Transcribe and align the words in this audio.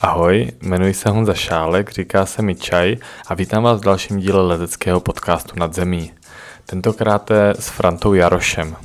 Ahoj, 0.00 0.50
jmenuji 0.62 0.94
se 0.94 1.10
Honza 1.10 1.34
Šálek, 1.34 1.92
říká 1.92 2.26
se 2.26 2.42
mi 2.42 2.54
Čaj 2.54 2.96
a 3.26 3.34
vítám 3.34 3.62
vás 3.62 3.80
v 3.80 3.84
dalším 3.84 4.18
díle 4.18 4.42
leteckého 4.42 5.00
podcastu 5.00 5.52
Nad 5.56 5.74
zemí. 5.74 6.12
Tentokrát 6.66 7.30
je 7.30 7.54
s 7.58 7.68
Frantou 7.68 8.14
Jarošem. 8.14 8.76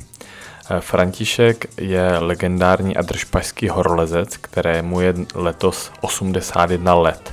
Eh, 0.70 0.80
František 0.80 1.66
je 1.80 2.18
legendární 2.18 2.96
a 2.96 3.02
držpašský 3.02 3.68
horolezec, 3.68 4.36
kterému 4.36 5.00
je 5.00 5.14
letos 5.34 5.90
81 6.00 6.94
let. 6.94 7.32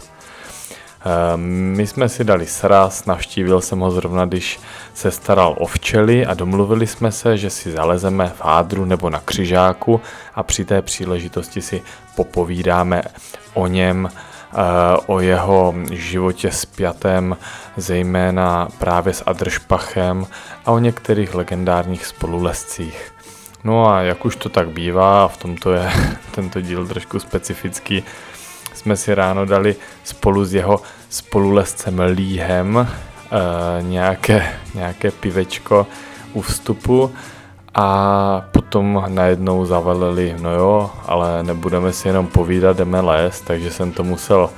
Eh, 1.05 1.37
my 1.37 1.87
jsme 1.87 2.09
si 2.09 2.23
dali 2.23 2.45
sraz, 2.45 3.05
navštívil 3.05 3.61
jsem 3.61 3.79
ho 3.79 3.91
zrovna, 3.91 4.25
když 4.25 4.59
se 4.93 5.11
staral 5.11 5.55
o 5.59 5.65
včely 5.65 6.25
a 6.25 6.33
domluvili 6.33 6.87
jsme 6.87 7.11
se, 7.11 7.37
že 7.37 7.49
si 7.49 7.71
zalezeme 7.71 8.33
v 8.35 8.41
Hádru 8.41 8.85
nebo 8.85 9.09
na 9.09 9.19
Křižáku 9.19 10.01
a 10.35 10.43
při 10.43 10.65
té 10.65 10.81
příležitosti 10.81 11.61
si 11.61 11.81
popovídáme 12.15 13.03
o 13.53 13.67
něm, 13.67 14.09
eh, 14.09 14.57
o 15.05 15.19
jeho 15.19 15.73
životě 15.91 16.51
spjatém, 16.51 17.37
zejména 17.77 18.67
právě 18.77 19.13
s 19.13 19.23
Adršpachem 19.25 20.27
a 20.65 20.71
o 20.71 20.79
některých 20.79 21.35
legendárních 21.35 22.05
spolulescích. 22.05 23.13
No 23.63 23.89
a 23.89 24.01
jak 24.01 24.25
už 24.25 24.35
to 24.35 24.49
tak 24.49 24.69
bývá, 24.69 25.25
a 25.25 25.27
v 25.27 25.37
tomto 25.37 25.73
je 25.73 25.91
tento 26.31 26.61
díl 26.61 26.87
trošku 26.87 27.19
specifický, 27.19 28.03
jsme 28.73 28.97
si 28.97 29.15
ráno 29.15 29.45
dali 29.45 29.75
spolu 30.03 30.45
s 30.45 30.53
jeho 30.53 30.81
spolulescem 31.09 31.99
Líhem 31.99 32.75
uh, 32.75 32.87
nějaké, 33.81 34.53
nějaké 34.75 35.11
pivečko 35.11 35.87
u 36.33 36.41
vstupu 36.41 37.11
a 37.75 38.41
potom 38.51 39.03
najednou 39.07 39.65
zavalili, 39.65 40.35
no 40.39 40.53
jo, 40.53 40.91
ale 41.05 41.43
nebudeme 41.43 41.93
si 41.93 42.07
jenom 42.07 42.27
povídat, 42.27 42.77
jdeme 42.77 43.01
lézt, 43.01 43.45
takže 43.45 43.71
jsem 43.71 43.91
to 43.91 44.03
musel 44.03 44.49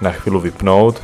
na 0.00 0.10
chvíli 0.10 0.40
vypnout. 0.40 1.02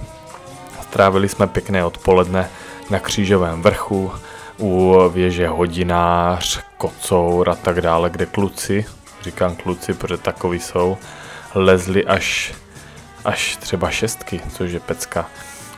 Strávili 0.83 1.29
jsme 1.29 1.47
pěkné 1.47 1.85
odpoledne 1.85 2.51
na 2.91 2.99
křížovém 2.99 3.63
vrchu, 3.63 4.13
u 4.59 4.95
věže 5.13 5.49
hodinář, 5.49 6.61
kocour 6.79 7.51
a 7.51 7.55
tak 7.55 7.81
dále, 7.81 8.11
kde 8.11 8.27
kluci, 8.27 8.85
říkám 9.23 9.57
kluci, 9.57 9.95
protože 9.95 10.17
takový 10.19 10.61
jsou, 10.61 10.97
lezli 11.55 12.05
až, 12.07 12.55
až 13.25 13.57
třeba 13.57 13.91
šestky, 13.91 14.41
což 14.53 14.73
je 14.73 14.81
pecka. 14.81 15.27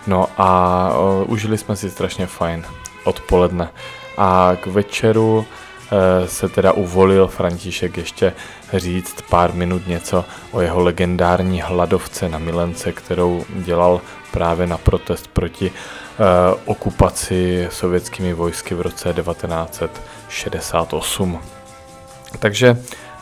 No 0.07 0.27
a 0.39 0.91
uh, 1.23 1.33
užili 1.33 1.59
jsme 1.59 1.77
si 1.77 1.91
strašně 1.91 2.27
fajn 2.27 2.65
odpoledne. 3.05 3.69
A 4.17 4.53
k 4.61 4.67
večeru 4.67 5.47
se 6.27 6.49
teda 6.49 6.73
uvolil 6.73 7.27
František 7.27 7.97
ještě 7.97 8.33
říct 8.73 9.17
pár 9.31 9.55
minut 9.55 9.87
něco 9.87 10.25
o 10.53 10.61
jeho 10.61 10.81
legendární 10.81 11.61
hladovce 11.61 12.29
na 12.29 12.39
Milence, 12.39 12.93
kterou 12.93 13.45
dělal 13.51 14.01
právě 14.33 14.67
na 14.67 14.79
protest 14.79 15.29
proti 15.29 15.71
uh, 15.71 15.75
okupaci 16.65 17.69
sovětskými 17.71 18.33
vojsky 18.33 18.75
v 18.75 18.81
roce 18.81 19.13
1968. 19.13 21.41
Takže 22.39 22.77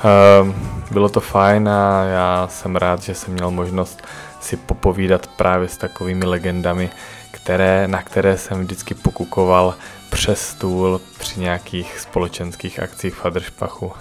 Ehm, 0.05 0.55
bylo 0.91 1.09
to 1.09 1.21
fajn 1.21 1.69
a 1.69 2.05
já 2.05 2.49
jsem 2.51 2.77
rád, 2.77 3.03
že 3.03 3.15
jsem 3.15 3.35
měl 3.35 3.51
možnost 3.51 4.03
si 4.41 4.57
popovídat 4.57 5.27
právě 5.27 5.69
s 5.69 5.77
takovými 5.77 6.25
legendami, 6.25 6.91
které, 7.31 7.89
na 7.89 8.03
které 8.03 8.37
jsem 8.37 8.61
vždycky 8.61 8.95
pokukoval 8.95 9.75
přes 10.11 10.41
stůl 10.41 11.01
při 11.19 11.41
nějakých 11.41 12.01
společenských 12.01 12.81
akcích 12.81 13.15
v 13.15 13.25
Hadršpachu. 13.25 13.93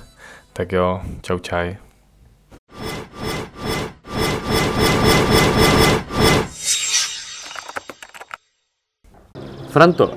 Tak 0.53 0.71
jo, 0.71 1.01
čau 1.21 1.39
čaj. 1.39 1.77
Franto, 9.69 10.11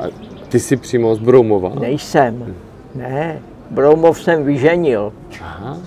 ty 0.48 0.60
jsi 0.60 0.76
přímo 0.76 1.14
z 1.14 1.18
Broumova? 1.18 1.72
Nejsem, 1.80 2.56
ne. 2.94 3.42
Broumov 3.70 4.22
jsem 4.22 4.44
vyženil. 4.44 5.12
Aha. 5.40 5.78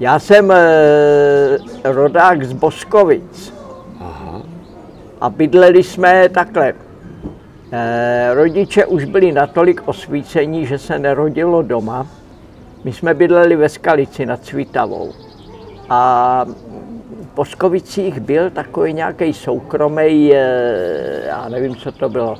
Já 0.00 0.18
jsem 0.18 0.50
e, 0.50 1.58
rodák 1.84 2.44
z 2.44 2.52
Boskovic. 2.52 3.54
Aha. 4.00 4.42
A 5.20 5.30
bydleli 5.30 5.82
jsme 5.82 6.28
takhle. 6.28 6.74
E, 7.72 8.34
rodiče 8.34 8.86
už 8.86 9.04
byli 9.04 9.32
natolik 9.32 9.88
osvícení, 9.88 10.66
že 10.66 10.78
se 10.78 10.98
nerodilo 10.98 11.62
doma. 11.62 12.06
My 12.84 12.92
jsme 12.92 13.14
bydleli 13.14 13.56
ve 13.56 13.68
Skalici 13.68 14.26
nad 14.26 14.44
Svítavou. 14.44 15.12
A 15.88 16.44
v 17.20 17.34
Boskovicích 17.34 18.20
byl 18.20 18.50
takový 18.50 18.92
nějaký 18.92 19.32
soukromý, 19.32 20.34
e, 20.34 21.22
já 21.26 21.48
nevím, 21.48 21.76
co 21.76 21.92
to 21.92 22.08
bylo. 22.08 22.38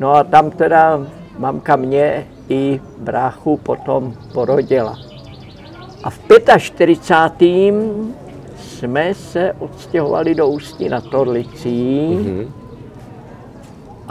No 0.00 0.14
a 0.14 0.24
tam 0.24 0.50
teda 0.50 1.06
mamka 1.38 1.76
mě 1.76 2.26
i 2.48 2.80
bráchu 2.98 3.56
potom 3.56 4.14
porodila. 4.32 4.98
A 6.04 6.10
v 6.10 6.18
45. 6.58 7.74
jsme 8.58 9.14
se 9.14 9.52
odstěhovali 9.58 10.34
do 10.34 10.48
Ústí 10.48 10.88
na 10.88 11.00
Torlicí. 11.00 12.08
Mm-hmm. 12.10 12.59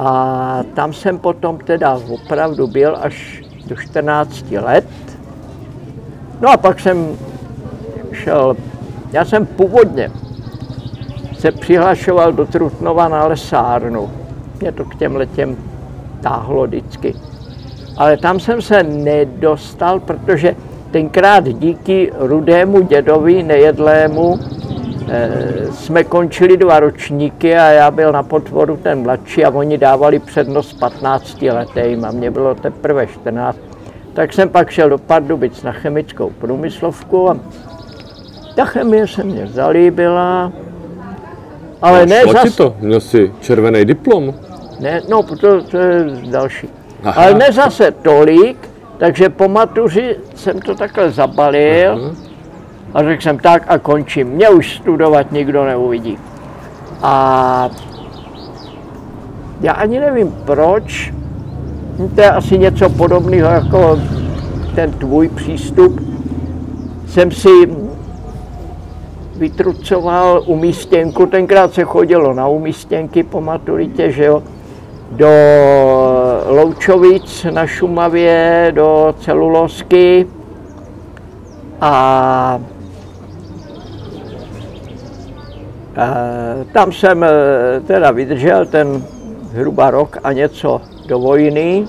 A 0.02 0.64
tam 0.74 0.94
jsem 0.94 1.20
potom 1.20 1.58
teda 1.58 2.00
opravdu 2.10 2.68
byl 2.68 2.98
až 3.02 3.44
do 3.68 3.76
14 3.76 4.52
let. 4.52 4.86
No 6.42 6.50
a 6.50 6.58
pak 6.58 6.80
jsem 6.80 7.18
šel, 8.12 8.56
já 9.12 9.26
jsem 9.26 9.46
původně 9.46 10.12
se 11.40 11.52
přihlašoval 11.52 12.34
do 12.34 12.46
Trutnova 12.46 13.08
na 13.08 13.28
lesárnu. 13.28 14.10
Mě 14.62 14.72
to 14.72 14.86
k 14.86 14.96
těm 14.96 15.16
letěm 15.16 15.58
táhlo 16.22 16.68
vždycky. 16.68 17.16
Ale 17.98 18.18
tam 18.18 18.40
jsem 18.40 18.62
se 18.62 18.84
nedostal, 18.84 20.00
protože 20.00 20.56
tenkrát 20.92 21.48
díky 21.48 22.12
rudému 22.20 22.82
dědovi 22.82 23.44
nejedlému 23.44 24.40
jsme 25.72 26.04
končili 26.04 26.58
dva 26.58 26.80
ročníky 26.80 27.56
a 27.56 27.66
já 27.66 27.92
byl 27.92 28.12
na 28.12 28.24
potvoru 28.24 28.78
ten 28.78 29.02
mladší 29.02 29.46
a 29.46 29.50
oni 29.50 29.78
dávali 29.78 30.20
přednost 30.20 30.74
15 30.80 31.42
letým 31.42 32.06
a 32.06 32.12
mě 32.12 32.32
bylo 32.32 32.56
teprve 32.56 33.08
14. 33.08 33.58
Tak 34.14 34.34
jsem 34.34 34.50
pak 34.50 34.70
šel 34.70 34.90
do 34.90 34.98
Pardubic 34.98 35.64
na 35.64 35.72
chemickou 35.72 36.30
průmyslovku 36.30 37.30
a 37.30 37.38
ta 38.56 38.66
chemie 38.66 39.08
se 39.08 39.24
mě 39.24 39.48
zalíbila, 39.48 40.52
ale 41.82 42.00
No, 42.00 42.06
ne 42.06 42.22
zas... 42.34 42.56
to? 42.56 42.76
Měl 42.80 43.00
jsi 43.00 43.32
červený 43.42 43.86
diplom? 43.86 44.34
Ne, 44.80 45.02
no, 45.10 45.24
to, 45.24 45.62
to 45.64 45.78
je 45.78 46.06
další. 46.32 46.70
Aha. 47.04 47.22
Ale 47.22 47.34
ne 47.34 47.52
zase 47.52 47.92
tolik, 47.92 48.70
takže 48.98 49.30
po 49.30 49.48
matuři 49.48 50.16
jsem 50.36 50.60
to 50.60 50.76
takhle 50.76 51.12
zabalil 51.12 51.92
Aha. 51.92 52.29
A 52.94 53.04
řekl 53.04 53.22
jsem 53.22 53.40
tak 53.40 53.64
a 53.68 53.78
končím. 53.78 54.28
Mě 54.28 54.50
už 54.50 54.76
studovat 54.76 55.32
nikdo 55.32 55.66
neuvidí. 55.66 56.18
A 57.02 57.70
já 59.62 59.74
ani 59.74 60.00
nevím 60.00 60.36
proč, 60.46 61.14
to 62.16 62.22
je 62.22 62.32
asi 62.32 62.58
něco 62.58 62.90
podobného 62.90 63.50
jako 63.50 64.00
ten 64.76 64.92
tvůj 64.92 65.30
přístup, 65.30 66.02
jsem 67.08 67.32
si 67.32 67.50
vytrucoval 69.36 70.44
umístěnku, 70.46 71.26
tenkrát 71.26 71.74
se 71.74 71.84
chodilo 71.84 72.34
na 72.34 72.48
umístěnky 72.48 73.24
po 73.24 73.42
maturitě, 73.42 74.12
že 74.12 74.26
jo, 74.26 74.44
do 75.12 75.30
Loučovic 76.48 77.46
na 77.52 77.68
Šumavě, 77.68 78.72
do 78.76 79.16
celulosky 79.20 80.28
a 81.82 82.60
tam 86.74 86.92
jsem 86.92 87.24
e, 87.24 87.30
teda 87.88 88.12
vydržel 88.12 88.66
ten 88.66 89.04
zhruba 89.52 89.92
rok 89.92 90.18
a 90.24 90.32
něco 90.32 90.82
do 91.08 91.20
vojny. 91.20 91.88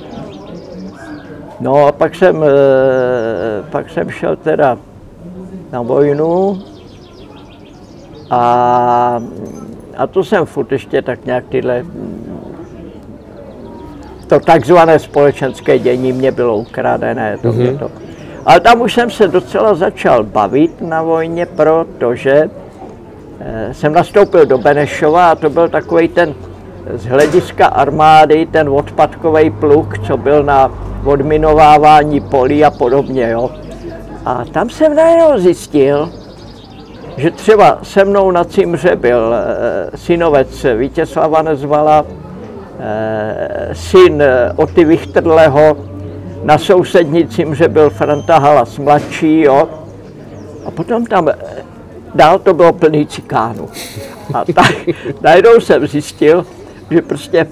No 1.61 1.87
a 1.87 1.93
pak 1.93 2.15
jsem, 2.15 2.43
e, 2.43 2.49
pak 3.71 3.91
jsem 3.91 4.11
šel 4.11 4.37
teda 4.37 4.79
na 5.73 5.83
vojnu 5.83 6.59
a, 8.31 9.23
a 9.97 10.07
to 10.07 10.25
jsem 10.25 10.47
furt 10.47 10.73
ještě 10.73 11.03
tak 11.03 11.25
nějak 11.25 11.45
tyhle 11.49 11.85
to 14.31 14.41
takzvané 14.41 14.99
společenské 14.99 15.79
dění 15.79 16.13
mě 16.13 16.33
bylo 16.33 16.57
ukradené. 16.57 17.39
To, 17.43 17.53
mm-hmm. 17.53 17.79
to. 17.79 17.91
Ale 18.47 18.61
tam 18.61 18.81
už 18.81 18.95
jsem 18.95 19.11
se 19.11 19.29
docela 19.29 19.75
začal 19.75 20.25
bavit 20.25 20.81
na 20.81 21.03
vojně, 21.03 21.47
protože 21.47 22.31
eh, 22.31 22.51
jsem 23.73 23.93
nastoupil 23.93 24.47
do 24.47 24.59
Benešova 24.59 25.31
a 25.31 25.35
to 25.35 25.51
byl 25.51 25.69
takový 25.69 26.09
ten 26.09 26.35
z 26.95 27.07
hlediska 27.07 27.67
armády, 27.67 28.47
ten 28.47 28.69
odpadkový 28.69 29.51
pluk, 29.51 29.99
co 29.99 30.17
byl 30.17 30.43
na 30.43 30.71
odminovávání 31.05 32.21
polí 32.21 32.65
a 32.65 32.71
podobně. 32.71 33.31
Jo. 33.31 33.51
A 34.27 34.45
tam 34.45 34.71
jsem 34.71 34.97
najednou 34.97 35.39
zjistil, 35.39 36.11
že 37.17 37.31
třeba 37.31 37.79
se 37.83 38.05
mnou 38.05 38.31
na 38.31 38.45
Cimře 38.45 38.97
byl 38.97 39.35
eh, 39.35 39.97
synovec 39.97 40.67
Vítězslava 40.77 41.43
Nezvala, 41.43 42.05
eh, 42.81 43.69
syn 43.73 44.23
eh, 44.23 44.53
Oty 44.57 44.85
Vichtrleho, 44.85 45.77
na 46.45 46.59
sousední 46.59 47.29
Cimře 47.29 47.69
byl 47.69 47.91
Franta 47.91 48.39
Halas 48.39 48.79
mladší, 48.79 49.41
jo. 49.41 49.69
A 50.67 50.71
potom 50.71 51.07
tam 51.07 51.29
eh, 51.29 51.35
dál 52.15 52.39
to 52.39 52.55
bylo 52.55 52.73
plný 52.73 53.07
cikánů. 53.07 53.69
A 54.35 54.45
tak 54.55 54.75
najednou 55.21 55.61
jsem 55.61 55.87
zjistil, 55.87 56.47
že 56.91 57.03
prostě 57.03 57.47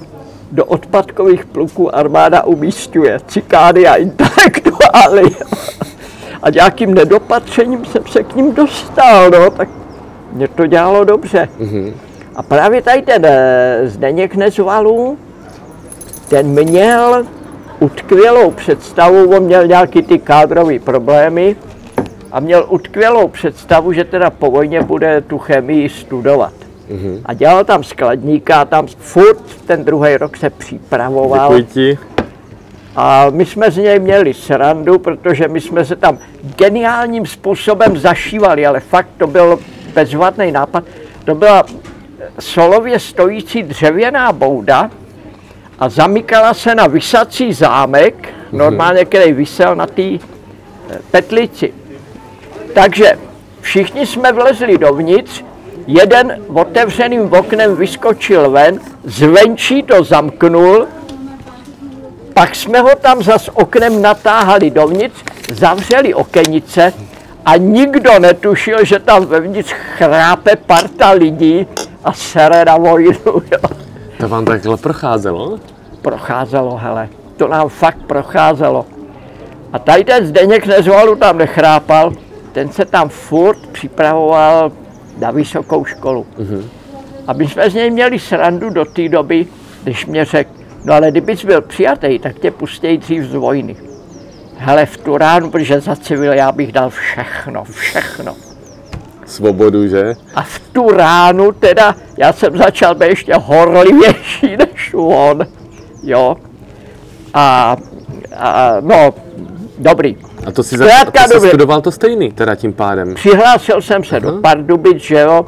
do 0.53 0.65
odpadkových 0.65 1.47
pluků 1.47 1.97
armáda 1.97 2.43
umístuje 2.43 3.21
cikány 3.27 3.87
a 3.87 3.95
intelektuály. 3.95 5.23
A 6.43 6.51
nějakým 6.51 6.95
nedopatřením 6.95 7.85
jsem 7.85 8.07
se 8.07 8.23
k 8.23 8.37
ním 8.37 8.55
dostal, 8.55 9.31
no, 9.31 9.51
tak 9.51 9.69
mě 10.33 10.49
to 10.49 10.67
dělalo 10.67 11.05
dobře. 11.05 11.49
Mm-hmm. 11.61 11.93
A 12.37 12.43
právě 12.43 12.83
tady 12.83 13.03
ten 13.03 13.27
eh, 13.27 13.81
Zdeněk 13.85 14.35
Nezvalů, 14.35 15.19
ten 16.29 16.47
měl 16.47 17.25
utkvělou 17.81 18.51
představu, 18.51 19.37
on 19.37 19.43
měl 19.43 19.67
nějaký 19.67 20.03
ty 20.03 20.19
kádrové 20.19 20.79
problémy 20.79 21.57
a 22.33 22.41
měl 22.41 22.67
utkvělou 22.69 23.29
představu, 23.29 23.93
že 23.93 24.05
teda 24.05 24.31
po 24.31 24.51
vojně 24.51 24.83
bude 24.83 25.21
tu 25.21 25.39
chemii 25.39 25.89
studovat. 25.89 26.53
Mm-hmm. 26.91 27.21
A 27.25 27.35
dělal 27.35 27.65
tam 27.65 27.85
skladníka, 27.85 28.65
tam 28.65 28.87
furt 28.87 29.43
ten 29.67 29.85
druhý 29.85 30.17
rok 30.17 30.37
se 30.37 30.51
připravoval. 30.51 31.49
Děkuji 31.49 31.65
ti. 31.75 31.99
A 32.97 33.27
my 33.31 33.47
jsme 33.47 33.71
z 33.71 33.77
něj 33.77 33.99
měli 33.99 34.35
srandu, 34.35 34.99
protože 34.99 35.49
my 35.49 35.61
jsme 35.61 35.85
se 35.85 35.97
tam 35.97 36.19
geniálním 36.57 37.27
způsobem 37.27 37.99
zašívali, 37.99 38.67
ale 38.67 38.81
fakt 38.81 39.09
to 39.19 39.27
byl 39.27 39.59
bezvadný 39.95 40.53
nápad. 40.53 40.85
To 41.25 41.35
byla 41.35 41.63
solově 42.41 42.99
stojící 42.99 43.63
dřevěná 43.63 44.33
bouda 44.33 44.91
a 45.79 45.89
zamykala 45.89 46.55
se 46.55 46.75
na 46.75 46.87
vysací 46.87 47.53
zámek, 47.53 48.29
normálně, 48.53 49.05
který 49.05 49.33
vysel 49.33 49.77
na 49.77 49.87
té 49.87 50.03
eh, 50.03 50.19
petlici. 51.11 51.73
Takže 52.79 53.19
všichni 53.61 54.07
jsme 54.07 54.33
vlezli 54.33 54.79
dovnitř, 54.79 55.45
jeden 55.87 56.43
otevřeným 56.55 57.33
oknem 57.33 57.77
vyskočil 57.77 58.51
ven, 58.51 58.81
zvenčí 59.05 59.83
to 59.83 60.05
zamknul, 60.05 60.87
pak 62.35 62.55
jsme 62.55 62.81
ho 62.81 62.91
tam 63.01 63.23
zas 63.23 63.51
oknem 63.55 64.03
natáhali 64.03 64.71
dovnitř, 64.71 65.25
zavřeli 65.53 66.15
okenice 66.15 66.93
a 67.45 67.57
nikdo 67.57 68.19
netušil, 68.19 68.85
že 68.85 68.99
tam 68.99 69.27
vevnitř 69.27 69.73
chrápe 69.73 70.57
parta 70.57 71.11
lidí 71.11 71.67
a 72.05 72.13
sere 72.13 72.65
na 72.65 72.77
vojnu. 72.77 73.13
Jo. 73.53 73.77
To 74.21 74.29
vám 74.29 74.45
takhle 74.45 74.77
procházelo? 74.77 75.59
Procházelo, 76.03 76.77
hele, 76.77 77.09
to 77.37 77.49
nám 77.49 77.69
fakt 77.69 77.99
procházelo. 78.07 78.87
A 79.73 79.79
tady 79.79 80.05
ten 80.05 80.27
Zdeněk 80.27 80.67
Nezvalu 80.67 81.17
tam 81.17 81.39
nechrápal, 81.39 82.13
ten 82.59 82.73
se 82.73 82.85
tam 82.85 83.09
furt 83.09 83.67
připravoval 83.67 84.73
na 85.19 85.31
vysokou 85.31 85.85
školu. 85.85 86.27
Mm-hmm. 86.39 86.65
A 87.27 87.33
my 87.33 87.49
jsme 87.49 87.71
z 87.71 87.75
něj 87.75 87.91
měli 87.91 88.19
srandu 88.19 88.71
do 88.71 88.85
té 88.85 89.09
doby, 89.09 89.47
když 89.83 90.07
mě 90.07 90.25
řekl, 90.25 90.51
no 90.85 90.95
ale 90.95 91.11
kdybys 91.11 91.45
byl 91.45 91.63
přijatý, 91.63 92.19
tak 92.19 92.39
tě 92.39 92.51
pustějí 92.51 92.99
dřív 92.99 93.23
z 93.23 93.35
vojny. 93.35 93.77
Hele, 94.57 94.87
v 94.87 94.97
tu 94.97 95.19
ránu, 95.19 95.51
protože 95.51 95.81
za 95.81 95.97
civil 95.97 96.33
já 96.33 96.53
bych 96.53 96.73
dal 96.73 96.91
všechno, 96.91 97.65
všechno. 97.65 98.37
Svobodu, 99.27 99.89
že? 99.89 100.15
A 100.35 100.43
v 100.43 100.59
tu 100.59 100.91
ránu 100.91 101.53
teda, 101.53 101.95
já 102.17 102.33
jsem 102.33 102.57
začal 102.57 102.95
být 102.95 103.09
ještě 103.09 103.35
horlivější 103.35 104.57
než 104.59 104.95
on, 104.95 105.47
jo. 106.03 106.37
A, 107.35 107.77
a 108.37 108.77
no, 108.81 109.15
dobrý. 109.79 110.28
A 110.49 110.53
to 110.53 110.63
si, 110.63 110.79
za, 110.79 110.85
Zkrátka 110.85 111.25
a 111.25 111.29
to 111.29 111.41
studoval 111.41 111.81
to 111.81 111.93
stejný, 111.93 112.33
teda 112.33 112.55
tím 112.55 112.73
pádem. 112.73 113.15
Přihlásil 113.15 113.83
jsem 113.83 114.05
se 114.05 114.21
do 114.21 114.33
Pardubic, 114.33 114.97
že 115.03 115.21
jo, 115.21 115.47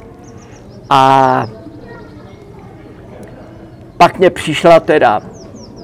a 0.91 1.47
pak 3.97 4.19
mě 4.19 4.31
přišla 4.31 4.81
teda 4.81 5.21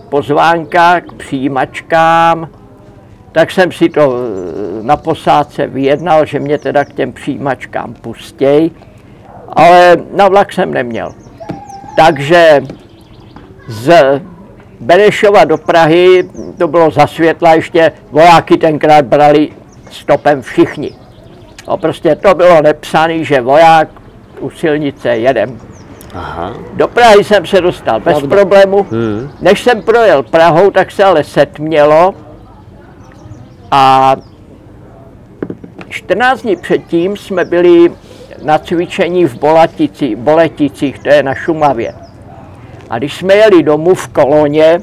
pozvánka 0.09 1.01
k 1.01 1.13
přijímačkám, 1.13 2.49
tak 3.33 3.51
jsem 3.51 3.73
si 3.73 3.89
to 3.89 4.15
eh, 4.17 4.83
na 4.83 4.97
posádce 4.97 5.67
vyjednal, 5.67 6.27
že 6.27 6.41
mě 6.41 6.59
teda 6.59 6.85
k 6.85 6.93
těm 6.93 7.13
přijímačkám 7.13 7.95
pustěj, 7.95 8.71
ale 9.49 9.97
na 10.13 10.29
vlak 10.29 10.53
jsem 10.53 10.75
neměl. 10.75 11.15
Takže 11.97 12.63
z 13.69 14.21
Benešova 14.81 15.45
do 15.45 15.59
Prahy, 15.59 16.29
to 16.59 16.69
bylo 16.69 16.91
za 16.91 17.07
světla 17.07 17.55
ještě, 17.55 17.93
vojáky 18.11 18.57
tenkrát 18.57 19.05
brali 19.05 19.49
stopem 19.91 20.43
všichni. 20.43 20.91
No 21.69 21.77
prostě 21.77 22.17
to 22.17 22.35
bylo 22.35 22.63
nepsaný, 22.63 23.25
že 23.25 23.41
voják 23.41 23.89
u 24.41 24.51
silnice 24.51 25.09
jedem. 25.09 25.61
Aha. 26.15 26.55
Do 26.75 26.89
Prahy 26.89 27.25
jsem 27.25 27.47
se 27.47 27.61
dostal 27.61 28.01
bez 28.01 28.19
Pravda. 28.19 28.37
problému. 28.37 28.87
Hmm. 28.91 29.31
Než 29.41 29.63
jsem 29.63 29.83
projel 29.83 30.23
Prahou, 30.23 30.71
tak 30.71 30.91
se 30.91 31.05
ale 31.05 31.25
setmělo 31.25 32.15
a 33.71 34.17
14 35.89 36.43
dní 36.43 36.57
předtím 36.57 37.17
jsme 37.17 37.45
byli 37.45 37.93
na 38.43 38.59
cvičení 38.59 39.25
v 39.25 39.39
Bolatici, 39.39 40.17
Boleticích, 40.17 40.99
to 40.99 41.09
je 41.09 41.23
na 41.23 41.35
Šumavě. 41.35 41.95
A 42.91 42.99
když 42.99 43.17
jsme 43.17 43.35
jeli 43.35 43.63
domů 43.63 43.95
v 43.95 44.09
koloně, 44.09 44.81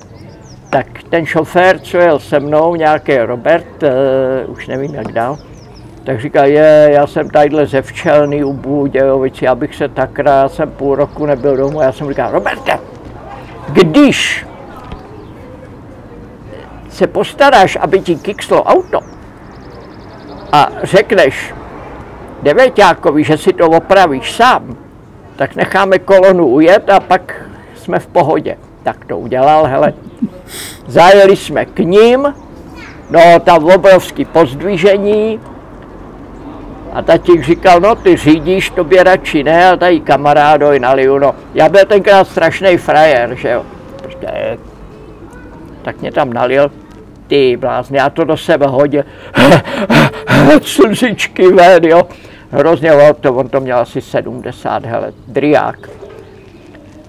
tak 0.70 0.88
ten 1.10 1.26
šofér, 1.26 1.80
co 1.80 1.98
jel 1.98 2.20
se 2.20 2.40
mnou, 2.40 2.76
nějaký 2.76 3.18
Robert, 3.18 3.84
uh, 3.84 4.52
už 4.52 4.68
nevím 4.68 4.96
jak 4.96 5.12
dál, 5.12 5.38
tak 6.04 6.22
říká, 6.22 6.46
je, 6.46 6.90
já 6.92 7.08
jsem 7.08 7.30
tadyhle 7.30 7.66
ze 7.66 7.82
Včelný 7.82 8.44
u 8.44 8.54
Budějovici, 8.54 9.48
abych 9.48 9.76
se 9.76 9.88
tak 9.88 10.10
já 10.26 10.50
jsem 10.50 10.72
půl 10.72 10.96
roku 10.96 11.26
nebyl 11.26 11.58
domů. 11.58 11.82
Já 11.82 11.92
jsem 11.92 12.10
říkal, 12.10 12.32
Roberte, 12.32 12.80
když 13.68 14.46
se 16.90 17.08
postaráš, 17.08 17.78
aby 17.82 18.00
ti 18.00 18.16
kikslo 18.16 18.64
auto 18.64 19.00
a 20.52 20.70
řekneš 20.84 21.54
devěťákovi, 22.44 23.24
že 23.24 23.38
si 23.38 23.54
to 23.54 23.68
opravíš 23.68 24.36
sám, 24.36 24.78
tak 25.36 25.56
necháme 25.56 26.00
kolonu 26.00 26.48
ujet 26.48 26.90
a 26.90 27.00
pak 27.00 27.43
jsme 27.84 28.00
v 28.00 28.08
pohodě. 28.08 28.58
Tak 28.84 29.06
to 29.06 29.20
udělal, 29.20 29.66
hele. 29.66 29.94
Zajeli 30.88 31.36
jsme 31.36 31.66
k 31.66 31.80
ním, 31.80 32.34
no 33.10 33.40
tam 33.44 33.64
obrovský 33.66 34.26
pozdvižení, 34.26 35.40
a 36.94 37.02
tatík 37.02 37.44
říkal, 37.44 37.80
no 37.80 37.96
ty 37.96 38.18
řídíš, 38.18 38.70
tobě 38.70 39.04
radši 39.04 39.44
ne, 39.44 39.70
a 39.70 39.76
tady 39.76 40.00
kamarádoj 40.00 40.80
naliju, 40.80 41.18
no. 41.18 41.36
Já 41.54 41.70
byl 41.70 41.86
tenkrát 41.86 42.28
strašný 42.28 42.78
frajer, 42.78 43.36
že 43.36 43.50
jo. 43.50 43.64
Prostě, 44.02 44.58
tak 45.82 46.02
mě 46.02 46.12
tam 46.12 46.34
nalil, 46.34 46.72
ty 47.28 47.58
blázni, 47.58 47.98
já 47.98 48.10
to 48.10 48.24
do 48.24 48.38
sebe 48.38 48.68
hodil, 48.68 49.04
slzičky 50.62 51.52
ven, 51.52 51.86
jo. 51.86 52.04
Hrozně 52.52 52.92
to, 53.20 53.34
on 53.34 53.50
to 53.50 53.60
měl 53.60 53.78
asi 53.78 54.02
70, 54.02 54.86
hele, 54.86 55.14
driák. 55.28 55.90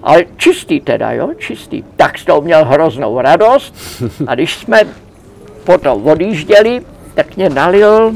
Ale 0.05 0.25
čistý 0.37 0.79
teda, 0.79 1.11
jo, 1.11 1.29
čistý. 1.37 1.83
Tak 1.95 2.17
z 2.17 2.25
toho 2.25 2.41
měl 2.41 2.65
hroznou 2.65 3.21
radost 3.21 3.75
a 4.27 4.35
když 4.35 4.55
jsme 4.55 4.81
potom 5.63 6.07
odjížděli, 6.07 6.81
tak 7.13 7.35
mě 7.35 7.49
nalil 7.49 8.13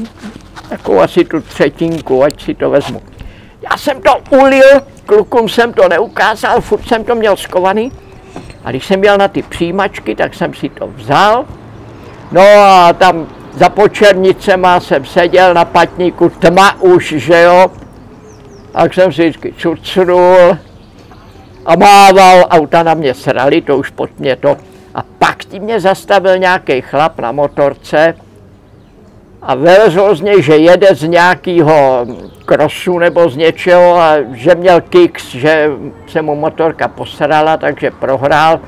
takovou 0.68 1.00
asi 1.00 1.24
tu 1.24 1.40
třetinku, 1.40 2.24
ať 2.24 2.42
si 2.42 2.54
to 2.54 2.70
vezmu. 2.70 3.02
Já 3.70 3.76
jsem 3.76 4.02
to 4.02 4.10
ulil, 4.30 4.80
klukům 5.06 5.48
jsem 5.48 5.72
to 5.72 5.88
neukázal, 5.88 6.60
furt 6.60 6.88
jsem 6.88 7.04
to 7.04 7.14
měl 7.14 7.36
skovaný. 7.36 7.92
A 8.64 8.70
když 8.70 8.86
jsem 8.86 9.00
měl 9.00 9.18
na 9.18 9.28
ty 9.28 9.42
přijímačky, 9.42 10.14
tak 10.14 10.34
jsem 10.34 10.54
si 10.54 10.68
to 10.68 10.86
vzal. 10.86 11.44
No 12.32 12.42
a 12.42 12.92
tam 12.92 13.26
za 13.52 13.68
počernicema 13.68 14.80
jsem 14.80 15.04
seděl 15.04 15.54
na 15.54 15.64
patníku, 15.64 16.28
tma 16.28 16.80
už, 16.80 17.14
že 17.16 17.42
jo. 17.42 17.70
Tak 18.72 18.94
jsem 18.94 19.12
si 19.12 19.22
vždycky 19.22 19.54
cucnul 19.58 20.58
a 21.66 21.76
mával, 21.76 22.46
auta 22.50 22.82
na 22.82 22.94
mě 22.94 23.14
srali, 23.14 23.60
to 23.60 23.78
už 23.78 23.90
pod 23.90 24.18
mě 24.18 24.36
to. 24.36 24.56
A 24.94 25.02
pak 25.18 25.44
ti 25.44 25.60
mě 25.60 25.80
zastavil 25.80 26.38
nějaký 26.38 26.80
chlap 26.80 27.20
na 27.20 27.32
motorce, 27.32 28.14
a 29.42 29.54
vylezl 29.54 30.14
z 30.14 30.20
něj, 30.20 30.42
že 30.42 30.56
jede 30.56 30.94
z 30.94 31.02
nějakého 31.02 32.06
krosu 32.44 32.98
nebo 32.98 33.28
z 33.28 33.36
něčeho 33.36 33.96
a 33.96 34.16
že 34.32 34.54
měl 34.54 34.80
kicks, 34.80 35.34
že 35.34 35.70
se 36.06 36.22
mu 36.22 36.34
motorka 36.34 36.88
posrala, 36.88 37.56
takže 37.56 37.90
prohrál. 37.90 38.60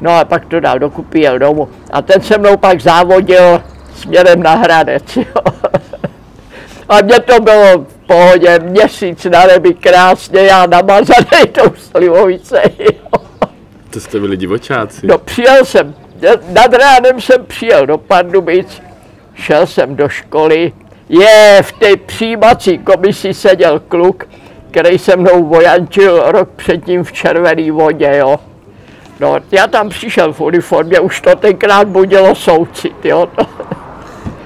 No 0.00 0.18
a 0.18 0.24
pak 0.24 0.44
to 0.44 0.60
dal 0.60 0.78
dokupy, 0.78 1.20
jel 1.20 1.38
domů. 1.38 1.68
A 1.90 2.02
ten 2.02 2.20
se 2.20 2.38
mnou 2.38 2.56
pak 2.56 2.80
závodil 2.80 3.62
směrem 3.94 4.42
na 4.42 4.54
Hradec. 4.54 5.16
Jo. 5.16 5.24
A 6.88 7.00
mě 7.00 7.20
to 7.20 7.40
bylo 7.40 7.86
pohodě, 8.06 8.58
měsíc 8.58 9.24
na 9.24 9.46
nebi, 9.46 9.74
krásně, 9.74 10.40
já 10.40 10.66
namazanej 10.66 11.46
tou 11.52 11.72
slivovice. 11.76 12.62
To 13.90 14.00
jste 14.00 14.20
byli 14.20 14.36
divočáci. 14.36 15.06
No 15.06 15.18
přijel 15.18 15.64
jsem, 15.64 15.94
nad 16.52 16.74
ránem 16.74 17.20
jsem 17.20 17.46
přijel 17.46 17.86
do 17.86 17.98
Pardubic, 17.98 18.82
šel 19.34 19.66
jsem 19.66 19.96
do 19.96 20.08
školy, 20.08 20.72
je, 21.08 21.58
v 21.62 21.72
té 21.72 21.96
přijímací 21.96 22.78
komisi 22.78 23.34
seděl 23.34 23.80
kluk, 23.80 24.28
který 24.70 24.98
se 24.98 25.16
mnou 25.16 25.44
vojančil 25.44 26.22
rok 26.26 26.48
předtím 26.56 27.04
v 27.04 27.12
červené 27.12 27.72
vodě, 27.72 28.16
jo. 28.16 28.40
No, 29.20 29.36
já 29.52 29.66
tam 29.66 29.88
přišel 29.88 30.32
v 30.32 30.40
uniformě, 30.40 31.00
už 31.00 31.20
to 31.20 31.36
tenkrát 31.36 31.88
budilo 31.88 32.34
soucit, 32.34 33.04
jo. 33.04 33.28
To, 33.36 33.46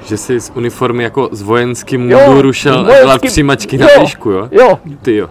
Že 0.08 0.16
jsi 0.16 0.40
z 0.40 0.52
uniformy 0.54 1.02
jako 1.02 1.28
z 1.32 1.42
vojenským 1.42 2.08
munduru 2.08 2.52
šel 2.52 2.84
vojenský- 2.84 3.00
dělat 3.00 3.22
přijímačky 3.22 3.78
na 3.78 3.86
výšku, 4.00 4.30
jo? 4.30 4.48
jo. 4.50 4.78
Ty 5.02 5.16
jo. 5.16 5.30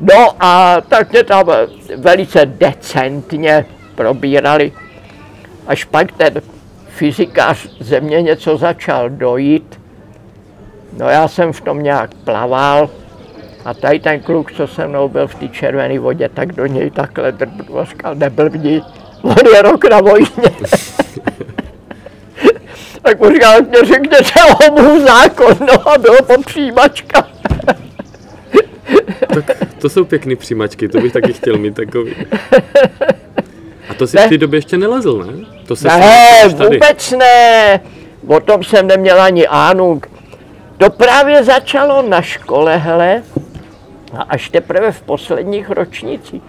No 0.00 0.28
a 0.40 0.80
tak 0.88 1.12
mě 1.12 1.24
tam 1.24 1.46
velice 1.96 2.46
decentně 2.46 3.64
probírali. 3.94 4.72
Až 5.66 5.84
pak 5.84 6.12
ten 6.12 6.42
fyzikář 6.88 7.68
ze 7.80 8.00
mě 8.00 8.22
něco 8.22 8.56
začal 8.56 9.10
dojít. 9.10 9.80
No 10.98 11.08
já 11.08 11.28
jsem 11.28 11.52
v 11.52 11.60
tom 11.60 11.82
nějak 11.82 12.14
plaval 12.14 12.90
a 13.64 13.74
tady 13.74 14.00
ten 14.00 14.20
kluk, 14.20 14.52
co 14.52 14.66
se 14.66 14.86
mnou 14.86 15.08
byl 15.08 15.26
v 15.28 15.34
té 15.34 15.48
červené 15.48 15.98
vodě, 15.98 16.28
tak 16.28 16.52
do 16.52 16.66
něj 16.66 16.90
takhle 16.90 17.32
drbnu 17.32 17.78
a 17.78 17.84
říkal, 17.84 18.14
neblbni, 18.14 18.82
on 19.22 19.34
je 19.54 19.62
rok 19.62 19.90
na 19.90 20.00
vojně. 20.00 20.26
tak 23.02 23.18
mu 23.20 23.38
tak 23.40 23.68
mě 23.68 23.78
řekněte 23.84 24.32
o 24.60 24.82
můj 24.82 25.00
zákon, 25.00 25.56
no 25.60 25.88
a 25.88 25.98
bylo 25.98 26.16
po 26.22 26.42
přijímačka. 26.42 27.28
To 29.78 29.88
jsou 29.88 30.04
pěkný 30.04 30.36
přijímačky, 30.36 30.88
to 30.88 31.00
bych 31.00 31.12
taky 31.12 31.32
chtěl 31.32 31.58
mít 31.58 31.74
takový. 31.74 32.14
A 33.90 33.94
to 33.94 34.06
si 34.06 34.16
Ne. 34.16 34.26
v 34.26 34.28
té 34.28 34.38
době 34.38 34.58
ještě 34.58 34.78
nelezl, 34.78 35.18
ne? 35.18 35.46
To 35.66 35.76
se 35.76 35.88
Ne, 35.88 36.48
vůbec 36.48 37.10
ne. 37.10 37.80
O 38.26 38.40
tom 38.40 38.64
jsem 38.64 38.86
neměl 38.86 39.22
ani 39.22 39.46
ánuk. 39.46 40.06
To 40.78 40.90
právě 40.90 41.44
začalo 41.44 42.02
na 42.02 42.22
škole, 42.22 42.76
hele, 42.76 43.22
a 44.18 44.22
až 44.22 44.50
teprve 44.50 44.92
v 44.92 45.02
posledních 45.02 45.70
ročnicích. 45.70 46.42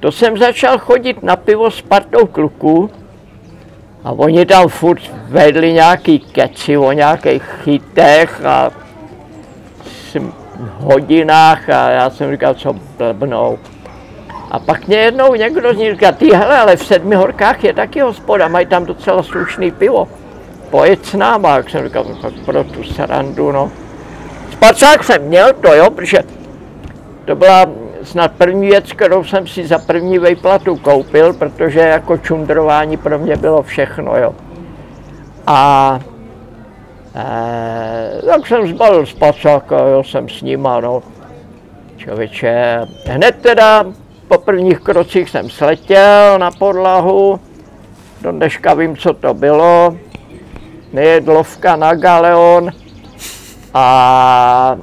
To 0.00 0.12
jsem 0.12 0.38
začal 0.38 0.78
chodit 0.78 1.22
na 1.22 1.36
pivo 1.36 1.70
s 1.70 1.80
partou 1.82 2.26
kluků 2.26 2.90
a 4.04 4.12
oni 4.12 4.46
tam 4.46 4.68
furt 4.68 5.02
vedli 5.28 5.72
nějaký 5.72 6.18
keci 6.18 6.76
o 6.76 6.92
nějakých 6.92 7.42
chytech 7.42 8.44
a 8.44 8.70
hodinách 10.78 11.68
a 11.68 11.90
já 11.90 12.10
jsem 12.10 12.32
říkal, 12.32 12.54
co 12.54 12.72
blbnou. 12.98 13.58
A 14.50 14.58
pak 14.58 14.86
mě 14.86 14.96
jednou 14.96 15.34
někdo 15.34 15.74
z 15.74 15.76
nich 15.76 15.92
říká, 15.92 16.12
ty 16.12 16.34
hele, 16.34 16.58
ale 16.58 16.76
v 16.76 16.86
Sedmi 16.86 17.16
horkách 17.16 17.64
je 17.64 17.72
taky 17.72 18.00
hospoda, 18.00 18.48
mají 18.48 18.66
tam 18.66 18.84
docela 18.84 19.22
slušný 19.22 19.70
pivo. 19.70 20.08
Pojď 20.70 21.04
s 21.04 21.14
náma, 21.14 21.56
jak 21.56 21.70
jsem 21.70 21.84
říkal, 21.84 22.04
no, 22.08 22.14
tak 22.16 22.32
pro 22.44 22.64
tu 22.64 22.84
srandu, 22.84 23.52
no. 23.52 23.70
Spacák 24.52 25.04
jsem 25.04 25.22
měl 25.22 25.52
to, 25.52 25.74
jo, 25.74 25.90
protože 25.90 26.18
to 27.24 27.36
byla 27.36 27.69
snad 28.10 28.32
první 28.32 28.66
věc, 28.66 28.92
kterou 28.92 29.24
jsem 29.24 29.46
si 29.46 29.66
za 29.66 29.78
první 29.78 30.18
vejplatu 30.18 30.76
koupil, 30.76 31.32
protože 31.32 31.80
jako 31.80 32.16
čundrování 32.16 32.96
pro 32.96 33.18
mě 33.18 33.36
bylo 33.36 33.62
všechno, 33.62 34.16
jo. 34.16 34.34
A 35.46 36.00
e, 37.14 38.22
tak 38.26 38.46
jsem 38.46 38.68
zbalil 38.68 39.06
spacák 39.06 39.72
a 39.72 39.88
jel 39.88 40.04
jsem 40.04 40.28
s 40.28 40.42
nima, 40.42 40.80
no. 40.80 41.02
Člověče, 41.96 42.80
hned 43.06 43.36
teda 43.40 43.84
po 44.28 44.38
prvních 44.38 44.80
krocích 44.80 45.30
jsem 45.30 45.50
sletěl 45.50 46.38
na 46.38 46.50
podlahu, 46.50 47.40
do 48.22 48.32
dneška 48.32 48.74
vím, 48.74 48.96
co 48.96 49.14
to 49.14 49.34
bylo, 49.34 49.96
nejedlovka 50.92 51.76
na 51.76 51.94
galeon 51.94 52.70
a, 53.74 54.76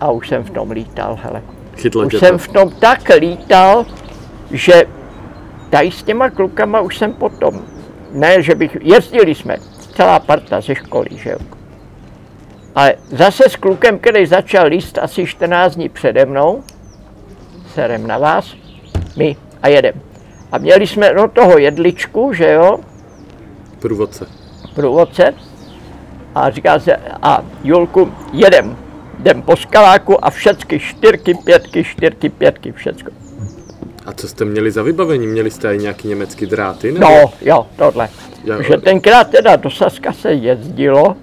a 0.00 0.10
už 0.10 0.28
jsem 0.28 0.44
v 0.44 0.50
tom 0.50 0.70
lítal, 0.70 1.18
hele. 1.22 1.42
Chytlo 1.76 2.02
Už 2.06 2.18
jsem 2.18 2.30
to. 2.30 2.38
v 2.38 2.48
tom 2.48 2.70
tak 2.70 3.08
lítal, 3.18 3.86
že 4.50 4.82
tady 5.70 5.90
s 5.90 6.02
těma 6.02 6.30
klukama 6.30 6.80
už 6.80 6.98
jsem 6.98 7.12
potom, 7.12 7.62
ne, 8.12 8.42
že 8.42 8.54
bych, 8.54 8.76
jezdili 8.80 9.34
jsme, 9.34 9.56
celá 9.94 10.18
parta 10.18 10.60
ze 10.60 10.74
školy, 10.74 11.08
že 11.12 11.30
jo. 11.30 11.38
Ale 12.74 12.94
zase 13.10 13.44
s 13.48 13.56
klukem, 13.56 13.98
který 13.98 14.26
začal 14.26 14.66
líst 14.66 14.98
asi 14.98 15.26
14 15.26 15.74
dní 15.74 15.88
přede 15.88 16.26
mnou, 16.26 16.62
serem 17.74 18.06
na 18.06 18.18
vás, 18.18 18.54
my 19.16 19.36
a 19.62 19.68
jedem. 19.68 19.94
A 20.52 20.58
měli 20.58 20.86
jsme 20.86 21.12
no 21.12 21.28
toho 21.28 21.58
jedličku, 21.58 22.32
že 22.32 22.52
jo, 22.52 22.78
Průvodce. 23.78 24.26
průvodce, 24.74 25.34
a 26.34 26.50
říká 26.50 26.78
se, 26.78 26.96
a 27.22 27.44
Julku, 27.64 28.12
jedem, 28.32 28.76
jdem 29.20 29.42
po 29.42 29.56
skaláku 29.56 30.24
a 30.24 30.30
všecky 30.30 30.78
čtyřky, 30.80 31.34
pětky, 31.34 31.84
čtyřky, 31.84 32.28
pětky, 32.28 32.72
všecko. 32.72 33.10
A 34.06 34.12
co 34.12 34.28
jste 34.28 34.44
měli 34.44 34.70
za 34.70 34.82
vybavení? 34.82 35.26
Měli 35.26 35.50
jste 35.50 35.74
i 35.74 35.78
nějaký 35.78 36.08
německý 36.08 36.46
dráty? 36.46 36.92
Nebo? 36.92 37.06
No, 37.06 37.32
jo, 37.40 37.66
tohle. 37.76 38.08
Jo. 38.44 38.62
Že 38.62 38.76
tenkrát 38.76 39.30
teda 39.30 39.56
do 39.56 39.70
Saska 39.70 40.12
se 40.12 40.32
jezdilo 40.32 41.16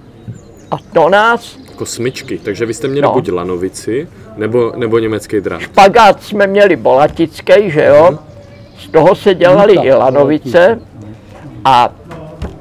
a 0.72 0.76
to 0.94 1.10
nás, 1.10 1.58
Jako 1.70 1.86
smyčky, 1.86 2.38
takže 2.38 2.66
vy 2.66 2.74
jste 2.74 2.88
měli 2.88 3.02
No. 3.08 3.14
buď 3.14 3.32
lanovici, 3.32 4.08
nebo, 4.36 4.74
nebo 4.76 5.00
německý 5.00 5.42
drát. 5.42 5.60
špagát 5.62 6.24
jsme 6.24 6.48
měli 6.48 6.76
bolatický, 6.76 7.54
že 7.72 7.86
jo, 7.86 8.20
z 8.80 8.90
toho 8.90 9.16
se 9.16 9.36
dělali 9.36 9.74
i 9.74 9.94
lanovice 9.94 10.80
a 11.66 11.90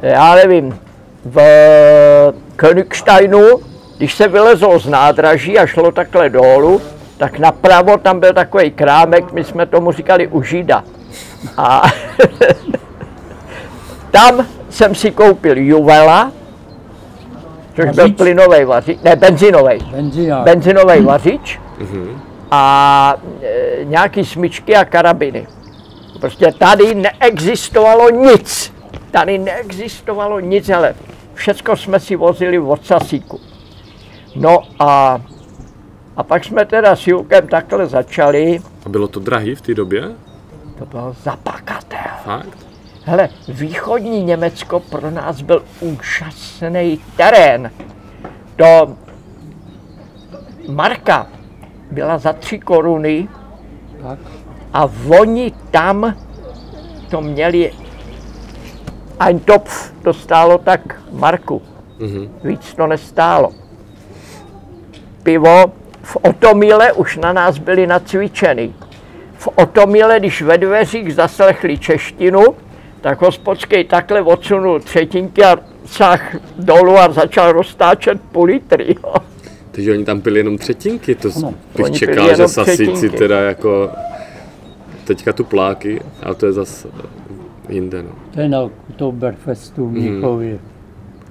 já 0.02 0.34
nevím, 0.34 0.78
v 1.24 1.40
Königsteinu, 2.56 3.58
když 3.98 4.14
se 4.14 4.28
vylezlo 4.28 4.78
z 4.78 4.86
nádraží 4.86 5.58
a 5.58 5.66
šlo 5.66 5.92
takhle 5.92 6.30
dolů, 6.30 6.80
tak 7.18 7.38
napravo 7.38 7.96
tam 7.98 8.20
byl 8.20 8.32
takový 8.32 8.70
krámek, 8.70 9.32
my 9.32 9.44
jsme 9.44 9.66
tomu 9.66 9.92
říkali 9.92 10.26
u 10.28 10.42
Žida. 10.42 10.84
A 11.56 11.82
tam 14.10 14.46
jsem 14.70 14.94
si 14.94 15.10
koupil 15.10 15.58
Juvela, 15.58 16.32
což 17.76 17.84
byl 17.84 17.94
Vařič? 18.04 18.16
plynový 18.16 18.64
vařič, 18.64 18.98
ne, 19.02 19.16
benzinový 19.16 19.78
benzinový 20.44 21.00
vařič 21.00 21.60
a 22.50 23.14
e, 23.42 23.84
nějaký 23.84 24.24
smyčky 24.24 24.76
a 24.76 24.84
karabiny. 24.84 25.46
Prostě 26.20 26.52
tady 26.58 26.94
neexistovalo 26.94 28.10
nic. 28.10 28.72
Tady 29.10 29.38
neexistovalo 29.38 30.40
nic, 30.40 30.70
ale 30.70 30.94
všecko 31.34 31.76
jsme 31.76 32.00
si 32.00 32.16
vozili 32.16 32.58
od 32.58 32.86
Sasíku. 32.86 33.40
No 34.40 34.58
a, 34.78 35.20
a 36.16 36.22
pak 36.22 36.44
jsme 36.44 36.64
teda 36.64 36.96
s 36.96 37.06
Julkem 37.06 37.48
takhle 37.48 37.86
začali. 37.86 38.60
A 38.86 38.88
bylo 38.88 39.08
to 39.08 39.20
drahý 39.20 39.54
v 39.54 39.60
té 39.60 39.74
době? 39.74 40.12
To 40.78 40.86
bylo 40.86 41.16
zapakatel. 41.22 41.98
Fakt? 42.24 42.58
Hele, 43.04 43.28
východní 43.48 44.24
Německo 44.24 44.80
pro 44.80 45.10
nás 45.10 45.40
byl 45.40 45.64
úžasný 45.80 47.00
terén. 47.16 47.70
To 48.56 48.96
marka 50.68 51.26
byla 51.90 52.18
za 52.18 52.32
tři 52.32 52.58
koruny 52.58 53.28
Tak. 54.02 54.18
a 54.72 54.88
oni 55.20 55.52
tam 55.70 56.14
to 57.10 57.20
měli 57.20 57.72
Ein 59.20 59.38
Topf, 59.38 59.92
to 60.02 60.14
stálo 60.14 60.58
tak 60.58 61.00
marku. 61.12 61.62
Mhm. 61.98 62.28
Víc 62.44 62.74
to 62.74 62.86
nestálo. 62.86 63.52
Pivo 65.26 65.72
v 66.02 66.16
Otomile 66.22 66.92
už 66.92 67.16
na 67.16 67.32
nás 67.32 67.58
byli 67.58 67.86
nacvičený. 67.86 68.74
V 69.38 69.48
Otomile, 69.54 70.18
když 70.18 70.42
ve 70.42 70.58
dveřích 70.58 71.14
zaslechli 71.14 71.78
češtinu, 71.78 72.42
tak 73.00 73.22
hospodský 73.22 73.84
takhle 73.84 74.22
odsunul 74.22 74.80
třetinky 74.80 75.44
a 75.44 75.56
sáh 75.86 76.36
dolů 76.58 76.98
a 76.98 77.12
začal 77.12 77.52
roztáčet 77.52 78.20
půl 78.32 78.44
litry. 78.44 78.96
Jo. 79.04 79.14
Takže 79.70 79.92
oni 79.92 80.04
tam 80.04 80.20
pili 80.20 80.40
jenom 80.40 80.58
třetinky, 80.58 81.14
to 81.14 81.28
Ano. 81.36 81.54
bych 81.76 81.84
Oni 81.84 81.98
čekal, 81.98 82.36
že 82.36 82.48
sasíci 82.48 82.86
třetinky. 82.86 83.16
teda 83.16 83.40
jako 83.40 83.90
teďka 85.04 85.32
tu 85.32 85.44
pláky, 85.44 86.00
ale 86.22 86.34
to 86.34 86.46
je 86.46 86.52
zas 86.52 86.86
jinde. 87.68 88.02
No. 88.02 88.10
To 88.34 88.40
je 88.40 88.48
na 88.48 88.60
Oktoberfestu 88.60 89.86
v 89.88 89.92
Mnichově. 89.92 90.58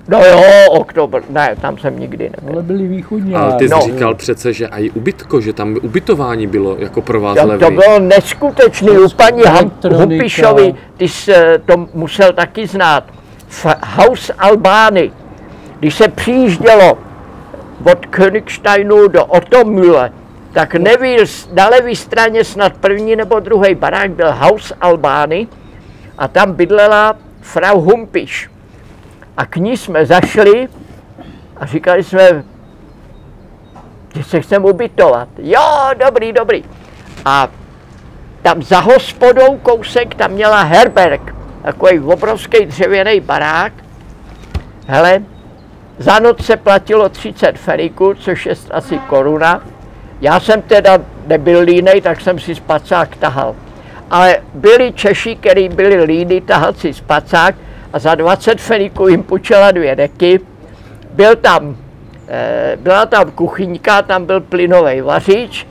No 0.07 0.25
jo, 0.25 0.41
oktober, 0.71 1.23
ne, 1.29 1.55
tam 1.61 1.77
jsem 1.77 1.99
nikdy 1.99 2.29
nebyl. 2.35 2.53
Ale 2.53 2.63
byli 2.63 2.87
východně. 2.87 3.35
Ale 3.37 3.53
ty 3.53 3.67
jsi 3.69 3.73
No. 3.75 3.81
říkal 3.81 4.15
přece, 4.15 4.53
že 4.53 4.67
i 4.67 4.89
ubytko, 4.89 5.41
že 5.41 5.53
tam 5.53 5.77
ubytování 5.81 6.47
bylo 6.47 6.75
jako 6.79 7.01
pro 7.01 7.21
vás 7.21 7.37
To, 7.39 7.47
levný. 7.47 7.65
to 7.67 7.71
bylo 7.71 7.99
neskutečný. 7.99 8.89
U 8.89 9.09
paní. 9.09 9.41
Hupišovi, 9.93 10.75
ty 10.97 11.07
jsi 11.07 11.31
to 11.65 11.87
musel 11.93 12.33
taky 12.33 12.67
znát. 12.67 13.03
V 13.47 13.65
House 13.95 14.33
Albány, 14.33 15.11
když 15.79 15.95
se 15.95 16.07
přijíždělo 16.07 16.97
od 17.91 18.05
Königsteinu 18.05 19.07
do 19.07 19.25
Otomühle, 19.25 20.11
tak 20.53 20.75
nevíl, 20.75 21.23
na 21.53 21.69
levé 21.69 21.95
straně 21.95 22.43
snad 22.43 22.73
první 22.73 23.15
nebo 23.15 23.39
druhý 23.39 23.75
barák 23.75 24.11
byl 24.11 24.31
Haus 24.31 24.73
Albány 24.81 25.47
a 26.17 26.27
tam 26.27 26.53
bydlela 26.53 27.15
Frau 27.41 27.79
Humpiš. 27.81 28.49
A 29.37 29.45
k 29.45 29.55
ní 29.55 29.77
jsme 29.77 30.05
zašli 30.05 30.67
a 31.57 31.65
říkali 31.65 32.03
jsme, 32.03 32.43
že 34.15 34.23
se 34.23 34.41
chceme 34.41 34.65
ubytovat. 34.65 35.29
Jo, 35.37 35.89
dobrý, 36.05 36.33
dobrý. 36.33 36.63
A 37.25 37.47
tam 38.41 38.63
za 38.63 38.79
hospodou 38.79 39.57
kousek 39.57 40.15
tam 40.15 40.31
měla 40.31 40.61
Herberg, 40.61 41.35
takový 41.63 41.99
obrovský 41.99 42.65
dřevěný 42.65 43.19
barák. 43.19 43.73
Hele, 44.87 45.21
za 45.97 46.19
noc 46.19 46.45
se 46.45 46.57
platilo 46.57 47.09
30 47.09 47.57
feriků, 47.57 48.13
což 48.13 48.45
je 48.45 48.55
asi 48.71 48.97
koruna. 48.97 49.61
Já 50.21 50.39
jsem 50.39 50.61
teda 50.61 50.97
nebyl 51.27 51.59
línej, 51.59 52.01
tak 52.01 52.21
jsem 52.21 52.39
si 52.39 52.55
spacák 52.55 53.15
tahal. 53.15 53.55
Ale 54.11 54.37
byli 54.53 54.93
Češi, 54.93 55.35
kteří 55.35 55.69
byli 55.69 56.03
líny 56.03 56.41
tahat 56.41 56.77
si 56.77 56.93
spacák 56.93 57.55
a 57.95 57.99
za 57.99 58.15
20 58.15 58.61
feriků 58.61 59.07
jim 59.07 59.23
půjčila 59.23 59.71
dvě 59.71 59.95
deky. 59.95 60.39
Byl 61.11 61.35
tam, 61.35 61.77
eh, 62.27 62.77
byla 62.81 63.05
tam 63.05 63.31
kuchyňka, 63.31 64.01
tam 64.01 64.25
byl 64.25 64.41
plynový 64.41 65.01
vařič 65.01 65.67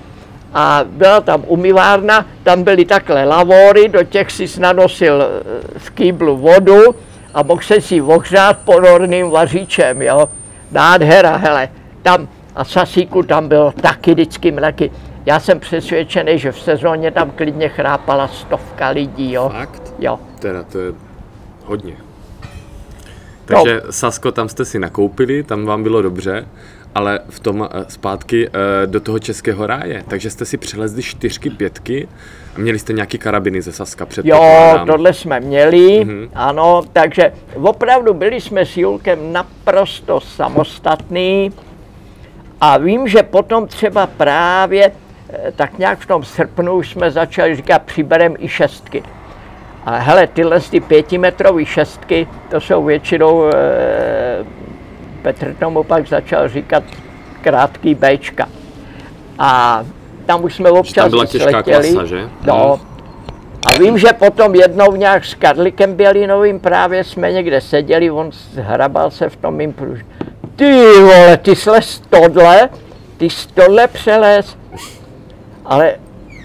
a 0.54 0.80
byla 0.86 1.20
tam 1.20 1.44
umyvárna, 1.46 2.26
tam 2.42 2.62
byly 2.62 2.84
takhle 2.84 3.24
lavory, 3.24 3.88
do 3.88 4.04
těch 4.04 4.32
si 4.32 4.60
nanosil 4.60 5.22
eh, 5.22 5.78
v 5.78 5.90
kýblu 5.90 6.36
vodu 6.36 6.94
a 7.34 7.42
mohl 7.42 7.62
se 7.62 7.80
si 7.80 8.02
ohřát 8.02 8.58
ponorným 8.58 9.30
vařičem, 9.30 10.02
jo. 10.02 10.28
Nádhera, 10.70 11.36
hele, 11.36 11.68
tam 12.02 12.28
a 12.54 12.64
sasíku 12.64 13.22
tam 13.22 13.48
bylo 13.48 13.72
taky 13.72 14.10
vždycky 14.10 14.52
mleky. 14.52 14.90
Já 15.26 15.40
jsem 15.40 15.60
přesvědčený, 15.60 16.38
že 16.38 16.52
v 16.52 16.60
sezóně 16.60 17.10
tam 17.10 17.30
klidně 17.30 17.68
chrápala 17.68 18.28
stovka 18.28 18.88
lidí, 18.88 19.32
jo. 19.32 19.48
Fakt? 19.48 19.94
Jo. 19.98 20.18
Teda 20.40 20.62
to 20.62 20.78
je 20.78 20.92
hodně. 21.64 22.03
Takže 23.44 23.82
Sasko, 23.90 24.32
tam 24.32 24.48
jste 24.48 24.64
si 24.64 24.78
nakoupili, 24.78 25.42
tam 25.42 25.64
vám 25.64 25.82
bylo 25.82 26.02
dobře, 26.02 26.46
ale 26.94 27.20
v 27.28 27.40
tom 27.40 27.68
eh, 27.72 27.84
zpátky 27.88 28.48
eh, 28.48 28.86
do 28.86 29.00
toho 29.00 29.18
českého 29.18 29.66
ráje. 29.66 30.04
Takže 30.08 30.30
jste 30.30 30.44
si 30.44 30.56
přelezli 30.56 31.02
čtyřky, 31.02 31.50
pětky 31.50 32.08
a 32.56 32.58
měli 32.58 32.78
jste 32.78 32.92
nějaký 32.92 33.18
karabiny 33.18 33.62
ze 33.62 33.72
Saska 33.72 34.04
Jo, 34.04 34.08
předpokládám. 34.08 34.86
tohle 34.86 35.12
jsme 35.12 35.40
měli, 35.40 36.06
ano, 36.34 36.82
takže 36.92 37.32
opravdu 37.54 38.14
byli 38.14 38.40
jsme 38.40 38.66
s 38.66 38.76
Julkem 38.76 39.32
naprosto 39.32 40.20
samostatný 40.20 41.52
a 42.60 42.78
vím, 42.78 43.08
že 43.08 43.22
potom 43.22 43.66
třeba 43.66 44.06
právě 44.06 44.92
eh, 45.30 45.52
tak 45.56 45.78
nějak 45.78 45.98
v 45.98 46.06
tom 46.06 46.24
srpnu 46.24 46.72
už 46.72 46.90
jsme 46.90 47.10
začali 47.10 47.56
říkat, 47.56 47.82
přiberem 47.82 48.34
i 48.38 48.48
šestky. 48.48 49.02
A 49.84 49.96
hele, 49.96 50.26
tyhle 50.26 50.60
ty 50.60 50.80
pětimetrové 50.80 51.64
šestky, 51.64 52.28
to 52.50 52.60
jsou 52.60 52.84
většinou, 52.84 53.48
e, 53.48 53.52
Petr 55.22 55.54
tomu 55.54 55.82
pak 55.84 56.08
začal 56.08 56.48
říkat 56.48 56.82
krátký 57.40 57.94
Bčka. 57.94 58.48
A 59.38 59.82
tam 60.26 60.44
už 60.44 60.54
jsme 60.54 60.70
občas 60.70 60.94
Tam 60.94 61.10
byla 61.10 61.26
těžká 61.26 61.50
sletěli. 61.50 61.92
klasa, 61.92 62.06
že? 62.06 62.28
No. 62.46 62.80
A 63.66 63.78
vím, 63.78 63.98
že 63.98 64.08
potom 64.18 64.54
jednou 64.54 64.96
nějak 64.96 65.24
s 65.24 65.34
Karlikem 65.34 65.94
Bělinovým 65.94 66.60
právě 66.60 67.04
jsme 67.04 67.32
někde 67.32 67.60
seděli, 67.60 68.10
on 68.10 68.30
hrabal 68.56 69.10
se 69.10 69.28
v 69.28 69.36
tom 69.36 69.54
mým 69.54 69.72
pruž. 69.72 70.04
Ty 70.56 70.82
vole, 71.00 71.36
ty 71.36 71.56
slez 71.56 72.02
tohle, 72.10 72.68
ty 73.16 73.30
jsi 73.30 73.48
tohle 73.48 73.86
přelez. 73.88 74.56
Ale 75.64 75.94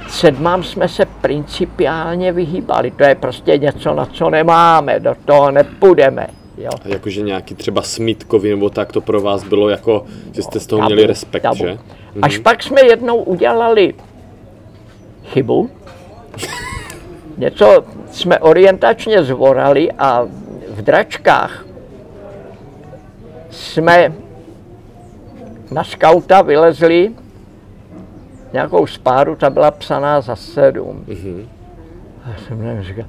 sedmám 0.09 0.63
jsme 0.63 0.87
se 0.87 1.05
principiálně 1.05 2.31
vyhýbali. 2.31 2.91
To 2.91 3.03
je 3.03 3.15
prostě 3.15 3.57
něco, 3.57 3.93
na 3.93 4.05
co 4.05 4.29
nemáme, 4.29 4.99
do 4.99 5.15
toho 5.25 5.51
nepůjdeme. 5.51 6.27
Jo. 6.57 6.71
A 6.85 6.87
jakože 6.87 7.21
nějaký 7.21 7.55
třeba 7.55 7.81
smítkový 7.81 8.49
nebo 8.49 8.69
tak, 8.69 8.91
to 8.91 9.01
pro 9.01 9.21
vás 9.21 9.43
bylo 9.43 9.69
jako, 9.69 10.05
že 10.31 10.41
jste 10.41 10.59
z 10.59 10.67
toho 10.67 10.79
Tabu, 10.79 10.87
měli 10.93 11.07
respekt, 11.07 11.43
tabu. 11.43 11.57
že? 11.57 11.77
Až 12.21 12.37
pak 12.37 12.63
jsme 12.63 12.81
jednou 12.85 13.17
udělali 13.17 13.93
chybu. 15.25 15.69
Něco 17.37 17.83
jsme 18.11 18.39
orientačně 18.39 19.23
zvorali 19.23 19.91
a 19.91 20.23
v 20.69 20.81
dračkách 20.81 21.65
jsme 23.49 24.13
na 25.71 25.83
skauta 25.83 26.41
vylezli 26.41 27.11
nějakou 28.53 28.87
spáru, 28.87 29.35
ta 29.35 29.49
byla 29.49 29.71
psaná 29.71 30.21
za 30.21 30.35
sedm. 30.35 31.05
Mhm. 31.07 31.47
A 32.25 32.29
já 32.29 32.37
jsem 32.37 32.65
nám 32.65 32.83
říkal, 32.83 33.05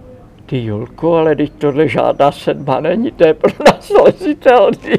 ty 0.46 0.64
Julko, 0.64 1.14
ale 1.14 1.36
teď 1.36 1.52
tohle 1.52 1.88
žádná 1.88 2.32
sedma 2.32 2.80
není, 2.80 3.10
to 3.10 3.26
je 3.26 3.34
pro 3.34 3.52
nás 3.68 3.90
lezitelný. 3.90 4.98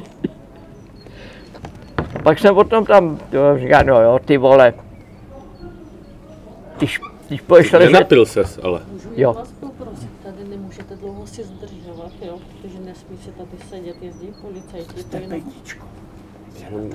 Pak 2.24 2.40
jsem 2.40 2.56
potom 2.56 2.86
tam 2.86 3.20
jo, 3.32 3.58
říkal, 3.58 3.84
no 3.84 4.02
jo, 4.02 4.20
ty 4.26 4.38
vole, 4.38 4.74
když, 6.78 7.00
když 7.28 7.42
půjdeš 7.42 7.72
ležet, 7.72 7.92
Nenapil 7.92 8.26
ses, 8.26 8.60
ale. 8.64 8.82
jo, 9.16 9.34
vás 9.34 9.52
poprosit, 9.52 10.10
tady 10.24 10.50
nemůžete 10.50 10.96
dlouho 10.96 11.28
si 11.28 11.44
zdržovat, 11.44 12.12
jo, 12.28 12.38
protože 12.62 12.80
nesmí 12.80 13.18
se 13.18 13.32
tady 13.32 13.64
sedět, 13.70 13.96
jezdí 14.02 14.34
policajti, 14.42 15.04
to 15.04 15.18
jenom 15.18 15.32
Jenom 15.32 15.44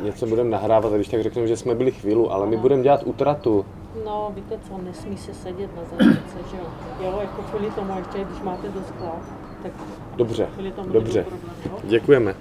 něco 0.03 0.27
budeme 0.27 0.51
nahrávat, 0.51 0.93
a 0.93 0.97
když 0.97 1.09
tak 1.09 1.23
řekneme, 1.23 1.49
že 1.49 1.57
jsme 1.57 1.75
byli 1.75 1.93
chvíli, 1.93 2.27
ale 2.31 2.47
my 2.47 2.57
budeme 2.57 2.83
dělat 2.83 3.03
utratu. 3.05 3.67
No, 4.05 4.33
víte 4.35 4.55
co, 4.69 4.79
nesmí 4.79 5.17
se 5.17 5.35
sedět 5.35 5.71
na 5.77 5.83
zadnice, 5.91 6.37
že 6.51 6.57
jo? 6.57 6.65
Jo, 7.01 7.19
jako 7.21 7.43
kvůli 7.43 7.71
tomu 7.71 7.93
ještě, 7.99 8.25
když 8.25 8.43
máte 8.43 8.69
do 8.69 8.81
skla, 8.89 9.17
tak 9.63 9.73
Dobře, 10.17 10.49
dobře. 10.93 11.23
problém, 11.23 11.55
jo? 11.65 11.79
Děkujeme. 11.85 12.35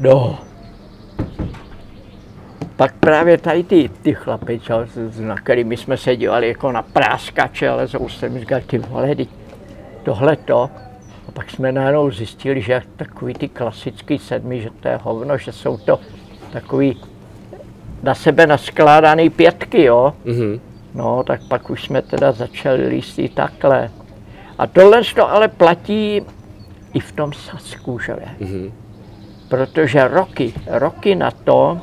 no. 0.00 0.38
Pak 2.76 2.94
právě 3.00 3.38
tady 3.38 3.64
ty, 3.64 3.90
ty 4.02 4.14
chlapy, 4.14 4.60
čo, 4.60 4.74
na 5.20 5.36
kterými 5.36 5.76
jsme 5.76 5.96
se 5.96 6.16
dívali 6.16 6.48
jako 6.48 6.72
na 6.72 6.82
práskače, 6.82 7.68
ale 7.68 7.88
jsou 7.88 8.08
jsem 8.08 8.38
říkal, 8.38 8.60
ty 8.66 8.78
vole, 8.78 9.14
teď 9.16 9.28
tohle 10.02 10.36
to. 10.36 10.70
Pak 11.34 11.50
jsme 11.50 11.72
najednou 11.72 12.10
zjistili, 12.10 12.62
že 12.62 12.82
takový 12.96 13.34
ty 13.34 13.48
klasický 13.48 14.18
sedmi, 14.18 14.60
že 14.60 14.70
to 14.80 14.88
je 14.88 14.96
hovno, 15.02 15.38
že 15.38 15.52
jsou 15.52 15.76
to 15.76 16.00
takový 16.52 17.00
na 18.02 18.14
sebe 18.14 18.46
naskládaný 18.46 19.30
pětky, 19.30 19.82
jo. 19.82 20.14
Mhm. 20.24 20.60
No, 20.94 21.22
tak 21.26 21.40
pak 21.48 21.70
už 21.70 21.84
jsme 21.84 22.02
teda 22.02 22.32
začali 22.32 22.88
líst 22.88 23.18
i 23.18 23.28
takhle. 23.28 23.90
A 24.58 24.66
tohle 24.66 25.02
to 25.14 25.30
ale 25.30 25.48
platí 25.48 26.22
i 26.94 27.00
v 27.00 27.12
tom 27.12 27.32
Sasku, 27.32 27.98
že. 27.98 28.16
Mhm. 28.40 28.72
Protože 29.48 30.08
roky, 30.08 30.54
roky 30.66 31.14
na 31.14 31.30
to 31.30 31.80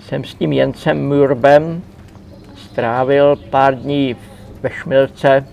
jsem 0.00 0.24
s 0.24 0.34
tím 0.34 0.52
Jencem 0.52 1.08
Mürbem 1.08 1.82
strávil 2.56 3.36
pár 3.36 3.74
dní 3.74 4.16
ve 4.62 4.70
Šmilce. 4.70 5.46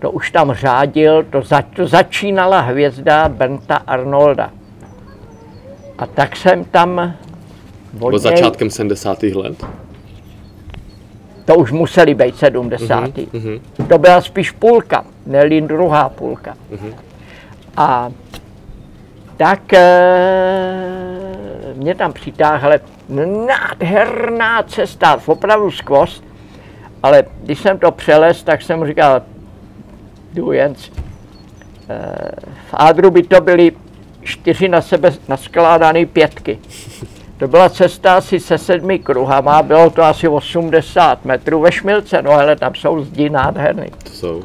To 0.00 0.10
už 0.10 0.30
tam 0.30 0.52
řádil, 0.52 1.24
to, 1.24 1.42
za, 1.42 1.62
to 1.62 1.86
začínala 1.86 2.60
hvězda 2.60 3.28
Benta 3.28 3.76
Arnolda. 3.76 4.50
A 5.98 6.06
tak 6.06 6.36
jsem 6.36 6.64
tam 6.64 7.14
od 8.00 8.12
něj- 8.14 8.18
začátkem 8.18 8.70
70. 8.70 9.22
let. 9.22 9.64
To 11.44 11.54
už 11.54 11.72
museli 11.72 12.14
být 12.14 12.36
70. 12.36 13.10
Mhm. 13.32 13.60
To 13.88 13.98
byla 13.98 14.20
spíš 14.20 14.50
půlka, 14.50 15.04
ne 15.26 15.60
druhá 15.60 16.08
půlka. 16.08 16.56
A 17.76 18.10
tak 19.36 19.72
e, 19.72 19.80
mě 21.74 21.94
tam 21.94 22.12
přitáhle 22.12 22.80
nádherná 23.46 24.62
cesta, 24.62 25.20
opravdu 25.26 25.70
skvost, 25.70 26.24
ale 27.02 27.24
když 27.42 27.58
jsem 27.58 27.78
to 27.78 27.90
přelez, 27.90 28.42
tak 28.42 28.62
jsem 28.62 28.86
říkal, 28.86 29.22
jdu 30.34 30.52
jen, 30.52 30.74
e, 30.74 30.76
v 32.70 32.74
Ádru 32.74 33.10
by 33.10 33.22
to 33.22 33.40
byly 33.40 33.72
čtyři 34.22 34.68
na 34.68 34.80
sebe 34.80 35.12
naskládané 35.28 36.06
pětky. 36.06 36.58
To 37.36 37.48
byla 37.48 37.68
cesta 37.68 38.16
asi 38.16 38.40
se 38.40 38.58
sedmi 38.58 38.98
kruhama, 38.98 39.62
bylo 39.62 39.90
to 39.90 40.02
asi 40.02 40.28
80 40.28 41.24
metrů 41.24 41.60
ve 41.60 41.72
Šmilce, 41.72 42.22
no 42.22 42.30
hele, 42.30 42.56
tam 42.56 42.74
jsou 42.74 43.04
zdi 43.04 43.30
nádherný. 43.30 43.86
To 44.04 44.10
jsou. 44.10 44.42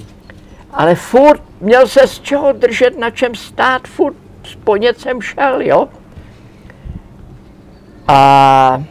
Ale 0.71 0.95
furt 0.95 1.41
měl 1.61 1.87
se 1.87 2.07
z 2.07 2.19
čeho 2.19 2.53
držet, 2.53 2.99
na 2.99 3.09
čem 3.09 3.35
stát, 3.35 3.87
furt 3.87 4.15
po 4.63 4.75
něčem 4.75 5.21
šel, 5.21 5.61
jo. 5.61 5.87
A 8.07 8.83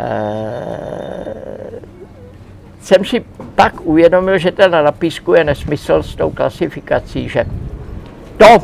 e, 0.00 1.06
jsem 2.86 3.04
si 3.04 3.24
pak 3.54 3.80
uvědomil, 3.80 4.38
že 4.38 4.52
teda 4.52 4.82
na 4.82 4.92
písku 4.92 5.34
je 5.34 5.44
nesmysl 5.44 6.02
s 6.02 6.14
tou 6.14 6.30
klasifikací, 6.30 7.28
že 7.28 7.44
to, 8.36 8.58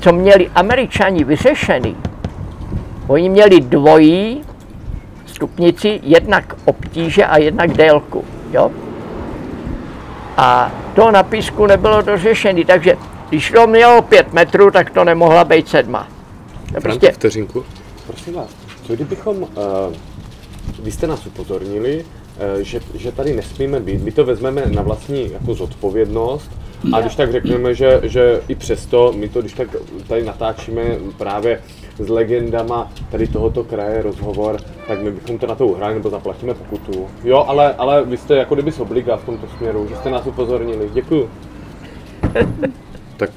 co 0.00 0.12
měli 0.12 0.50
američani 0.54 1.24
vyřešený, 1.24 1.96
Oni 3.10 3.28
měli 3.28 3.60
dvojí 3.60 4.42
stupnici, 5.26 6.00
jednak 6.02 6.54
obtíže 6.64 7.24
a 7.24 7.38
jednak 7.38 7.72
délku. 7.72 8.24
Jo? 8.52 8.70
A 10.36 10.72
to 10.94 11.10
na 11.10 11.22
písku 11.22 11.66
nebylo 11.66 12.02
dořešené, 12.02 12.64
takže 12.64 12.96
když 13.28 13.50
to 13.50 13.66
mělo 13.66 14.02
5 14.02 14.32
metrů, 14.32 14.70
tak 14.70 14.90
to 14.90 15.04
nemohla 15.04 15.44
být 15.44 15.68
sedma. 15.68 16.08
To 16.74 16.80
prostě, 16.80 17.12
vteřinku. 17.12 17.64
Prosím 18.06 18.34
vás, 18.34 18.48
co 18.86 18.92
kdybychom, 18.94 19.36
uh, 19.42 19.48
vy 20.82 20.92
jste 20.92 21.06
nás 21.06 21.26
upozornili, 21.26 22.04
že, 22.60 22.80
že 22.94 23.12
tady 23.12 23.32
nesmíme 23.36 23.80
být, 23.80 24.02
my 24.02 24.10
to 24.12 24.24
vezmeme 24.24 24.62
na 24.66 24.82
vlastní 24.82 25.32
jako 25.32 25.54
zodpovědnost 25.54 26.50
a 26.92 27.00
když 27.00 27.14
tak 27.16 27.32
řekneme, 27.32 27.74
že, 27.74 28.00
že 28.02 28.40
i 28.48 28.54
přesto 28.54 29.12
my 29.16 29.28
to 29.28 29.40
když 29.40 29.52
tak 29.52 29.68
tady 30.08 30.24
natáčíme 30.24 30.82
právě 31.18 31.60
s 31.98 32.08
legendama 32.08 32.92
tady 33.10 33.26
tohoto 33.26 33.64
kraje 33.64 34.02
rozhovor, 34.02 34.60
tak 34.88 35.02
my 35.02 35.10
bychom 35.10 35.38
to 35.38 35.46
na 35.46 35.54
to 35.54 35.66
uhrali 35.66 35.94
nebo 35.94 36.10
zaplatíme 36.10 36.54
pokutu. 36.54 37.08
Jo, 37.24 37.44
ale, 37.48 37.74
ale 37.74 38.04
vy 38.04 38.16
jste 38.16 38.36
jako 38.36 38.54
kdyby 38.54 38.72
z 38.72 38.80
obliga 38.80 39.16
v 39.16 39.24
tomto 39.24 39.46
směru, 39.58 39.86
že 39.88 39.96
jste 39.96 40.10
nás 40.10 40.26
upozornili. 40.26 40.90
Děkuju. 40.92 41.30
tak 43.16 43.30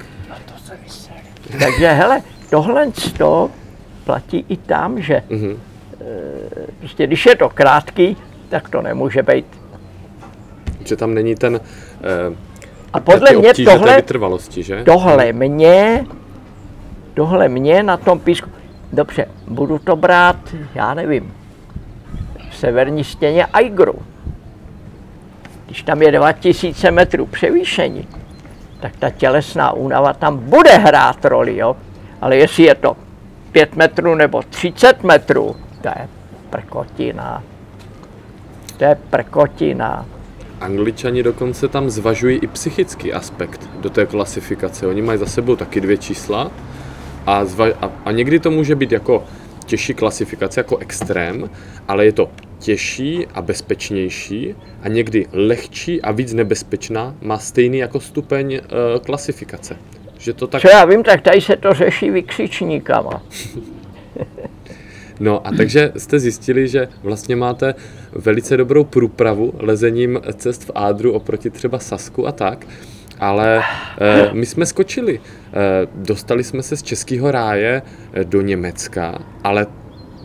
takže 1.58 1.88
hele, 1.88 2.22
tohle 2.50 2.86
to 3.18 3.50
platí 4.04 4.44
i 4.48 4.56
tam, 4.56 5.00
že 5.02 5.22
Mhm. 5.30 5.58
e, 6.00 6.66
prostě 6.78 7.06
když 7.06 7.26
je 7.26 7.36
to 7.36 7.48
krátký, 7.48 8.16
tak 8.54 8.68
to 8.68 8.82
nemůže 8.82 9.22
být. 9.22 9.46
že 10.84 10.96
tam 10.96 11.14
není 11.14 11.34
ten 11.34 11.54
uh, 11.54 12.36
A 12.92 13.00
podle 13.00 13.30
mě 13.30 13.48
obtíže 13.48 13.70
tohle, 13.70 13.96
vytrvalosti, 13.96 14.62
že? 14.62 14.84
tohle 14.84 15.32
mě, 15.32 16.06
tohle 17.14 17.48
mě 17.48 17.82
na 17.82 17.96
tom 17.96 18.20
písku, 18.20 18.50
dobře, 18.92 19.26
budu 19.48 19.78
to 19.78 19.96
brát, 19.96 20.36
já 20.74 20.94
nevím, 20.94 21.34
v 22.50 22.56
severní 22.56 23.04
stěně 23.04 23.46
Aigru. 23.46 23.94
Když 25.66 25.82
tam 25.82 26.02
je 26.02 26.12
2000 26.12 26.90
metrů 26.90 27.26
převýšení, 27.26 28.08
tak 28.80 28.96
ta 28.96 29.10
tělesná 29.10 29.72
únava 29.72 30.12
tam 30.12 30.38
bude 30.38 30.70
hrát 30.70 31.24
roli, 31.24 31.56
jo? 31.56 31.76
Ale 32.20 32.36
jestli 32.36 32.62
je 32.62 32.74
to 32.74 32.96
5 33.52 33.76
metrů 33.76 34.14
nebo 34.14 34.42
30 34.42 35.02
metrů, 35.02 35.56
to 35.80 35.88
je 35.88 36.08
prkotina. 36.50 37.42
To 38.76 38.84
je 38.84 38.96
prkotina. 39.10 40.06
Angličani 40.60 41.22
dokonce 41.22 41.68
tam 41.68 41.90
zvažují 41.90 42.38
i 42.38 42.46
psychický 42.46 43.12
aspekt 43.12 43.70
do 43.80 43.90
té 43.90 44.06
klasifikace. 44.06 44.86
Oni 44.86 45.02
mají 45.02 45.18
za 45.18 45.26
sebou 45.26 45.56
taky 45.56 45.80
dvě 45.80 45.96
čísla 45.96 46.50
a, 47.26 47.44
zva, 47.44 47.66
a, 47.80 47.90
a 48.04 48.12
někdy 48.12 48.40
to 48.40 48.50
může 48.50 48.74
být 48.74 48.92
jako 48.92 49.24
těžší 49.66 49.94
klasifikace, 49.94 50.60
jako 50.60 50.76
extrém, 50.76 51.50
ale 51.88 52.04
je 52.04 52.12
to 52.12 52.30
těžší 52.58 53.26
a 53.34 53.42
bezpečnější 53.42 54.54
a 54.82 54.88
někdy 54.88 55.26
lehčí 55.32 56.02
a 56.02 56.12
víc 56.12 56.32
nebezpečná 56.32 57.14
má 57.20 57.38
stejný 57.38 57.78
jako 57.78 58.00
stupeň 58.00 58.54
e, 58.54 58.60
klasifikace. 59.00 59.76
Že 60.18 60.32
to 60.32 60.46
tak 60.46 60.62
Co 60.62 60.68
já 60.68 60.84
vím, 60.84 61.02
tak 61.02 61.20
tady 61.20 61.40
se 61.40 61.56
to 61.56 61.74
řeší 61.74 62.10
vykřičníkama. 62.10 63.22
No 65.20 65.46
a 65.46 65.50
takže 65.56 65.92
jste 65.96 66.18
zjistili, 66.18 66.68
že 66.68 66.88
vlastně 67.02 67.36
máte 67.36 67.74
velice 68.12 68.56
dobrou 68.56 68.84
průpravu 68.84 69.52
lezením 69.58 70.20
cest 70.36 70.64
v 70.64 70.70
Ádru 70.74 71.12
oproti 71.12 71.50
třeba 71.50 71.78
Sasku 71.78 72.26
a 72.28 72.32
tak, 72.32 72.66
ale 73.20 73.62
eh, 74.00 74.30
my 74.32 74.46
jsme 74.46 74.66
skočili. 74.66 75.20
Eh, 75.20 75.52
dostali 75.94 76.44
jsme 76.44 76.62
se 76.62 76.76
z 76.76 76.82
Českého 76.82 77.30
ráje 77.30 77.82
eh, 78.12 78.24
do 78.24 78.40
Německa, 78.40 79.18
ale 79.44 79.66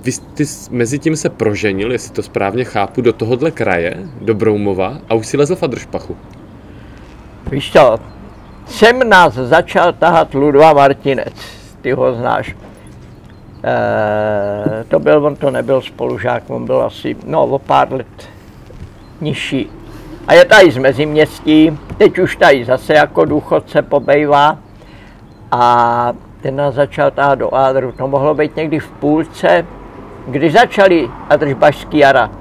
vy 0.04 0.12
s- 0.46 0.70
mezi 0.70 1.00
tím 1.00 1.16
se 1.16 1.30
proženil, 1.30 1.92
jestli 1.92 2.14
to 2.14 2.24
správně 2.24 2.64
chápu, 2.64 3.02
do 3.02 3.14
tohohle 3.14 3.52
kraje, 3.52 3.98
do 4.22 4.34
Broumova 4.34 4.98
a 5.10 5.14
už 5.14 5.28
si 5.28 5.38
lezl 5.38 5.56
v 5.56 5.64
Adršpachu. 5.64 6.18
Víš 7.52 7.72
co, 7.72 8.00
sem 8.68 9.10
nás 9.10 9.34
začal 9.34 9.94
tahat 9.94 10.34
Ludva 10.34 10.74
Martinec, 10.74 11.34
ty 11.82 11.92
ho 11.92 12.14
znáš. 12.16 12.56
E, 13.64 14.84
to 14.84 15.00
byl, 15.00 15.26
on 15.26 15.36
to 15.36 15.52
nebyl 15.52 15.82
spolužák, 15.82 16.44
on 16.48 16.66
byl 16.66 16.82
asi, 16.82 17.16
no, 17.26 17.44
o 17.44 17.60
pár 17.60 17.94
let 17.94 18.30
nižší. 19.22 19.70
A 20.28 20.34
je 20.34 20.46
tady 20.46 20.72
z 20.72 20.78
Meziměstí, 20.78 21.80
teď 21.98 22.20
už 22.20 22.36
tady 22.36 22.66
zase 22.66 22.94
jako 22.94 23.26
důchodce 23.26 23.82
pobejvá. 23.82 24.58
A 25.52 26.14
ten 26.42 26.56
nás 26.56 26.76
začal 26.76 27.12
tahat 27.12 27.40
do 27.40 27.56
Ádru, 27.56 27.92
to 27.92 28.08
mohlo 28.08 28.34
být 28.34 28.56
někdy 28.56 28.80
v 28.80 28.92
půlce, 28.92 29.66
kdy 30.28 30.52
začaly 30.52 31.10
Adržbašský 31.30 31.98
jara. 31.98 32.32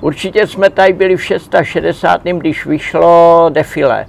Určitě 0.00 0.46
jsme 0.46 0.70
tady 0.70 0.92
byli 0.92 1.16
v 1.16 1.24
660. 1.24 2.22
když 2.24 2.66
vyšlo 2.66 3.46
defile. 3.48 4.06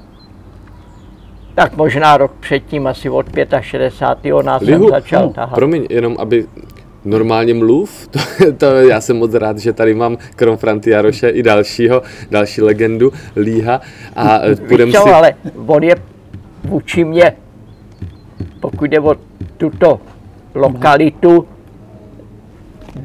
Tak 1.55 1.77
možná 1.77 2.17
rok 2.17 2.31
předtím, 2.39 2.87
asi 2.87 3.09
od 3.09 3.25
65. 3.61 4.33
nás 4.43 4.63
jsem 4.63 4.73
Lihu, 4.73 4.89
začal 4.89 5.23
no, 5.23 5.33
tahat. 5.33 5.55
promiň, 5.55 5.87
jenom 5.89 6.15
aby 6.19 6.45
normálně 7.05 7.53
mluv, 7.53 8.07
to, 8.11 8.19
to, 8.57 8.65
já 8.65 9.01
jsem 9.01 9.17
moc 9.17 9.33
rád, 9.33 9.57
že 9.57 9.73
tady 9.73 9.93
mám 9.93 10.17
krom 10.35 10.57
Franty 10.57 10.89
Jaroše 10.89 11.29
i 11.29 11.43
dalšího, 11.43 12.01
další 12.31 12.61
legendu, 12.61 13.13
Líha 13.35 13.81
a 14.15 14.39
co, 14.91 15.01
si, 15.03 15.09
ale 15.09 15.33
on 15.67 15.83
je 15.83 15.95
vůči 16.63 17.03
mě, 17.03 17.33
pokud 18.59 18.85
jde 18.85 18.99
o 18.99 19.15
tuto 19.57 20.01
lokalitu, 20.55 21.47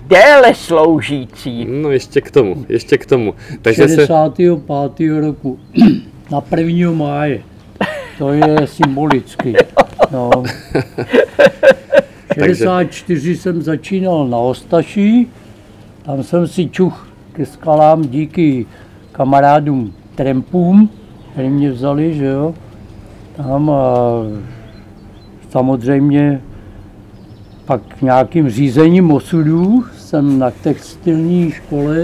déle 0.06 0.54
sloužící. 0.54 1.66
no 1.70 1.90
ještě 1.90 2.20
k 2.20 2.30
tomu, 2.30 2.66
ještě 2.68 2.98
k 2.98 3.06
tomu, 3.06 3.34
takže 3.62 3.88
se, 3.88 4.06
65. 4.06 5.20
roku 5.20 5.58
na 6.30 6.42
1. 6.56 6.92
máje. 6.92 7.42
To 8.18 8.32
je 8.32 8.66
symbolicky. 8.66 9.54
No. 10.12 10.30
64 12.34 13.36
jsem 13.36 13.62
začínal 13.62 14.28
na 14.28 14.38
Ostaší, 14.38 15.30
tam 16.02 16.22
jsem 16.22 16.46
si 16.46 16.68
čuch 16.68 17.08
ke 17.32 17.46
skalám 17.46 18.02
díky 18.02 18.66
kamarádům 19.12 19.92
Trempům, 20.14 20.90
který 21.32 21.48
mě 21.48 21.70
vzali, 21.72 22.14
že 22.14 22.24
jo. 22.24 22.54
Tam 23.36 23.70
a 23.70 23.96
samozřejmě 25.50 26.40
pak 27.64 28.02
nějakým 28.02 28.50
řízením 28.50 29.10
osudů 29.12 29.84
jsem 29.98 30.38
na 30.38 30.50
textilní 30.50 31.50
škole 31.50 31.96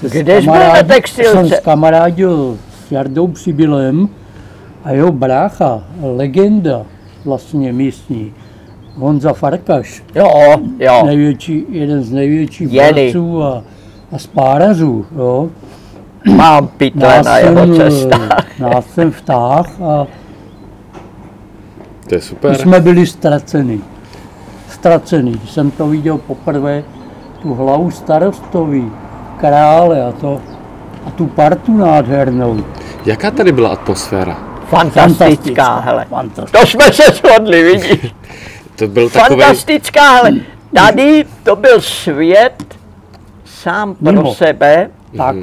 se 0.00 0.08
Kde 0.08 0.40
jsi 0.40 0.44
byl 0.44 0.54
na 0.54 0.60
kamarád- 0.60 0.86
textilce? 0.86 1.32
Jsem 1.32 1.48
skamarádil 1.48 2.58
s 2.88 2.92
Jardou 2.92 3.26
Přibylem 3.28 4.08
a 4.84 4.90
jeho 4.92 5.12
brácha, 5.12 5.82
legenda 6.02 6.82
vlastně 7.24 7.72
místní, 7.72 8.32
Honza 8.96 9.32
Farkaš, 9.32 10.02
Jo, 10.14 10.30
jo. 10.78 11.02
největší, 11.06 11.64
jeden 11.68 12.02
z 12.02 12.12
největších 12.12 12.72
Jeny. 12.72 13.02
borců 13.04 13.42
a, 13.42 13.62
a 14.12 14.18
spárařů. 14.18 15.06
Jo. 15.16 15.48
Mám 16.36 16.68
pytle 16.68 17.22
na 17.22 17.38
jeho 17.38 17.66
jsem, 17.66 17.76
cestách. 17.76 18.58
nás 18.58 18.86
jsem 18.86 19.10
vtáh 19.10 19.66
a 19.82 20.06
to 22.08 22.14
je 22.14 22.18
my 22.18 22.20
super, 22.20 22.54
jsme 22.56 22.80
byli 22.80 23.06
ztraceni. 23.06 23.80
Ztraceni. 24.68 25.40
Jsem 25.46 25.70
to 25.70 25.88
viděl 25.88 26.18
poprvé, 26.18 26.82
tu 27.42 27.54
hlavu 27.54 27.90
starostový, 27.90 28.90
krále 29.40 30.04
a 30.04 30.12
to, 30.12 30.40
a 31.06 31.10
tu 31.10 31.26
partu 31.26 31.76
nádhernou. 31.76 32.64
jaká 33.06 33.30
tady 33.30 33.52
byla 33.52 33.68
atmosféra? 33.68 34.53
Fantastická, 34.64 35.78
hele. 35.78 36.04
Fantastická. 36.10 36.60
To 36.60 36.66
jsme 36.66 36.92
se 36.92 37.02
shodli, 37.12 37.62
vidíš. 37.62 38.14
To 38.76 38.88
byl 38.88 39.10
takový, 39.10 39.40
Fantastická, 39.40 40.10
hele. 40.12 40.32
Tady 40.74 41.24
to 41.42 41.56
byl 41.56 41.80
svět 41.80 42.64
sám 43.44 43.94
pro 43.94 44.12
Mimo. 44.12 44.34
sebe. 44.34 44.90
Tak, 45.16 45.36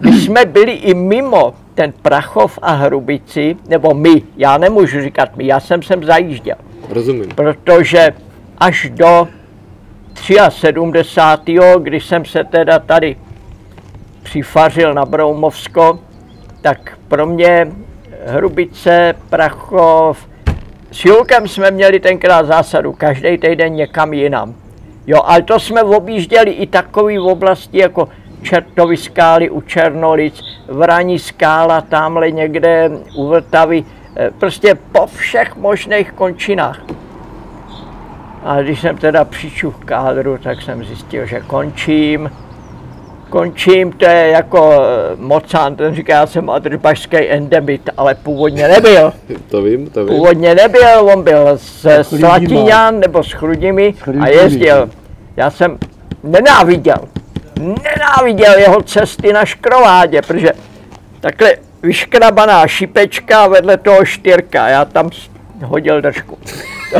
My 0.00 0.12
jsme 0.20 0.44
byli 0.44 0.72
i 0.72 0.94
mimo 0.94 1.54
ten 1.74 1.92
Prachov 2.02 2.58
a 2.62 2.72
Hrubici, 2.72 3.56
nebo 3.68 3.94
my, 3.94 4.22
já 4.36 4.58
nemůžu 4.58 5.00
říkat 5.00 5.36
my, 5.36 5.46
já 5.46 5.60
jsem 5.60 5.82
sem 5.82 6.04
zajížděl, 6.04 6.56
rozumím, 6.90 7.28
protože 7.34 8.12
až 8.58 8.90
do 8.94 9.28
73. 10.48 11.56
když 11.82 12.06
jsem 12.06 12.24
se 12.24 12.44
teda 12.44 12.78
tady 12.78 13.16
přifařil 14.22 14.94
na 14.94 15.04
Broumovsko, 15.04 15.98
tak 16.60 16.98
pro 17.08 17.26
mě 17.26 17.72
Hrubice, 18.26 19.14
Prachov, 19.30 20.28
s 20.92 21.04
Julkem 21.04 21.48
jsme 21.48 21.70
měli 21.70 22.00
tenkrát 22.00 22.46
zásadu, 22.46 22.92
každý 22.92 23.38
týden 23.38 23.72
někam 23.72 24.12
jinam. 24.12 24.54
Jo, 25.06 25.20
ale 25.24 25.42
to 25.42 25.60
jsme 25.60 25.82
objížděli 25.82 26.50
i 26.50 26.66
takové 26.66 27.20
oblasti 27.20 27.78
jako 27.78 28.08
Čertovy 28.42 28.96
skály 28.96 29.50
u 29.50 29.60
Černolic, 29.60 30.40
Vraní 30.68 31.18
skála 31.18 31.80
tamhle 31.80 32.30
někde 32.30 32.90
u 33.16 33.26
Vltavy, 33.28 33.84
eh, 34.16 34.30
prostě 34.38 34.74
po 34.92 35.06
všech 35.06 35.56
možných 35.56 36.12
končinách. 36.12 36.80
A 38.44 38.62
když 38.62 38.80
jsem 38.80 38.96
teda 38.96 39.24
k 39.24 39.84
kádru, 39.84 40.38
tak 40.38 40.62
jsem 40.62 40.84
zjistil, 40.84 41.26
že 41.26 41.40
končím. 41.40 42.30
Končím, 43.30 43.92
to 43.92 44.04
je 44.04 44.28
jako 44.28 44.72
eh, 44.72 45.16
Mocán, 45.16 45.76
ten 45.76 45.94
říká, 45.94 46.14
já 46.14 46.26
jsem 46.26 46.50
adrbašský 46.50 47.16
endemit, 47.16 47.90
ale 47.96 48.14
původně 48.14 48.68
nebyl. 48.68 49.12
To 49.50 49.62
vím, 49.62 49.90
to 49.90 50.04
vím. 50.04 50.14
Původně 50.14 50.54
nebyl, 50.54 51.00
on 51.00 51.22
byl 51.22 51.48
z 51.56 51.82
Chrudima. 51.82 52.28
Slatíňan 52.28 53.00
nebo 53.00 53.24
s 53.24 53.32
Chrudimi 53.32 53.94
a 54.20 54.28
jezdil. 54.28 54.90
Já 55.36 55.50
jsem 55.50 55.78
nenáviděl, 56.22 56.96
nenáviděl 57.60 58.58
jeho 58.58 58.82
cesty 58.82 59.32
na 59.32 59.44
škrovádě, 59.44 60.22
protože 60.22 60.52
takhle 61.20 61.54
vyškrabaná 61.82 62.66
šipečka 62.66 63.46
vedle 63.46 63.76
toho 63.76 64.04
štyrka, 64.04 64.68
já 64.68 64.84
tam 64.84 65.10
hodil 65.64 66.00
držku. 66.00 66.38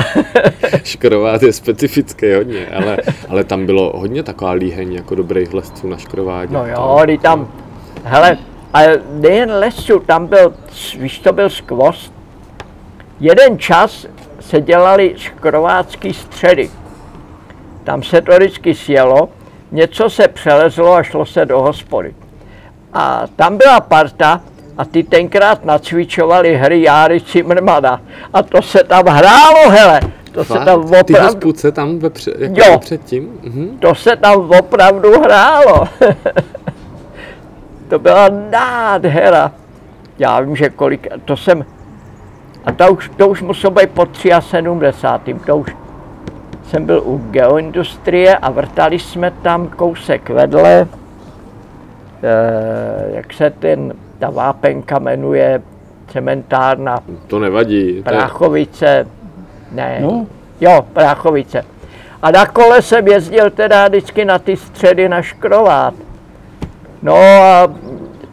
Škrovát 0.84 1.42
je 1.42 1.52
specifický 1.52 2.34
hodně, 2.34 2.66
ale, 2.66 2.98
ale 3.28 3.44
tam 3.44 3.66
bylo 3.66 3.92
hodně 3.96 4.22
taková 4.22 4.50
líheň 4.50 4.92
jako 4.92 5.14
dobrých 5.14 5.54
lesců 5.54 5.88
na 5.88 5.96
škrovádě. 5.96 6.54
No 6.54 6.66
jo, 6.66 7.00
kdy 7.04 7.18
tam, 7.18 7.48
hele, 8.04 8.38
ale 8.72 9.00
nejen 9.10 9.50
lesů, 9.50 10.00
tam 10.00 10.26
byl, 10.26 10.54
víš, 10.98 11.18
to 11.18 11.32
byl 11.32 11.50
skvost. 11.50 12.12
Jeden 13.20 13.58
čas 13.58 14.06
se 14.40 14.60
dělali 14.60 15.14
škrovácký 15.16 16.14
středy. 16.14 16.70
Tam 17.84 18.02
se 18.02 18.20
to 18.20 18.32
vždycky 18.32 18.74
sjelo, 18.74 19.28
něco 19.72 20.10
se 20.10 20.28
přelezlo 20.28 20.94
a 20.94 21.02
šlo 21.02 21.26
se 21.26 21.44
do 21.44 21.62
hospody. 21.62 22.14
A 22.92 23.22
tam 23.36 23.56
byla 23.56 23.80
parta 23.80 24.40
a 24.78 24.84
ty 24.84 25.02
tenkrát 25.02 25.64
nacvičovali 25.64 26.56
hry 26.56 26.82
Járy 26.82 27.20
Cimrmana. 27.20 28.00
A 28.32 28.42
to 28.42 28.62
se 28.62 28.84
tam 28.84 29.06
hrálo, 29.06 29.70
hele. 29.70 30.00
To 30.32 30.44
se 30.44 30.54
tam 30.64 30.82
Fakt? 30.88 31.06
Ty 31.06 31.12
opravdu, 31.12 31.34
hospůdce 31.34 31.72
tam 31.72 31.98
vepře, 31.98 32.32
jako 32.38 32.54
Jo. 32.60 32.78
předtím? 32.78 33.38
Mhm. 33.42 33.78
to 33.78 33.94
se 33.94 34.16
tam 34.16 34.50
opravdu 34.58 35.20
hrálo. 35.20 35.88
to 37.88 37.98
byla 37.98 38.28
nádhera. 38.50 39.52
Já 40.18 40.40
vím, 40.40 40.56
že 40.56 40.70
kolik, 40.70 41.08
to 41.24 41.36
jsem, 41.36 41.64
a 42.64 42.72
to 42.72 42.92
už, 42.92 43.10
to 43.16 43.28
už 43.28 43.42
muselo 43.42 43.70
být 43.70 43.90
po 43.90 44.06
73. 44.40 45.34
To 45.46 45.56
už 45.56 45.76
jsem 46.70 46.84
byl 46.86 47.02
u 47.04 47.18
geoindustrie 47.30 48.36
a 48.36 48.50
vrtali 48.50 48.98
jsme 48.98 49.30
tam 49.42 49.68
kousek 49.68 50.30
vedle, 50.30 50.86
eh, 52.22 53.10
jak 53.16 53.32
se 53.32 53.50
ten, 53.50 53.92
ta 54.18 54.30
vápenka 54.30 54.98
jmenuje, 54.98 55.62
cementárna 56.12 56.98
To 57.26 57.38
nevadí. 57.38 57.92
To 57.92 57.96
je, 57.96 58.02
Práchovice, 58.02 59.06
ne, 59.72 59.98
No. 60.02 60.26
jo, 60.60 60.84
Práchovice. 60.92 61.64
A 62.22 62.30
na 62.30 62.46
kole 62.46 62.82
jsem 62.82 63.08
jezdil 63.08 63.50
teda 63.50 63.88
vždycky 63.88 64.24
na 64.24 64.38
ty 64.38 64.56
středy 64.56 65.08
na 65.08 65.22
Škrovát. 65.22 65.94
No 67.02 67.14
a 67.16 67.68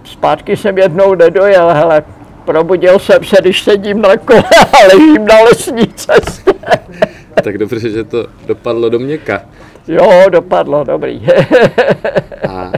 zpátky 0.03 0.57
jsem 0.57 0.77
jednou 0.77 1.15
nedojel, 1.15 1.69
hele, 1.69 2.03
probudil 2.45 2.99
jsem 2.99 3.23
se, 3.23 3.35
když 3.41 3.63
sedím 3.63 4.01
na 4.01 4.17
kole 4.17 4.43
a 4.73 4.87
ležím 4.93 5.25
na 5.25 5.35
lesní 5.39 5.87
cestě. 5.87 6.53
tak 7.43 7.57
dobře, 7.57 7.89
že 7.89 8.03
to 8.03 8.25
dopadlo 8.47 8.89
do 8.89 8.99
měka. 8.99 9.41
Jo, 9.87 10.23
dopadlo, 10.29 10.83
dobrý. 10.83 11.27
A 12.49 12.71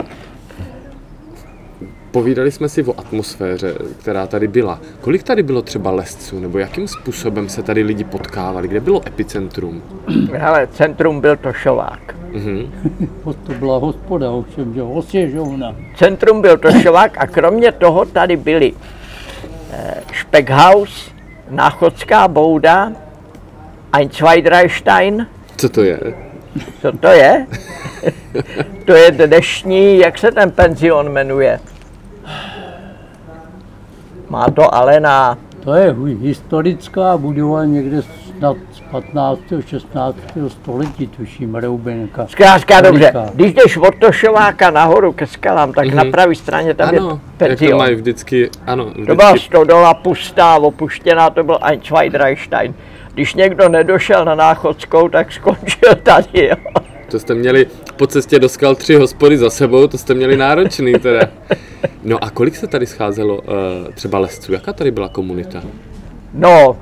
povídali 2.16 2.52
jsme 2.52 2.70
si 2.70 2.84
o 2.84 3.00
atmosféře, 3.00 3.74
která 4.00 4.28
tady 4.28 4.48
byla. 4.48 4.80
Kolik 5.02 5.24
tady 5.24 5.44
bylo 5.44 5.62
třeba 5.62 5.92
lesců, 5.92 6.40
nebo 6.40 6.58
jakým 6.58 6.88
způsobem 6.88 7.50
se 7.50 7.64
tady 7.64 7.84
lidi 7.84 8.04
potkávali? 8.04 8.68
Kde 8.68 8.80
bylo 8.80 9.08
epicentrum? 9.08 9.84
hele, 10.34 10.68
centrum 10.68 11.22
byl 11.22 11.36
Tošovák. 11.36 12.16
Mhm. 12.32 12.72
To 13.48 13.54
byla 13.54 13.78
hospoda, 13.78 14.32
ovšem, 14.32 14.74
že 14.74 14.82
osvěžovna. 14.82 15.76
Centrum 15.96 16.42
byl 16.42 16.58
Tošovák 16.58 17.18
a 17.18 17.28
kromě 17.28 17.72
toho 17.72 18.06
tady 18.06 18.38
byly 18.38 18.74
eh, 19.72 20.02
Speckhaus, 20.22 21.12
Náchodská 21.50 22.28
bouda, 22.28 22.92
Einzweidreistein, 23.94 25.28
Co 25.58 25.70
to 25.70 25.84
je? 25.84 26.00
Co 26.82 26.92
to 26.92 27.08
je? 27.08 27.48
to 28.86 28.94
je 28.94 29.12
dnešní, 29.12 29.98
jak 29.98 30.18
se 30.18 30.32
ten 30.32 30.52
penzion 30.52 31.10
jmenuje? 31.10 31.60
Má 34.30 34.46
to 34.56 34.76
ale 34.76 35.00
na, 35.00 35.38
To 35.64 35.74
je 35.74 35.96
historická 36.22 37.18
budova 37.18 37.66
někde 37.66 38.02
snad 38.38 38.58
z 38.72 38.80
15. 38.92 39.40
16. 39.68 40.18
století, 40.48 41.08
tuším, 41.08 41.56
Roubenka. 41.56 42.28
zkrátka 42.28 42.82
dobře, 42.82 43.14
když 43.34 43.54
jdeš 43.54 43.78
od 43.78 43.96
Tošováka 44.00 44.72
nahoru 44.72 45.12
ke 45.14 45.28
skalám, 45.28 45.74
tak 45.74 45.94
na 45.94 46.06
pravé 46.06 46.36
straně 46.36 46.74
tam 46.74 46.94
je. 46.94 47.00
Ano, 47.00 47.10
jak 47.10 47.20
to 47.20 47.22
penzion. 47.38 47.78
mají 47.78 47.96
vždycky, 47.96 48.50
ano, 48.68 48.86
To 49.08 49.16
byla 49.16 49.32
vždycky, 49.32 49.48
stodola 49.48 49.94
pustá, 49.94 50.56
opuštěná, 50.56 51.30
to 51.30 51.44
byl 51.44 51.60
Einzweidreistein. 51.62 52.74
Když 53.14 53.34
někdo 53.34 53.70
nedošel 53.70 54.26
na 54.26 54.36
Náchodskou, 54.36 55.10
tak 55.10 55.32
skončil 55.32 55.96
tady, 56.04 56.46
jo. 56.48 56.56
to 57.12 57.20
jste 57.20 57.34
měli 57.36 57.68
po 57.96 58.08
cestě 58.08 58.40
do 58.40 58.50
skal 58.50 58.76
tři 58.76 58.96
hospody 58.96 59.38
za 59.38 59.50
sebou, 59.50 59.88
to 59.88 59.98
jste 59.98 60.14
měli 60.14 60.38
náročný 60.38 60.94
teda. 60.94 61.22
No 62.06 62.24
a 62.24 62.30
kolik 62.30 62.56
se 62.56 62.68
tady 62.68 62.86
scházelo 62.86 63.36
uh, 63.36 63.44
třeba 63.94 64.20
lesců? 64.20 64.54
Jaká 64.54 64.74
tady 64.74 64.92
byla 64.92 65.10
komunita? 65.10 65.62
No, 66.34 66.78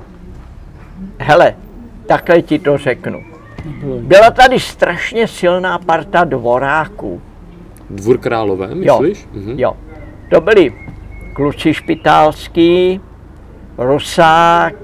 hele, 1.18 1.54
takhle 2.06 2.42
ti 2.42 2.58
to 2.58 2.78
řeknu. 2.78 3.24
Byla 4.00 4.30
tady 4.30 4.60
strašně 4.60 5.28
silná 5.28 5.78
parta 5.78 6.24
dvoráků. 6.24 7.22
Dvůr 7.90 8.18
králové, 8.18 8.68
Jo, 8.70 9.00
myslíš? 9.00 9.28
Mhm. 9.32 9.58
jo. 9.58 9.76
To 10.30 10.40
byli 10.40 10.72
kluci 11.32 11.74
špitálský, 11.74 13.00
Rusák, 13.78 14.74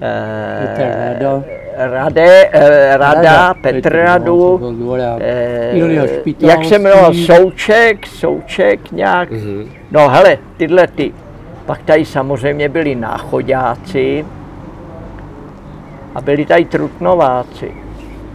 eh, 0.00 1.18
Rada. 1.20 1.44
Rade, 1.76 2.48
eh, 2.52 2.96
Rada, 2.96 3.22
Rada, 3.22 3.54
Petr 3.54 3.74
Petr, 3.74 3.96
Radu, 3.96 4.58
no, 4.62 4.96
eh, 5.20 5.72
jak 6.38 6.64
se 6.64 6.78
jmenoval, 6.78 7.14
Souček, 7.14 8.06
Souček 8.06 8.92
nějak. 8.92 9.30
Mhm. 9.30 9.68
No 9.90 10.08
hele, 10.08 10.38
tyhle 10.56 10.86
ty. 10.86 11.12
Pak 11.66 11.82
tady 11.82 12.04
samozřejmě 12.04 12.68
byli 12.68 12.94
náchodáci 12.94 14.26
a 16.14 16.20
byli 16.20 16.46
tady 16.46 16.64
trutnováci. 16.64 17.72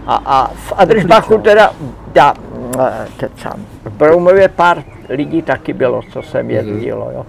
A, 0.08 0.22
a 0.26 0.48
v 0.48 0.74
Adržbachu 0.78 1.38
teda, 1.38 1.72
da, 2.14 2.34
eh, 2.80 3.08
kecám, 3.18 3.66
v 3.86 3.90
Broumově 3.92 4.48
pár 4.48 4.84
lidí 5.10 5.42
taky 5.42 5.74
bylo, 5.74 6.02
co 6.14 6.22
jsem 6.22 6.50
jezdilo, 6.50 7.12
jo. 7.14 7.26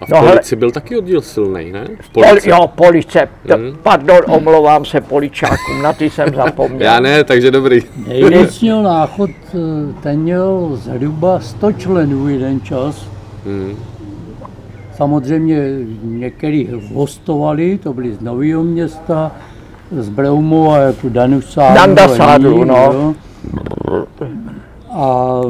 A 0.00 0.06
v 0.06 0.08
No, 0.08 0.18
hele- 0.18 0.30
Polici 0.30 0.56
byl 0.56 0.70
taky 0.70 0.98
oddíl 0.98 1.20
silný, 1.20 1.72
ne? 1.72 1.88
V 2.00 2.10
Poli, 2.10 2.28
Polici. 2.28 2.50
jo, 2.50 2.70
police, 2.74 3.28
Mhm. 3.56 3.76
pardon, 3.82 4.18
omlouvám 4.28 4.84
se 4.84 5.00
poličákům, 5.00 5.82
na 5.82 5.92
ty 5.92 6.10
jsem 6.10 6.34
zapomněl. 6.34 6.82
Já 6.82 7.00
ne, 7.00 7.24
takže 7.24 7.50
dobrý. 7.50 7.80
Měl 8.60 8.82
náchod, 8.82 9.30
eh, 9.30 9.58
ten 10.02 10.20
měl 10.20 10.70
zhruba 10.74 11.40
100 11.40 11.72
členů 11.72 12.28
jeden 12.28 12.60
čas. 12.60 13.06
Mhm. 13.46 13.76
Samozřejmě 14.96 15.70
některý 16.02 16.68
hostovali, 16.94 17.78
to 17.82 17.92
byli 17.92 18.14
z 18.14 18.20
Nového 18.20 18.62
města, 18.62 19.32
z 19.98 20.08
Broumova, 20.08 20.78
jako 20.78 21.08
Danusádu. 21.08 21.74
Dandasádu, 21.74 22.64
no. 22.64 23.14
A 24.92 25.40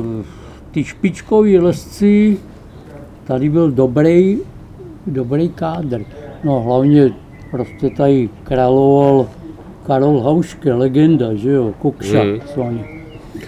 ty 0.70 0.84
špičkoví 0.84 1.58
lesci, 1.58 2.38
tady 3.28 3.48
byl 3.48 3.70
dobrý, 3.70 4.38
dobrý 5.06 5.48
kádr. 5.48 6.00
No 6.44 6.60
hlavně 6.60 7.10
prostě 7.50 7.90
tady 7.90 8.28
královal 8.44 9.26
Karol 9.86 10.20
Hauške, 10.20 10.74
legenda, 10.74 11.34
že 11.34 11.50
jo, 11.50 11.72
Kokša, 11.78 12.22
Mhm. 12.24 12.40
mm. 12.70 12.80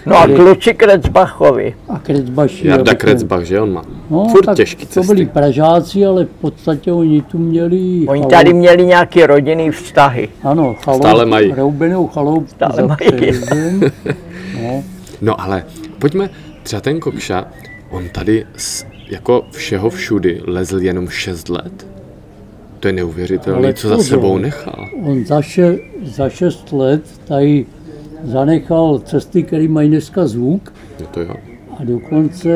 No 0.05 0.17
a 0.17 0.27
kluci 0.27 0.73
Krecbachovi. 0.73 1.75
a 1.89 1.99
Krecbaši. 1.99 2.67
Jarda 2.67 2.91
to- 2.91 2.97
Krecbach, 2.97 3.43
že 3.43 3.61
on 3.61 3.71
má 3.73 3.81
No, 4.09 4.27
furt 4.31 4.45
tak 4.45 4.55
těžký 4.57 4.85
to 4.85 4.91
cesty. 4.91 5.13
byli 5.13 5.25
Pražáci, 5.25 6.05
ale 6.05 6.25
v 6.25 6.29
podstatě 6.41 6.91
oni 6.91 7.21
tu 7.21 7.37
měli... 7.37 8.05
Oni 8.07 8.21
chaloup- 8.21 8.29
tady 8.29 8.53
měli 8.53 8.85
nějaké 8.85 9.27
rodinný 9.27 9.71
vztahy. 9.71 10.29
Ano, 10.43 10.75
chaloup, 10.83 11.01
Stále 11.03 11.25
mají. 11.25 11.51
Roubenou 11.53 12.07
chaloup 12.07 12.49
Stále 12.49 12.87
mají. 12.87 13.31
No, 14.61 14.83
No 15.21 15.41
ale 15.41 15.63
pojďme, 15.99 16.29
třeba 16.63 16.81
ten 16.81 16.99
Kokša, 16.99 17.45
on 17.89 18.09
tady 18.09 18.45
s, 18.57 18.85
jako 19.11 19.45
všeho 19.51 19.89
všudy 19.89 20.41
lezl 20.47 20.81
jenom 20.81 21.09
6 21.09 21.49
let? 21.49 21.87
To 22.79 22.87
je 22.87 22.93
neuvěřitelné, 22.93 23.73
co 23.73 23.87
za 23.89 23.97
sebou 23.97 24.37
nechal. 24.37 24.89
on 25.03 25.25
za, 25.25 25.41
še, 25.41 25.77
za 26.03 26.29
šest 26.29 26.71
let 26.71 27.01
tady 27.27 27.65
zanechal 28.23 28.99
cesty, 28.99 29.43
které 29.43 29.67
mají 29.67 29.89
dneska 29.89 30.27
zvuk 30.27 30.73
No 30.99 31.05
to 31.07 31.21
jo. 31.21 31.35
a 31.79 31.83
dokonce 31.83 32.51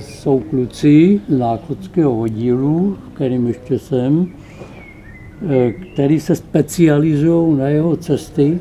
jsou 0.00 0.40
kluci 0.40 1.20
z 1.28 1.38
náchodského 1.38 2.20
oddílu, 2.20 2.98
kterým 3.14 3.46
ještě 3.46 3.78
jsem, 3.78 4.32
eh, 5.50 5.72
který 5.92 6.20
se 6.20 6.36
specializují 6.36 7.58
na 7.58 7.68
jeho 7.68 7.96
cesty. 7.96 8.58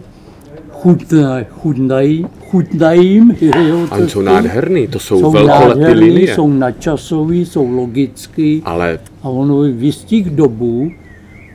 Chutnají, 0.82 1.46
chutnají, 1.50 2.26
chutnají 2.50 3.14
jim 3.14 3.36
jeho 3.42 3.88
A 3.92 3.96
oni 3.96 4.10
jsou 4.10 4.22
nádherný, 4.22 4.88
to 4.88 5.00
jsou, 5.00 5.20
jsou 5.20 5.48
nádherný, 5.48 6.10
linie. 6.10 6.36
jsou 6.36 6.48
nadčasový, 6.48 7.46
jsou 7.46 7.70
logický 7.70 8.62
Ale 8.66 9.00
a 9.24 9.30
ono 9.30 9.62
v 9.62 9.84
jistých 9.84 10.30
dobu, 10.30 10.92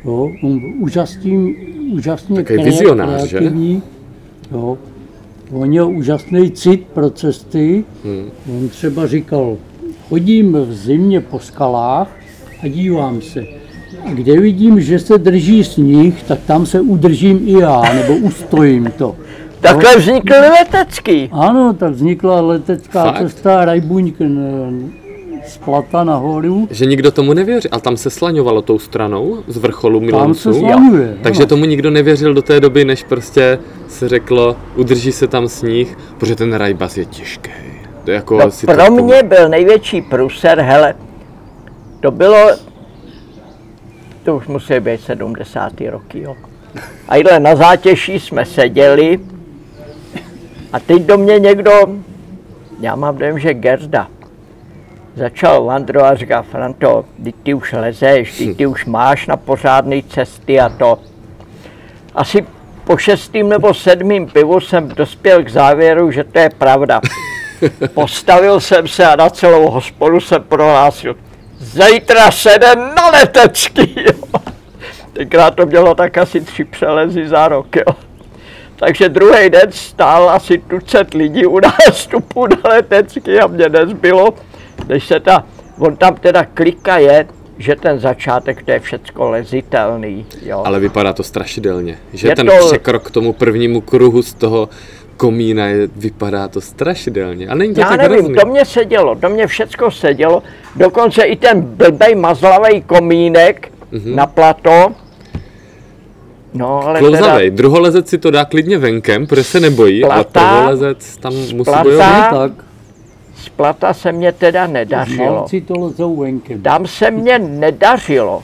jo, 0.04 0.30
on 0.42 0.60
úžasný, 0.78 1.56
úžasně 1.92 2.36
Takový 2.36 2.64
vizionář, 2.64 3.22
že? 3.22 3.38
kreativní, 3.38 3.82
jo. 4.52 4.78
On 5.52 5.68
měl 5.68 5.88
úžasný 5.88 6.50
cit 6.50 6.86
pro 6.94 7.10
cesty. 7.10 7.84
Hmm. 8.04 8.30
On 8.60 8.68
třeba 8.68 9.06
říkal, 9.06 9.56
chodím 10.08 10.52
v 10.52 10.72
zimě 10.72 11.20
po 11.20 11.38
skalách 11.38 12.16
a 12.62 12.68
dívám 12.68 13.20
se. 13.22 13.59
A 14.06 14.10
kde 14.12 14.40
vidím, 14.40 14.80
že 14.80 14.98
se 14.98 15.18
drží 15.18 15.64
sníh, 15.64 16.22
tak 16.22 16.38
tam 16.46 16.66
se 16.66 16.80
udržím 16.80 17.40
i 17.44 17.52
já, 17.52 17.82
nebo 17.94 18.14
ustojím 18.16 18.92
to. 18.98 19.16
Takhle 19.60 19.96
vznikl 19.96 20.34
letecký. 20.60 21.28
Ano, 21.32 21.72
tak 21.72 21.92
vznikla 21.92 22.40
letecká 22.40 23.04
Fakt? 23.04 23.18
cesta 23.18 23.64
Rajbuňk 23.64 24.14
z 25.46 25.56
Plata 25.58 26.04
nahoru. 26.04 26.68
že 26.70 26.86
nikdo 26.86 27.10
tomu 27.10 27.32
nevěří. 27.32 27.70
A 27.70 27.80
tam 27.80 27.96
se 27.96 28.10
slaňovalo 28.10 28.62
tou 28.62 28.78
stranou 28.78 29.38
z 29.46 29.56
vrcholu 29.56 29.98
Tam 30.00 30.06
Milanců. 30.06 30.52
se 30.52 30.58
slaňuje. 30.58 31.16
Takže 31.22 31.40
ano. 31.42 31.46
tomu 31.48 31.64
nikdo 31.64 31.90
nevěřil 31.90 32.34
do 32.34 32.42
té 32.42 32.60
doby, 32.60 32.84
než 32.84 33.02
prostě 33.04 33.58
se 33.88 34.08
řeklo, 34.08 34.56
udrží 34.76 35.12
se 35.12 35.26
tam 35.26 35.48
sníh, 35.48 35.98
protože 36.18 36.36
ten 36.36 36.52
rajbas 36.52 36.96
je 36.96 37.04
těžký. 37.04 37.50
To 38.04 38.10
je 38.10 38.14
jako 38.14 38.38
No, 38.38 38.50
si 38.50 38.66
pro 38.66 38.90
mě 38.90 39.22
byl 39.22 39.48
největší 39.48 40.02
průser, 40.02 40.60
hele, 40.60 40.94
to 42.00 42.10
bylo, 42.10 42.36
to 44.30 44.36
už 44.36 44.46
musí 44.46 44.80
být 44.80 45.00
70. 45.00 45.72
roky, 45.80 46.22
jo. 46.22 46.36
A 47.08 47.16
jídle 47.16 47.40
na 47.40 47.56
zátěší 47.56 48.20
jsme 48.20 48.44
seděli 48.44 49.20
a 50.72 50.80
teď 50.80 51.02
do 51.02 51.18
mě 51.18 51.38
někdo, 51.38 51.72
já 52.80 52.96
mám 52.96 53.18
dojem, 53.18 53.38
že 53.38 53.54
Gerda, 53.54 54.08
začal 55.14 55.64
vandrovat 55.64 56.12
a 56.12 56.14
říká, 56.14 56.42
Franto, 56.42 57.04
teď 57.24 57.34
ty 57.42 57.54
už 57.54 57.72
lezeš, 57.72 58.38
teď 58.38 58.56
ty 58.56 58.66
už 58.66 58.84
máš 58.84 59.26
na 59.26 59.36
pořádné 59.36 60.02
cesty 60.02 60.60
a 60.60 60.68
to. 60.68 60.98
Asi 62.14 62.46
po 62.84 62.96
šestým 62.96 63.48
nebo 63.48 63.74
sedmým 63.74 64.26
pivu 64.26 64.60
jsem 64.60 64.88
dospěl 64.88 65.44
k 65.44 65.50
závěru, 65.50 66.10
že 66.10 66.24
to 66.24 66.38
je 66.38 66.50
pravda. 66.50 67.00
Postavil 67.94 68.60
jsem 68.60 68.88
se 68.88 69.06
a 69.06 69.16
na 69.16 69.30
celou 69.30 69.70
hospodu 69.70 70.20
jsem 70.20 70.42
prohlásil, 70.42 71.16
zítra 71.60 72.30
se 72.30 72.58
jde 72.58 72.76
na 72.76 73.10
letecký. 73.10 73.94
Jo. 73.96 74.40
Tenkrát 75.12 75.54
to 75.54 75.66
mělo 75.66 75.94
tak 75.94 76.18
asi 76.18 76.40
tři 76.40 76.64
přelezy 76.64 77.28
za 77.28 77.48
rok. 77.48 77.76
Jo. 77.76 77.94
Takže 78.76 79.08
druhý 79.08 79.50
den 79.50 79.72
stál 79.72 80.30
asi 80.30 80.58
tucet 80.58 81.14
lidí 81.14 81.46
u 81.46 81.60
nástupu 81.88 82.46
na 82.46 82.56
letecký 82.70 83.38
a 83.40 83.46
mě 83.46 83.68
nezbylo, 83.68 84.34
než 84.88 85.06
se 85.06 85.20
ta, 85.20 85.44
on 85.78 85.96
tam 85.96 86.14
teda 86.16 86.44
klika 86.44 86.98
je, 86.98 87.26
že 87.58 87.76
ten 87.76 87.98
začátek 88.00 88.62
to 88.62 88.70
je 88.70 88.80
všecko 88.80 89.30
lezitelný. 89.30 90.26
Jo. 90.42 90.62
Ale 90.64 90.80
vypadá 90.80 91.12
to 91.12 91.22
strašidelně. 91.22 91.98
Že 92.12 92.28
Je 92.28 92.36
ten 92.36 92.46
to- 92.46 92.66
překrok 92.66 93.06
k 93.06 93.10
tomu 93.10 93.32
prvnímu 93.32 93.80
kruhu 93.80 94.22
z 94.22 94.34
toho 94.34 94.68
komína 95.24 95.66
je, 95.66 95.88
vypadá 95.96 96.48
to 96.48 96.60
strašidelně. 96.60 97.48
A 97.48 97.54
není 97.54 97.74
to 97.74 97.80
Já 97.80 97.88
tak 97.88 97.98
nevím, 98.00 98.16
hrozný. 98.18 98.34
to 98.34 98.46
mě 98.46 98.64
sedělo, 98.64 99.14
to 99.14 99.28
mě 99.28 99.46
všecko 99.46 99.90
sedělo, 99.90 100.42
dokonce 100.76 101.22
i 101.22 101.36
ten 101.36 101.60
blbej 101.62 102.14
mazlavý 102.14 102.82
komínek 102.82 103.72
Mhm. 103.92 104.16
na 104.16 104.26
plato. 104.26 104.92
No, 106.54 106.82
ale 106.86 107.00
teda 107.00 107.08
Klouzavej, 107.18 107.50
druholezec 107.50 108.08
si 108.08 108.18
to 108.18 108.30
dá 108.30 108.44
klidně 108.44 108.78
venkem, 108.78 109.26
protože 109.26 109.44
se 109.44 109.60
nebojí, 109.60 110.04
ale 110.04 110.14
Plata- 110.24 110.40
prvolezec 110.56 111.16
tam 111.16 111.32
musí 111.34 111.54
plata- 111.56 111.82
bojovat. 111.82 112.30
Tak, 112.30 112.52
z 113.36 113.48
plata 113.48 113.94
se 113.94 114.12
mě 114.12 114.32
teda 114.32 114.66
nedařilo. 114.66 115.32
znalci 115.32 115.60
to 115.60 115.74
lezou 115.80 116.16
venkem. 116.16 116.62
Tam 116.62 116.86
se 116.86 117.10
mě 117.10 117.38
nedařilo. 117.38 118.42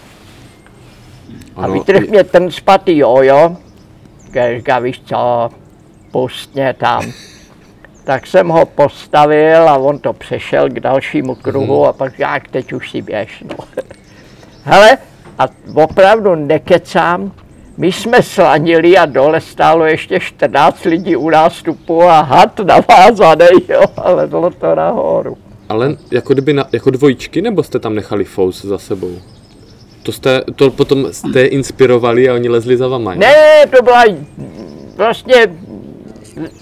A 1.57 1.63
Ano, 1.65 1.73
vytrh 1.73 2.09
mě 2.09 2.25
ten 2.25 2.51
spatý 2.51 2.99
jojo, 2.99 3.57
když 4.31 4.57
říká, 4.57 4.79
víš 4.79 5.03
co, 5.05 5.49
pust 6.17 6.55
mě 6.55 6.75
tam. 6.79 7.13
Tak 8.05 8.27
jsem 8.27 8.49
ho 8.49 8.67
postavil 8.67 9.69
a 9.69 9.77
on 9.77 9.99
to 9.99 10.13
přešel 10.13 10.69
k 10.69 10.81
dalšímu 10.81 11.35
kruhu 11.35 11.87
a 11.87 11.93
pak 11.93 12.19
jak 12.19 12.49
teď 12.49 12.73
už 12.73 12.91
si 12.91 13.03
běž. 13.03 13.45
No. 13.51 13.65
Hele, 14.65 14.99
a 15.39 15.47
opravdu 15.75 16.35
nekecám, 16.35 17.33
my 17.77 17.93
jsme 17.93 18.23
slanili 18.23 18.97
a 18.97 19.07
dole 19.07 19.41
stálo 19.41 19.85
ještě 19.85 20.21
14 20.21 20.85
lidí 20.85 21.17
u 21.17 21.31
nástupu 21.31 22.03
a 22.03 22.21
had 22.21 22.59
navázaný, 22.59 23.47
jo, 23.69 23.83
ale 23.97 24.27
bylo 24.27 24.51
to 24.51 24.75
nahoru. 24.75 25.37
Ale 25.69 25.97
jako 26.11 26.33
kdyby 26.33 26.53
na, 26.53 26.65
jako 26.73 26.91
dvojičky, 26.91 27.43
nebo 27.43 27.63
jste 27.63 27.79
tam 27.79 27.95
nechali 27.95 28.25
fous 28.25 28.65
za 28.65 28.79
sebou? 28.79 29.19
To 30.03 30.13
jste, 30.13 30.43
to 30.55 30.71
potom 30.71 31.13
jste 31.13 31.45
inspirovali 31.45 32.29
a 32.29 32.35
oni 32.35 32.49
lezli 32.49 32.77
za 32.77 32.89
vama, 32.89 33.13
jo? 33.13 33.21
Ne, 33.21 33.67
to 33.77 33.83
byla 33.83 34.05
vlastně 34.97 35.35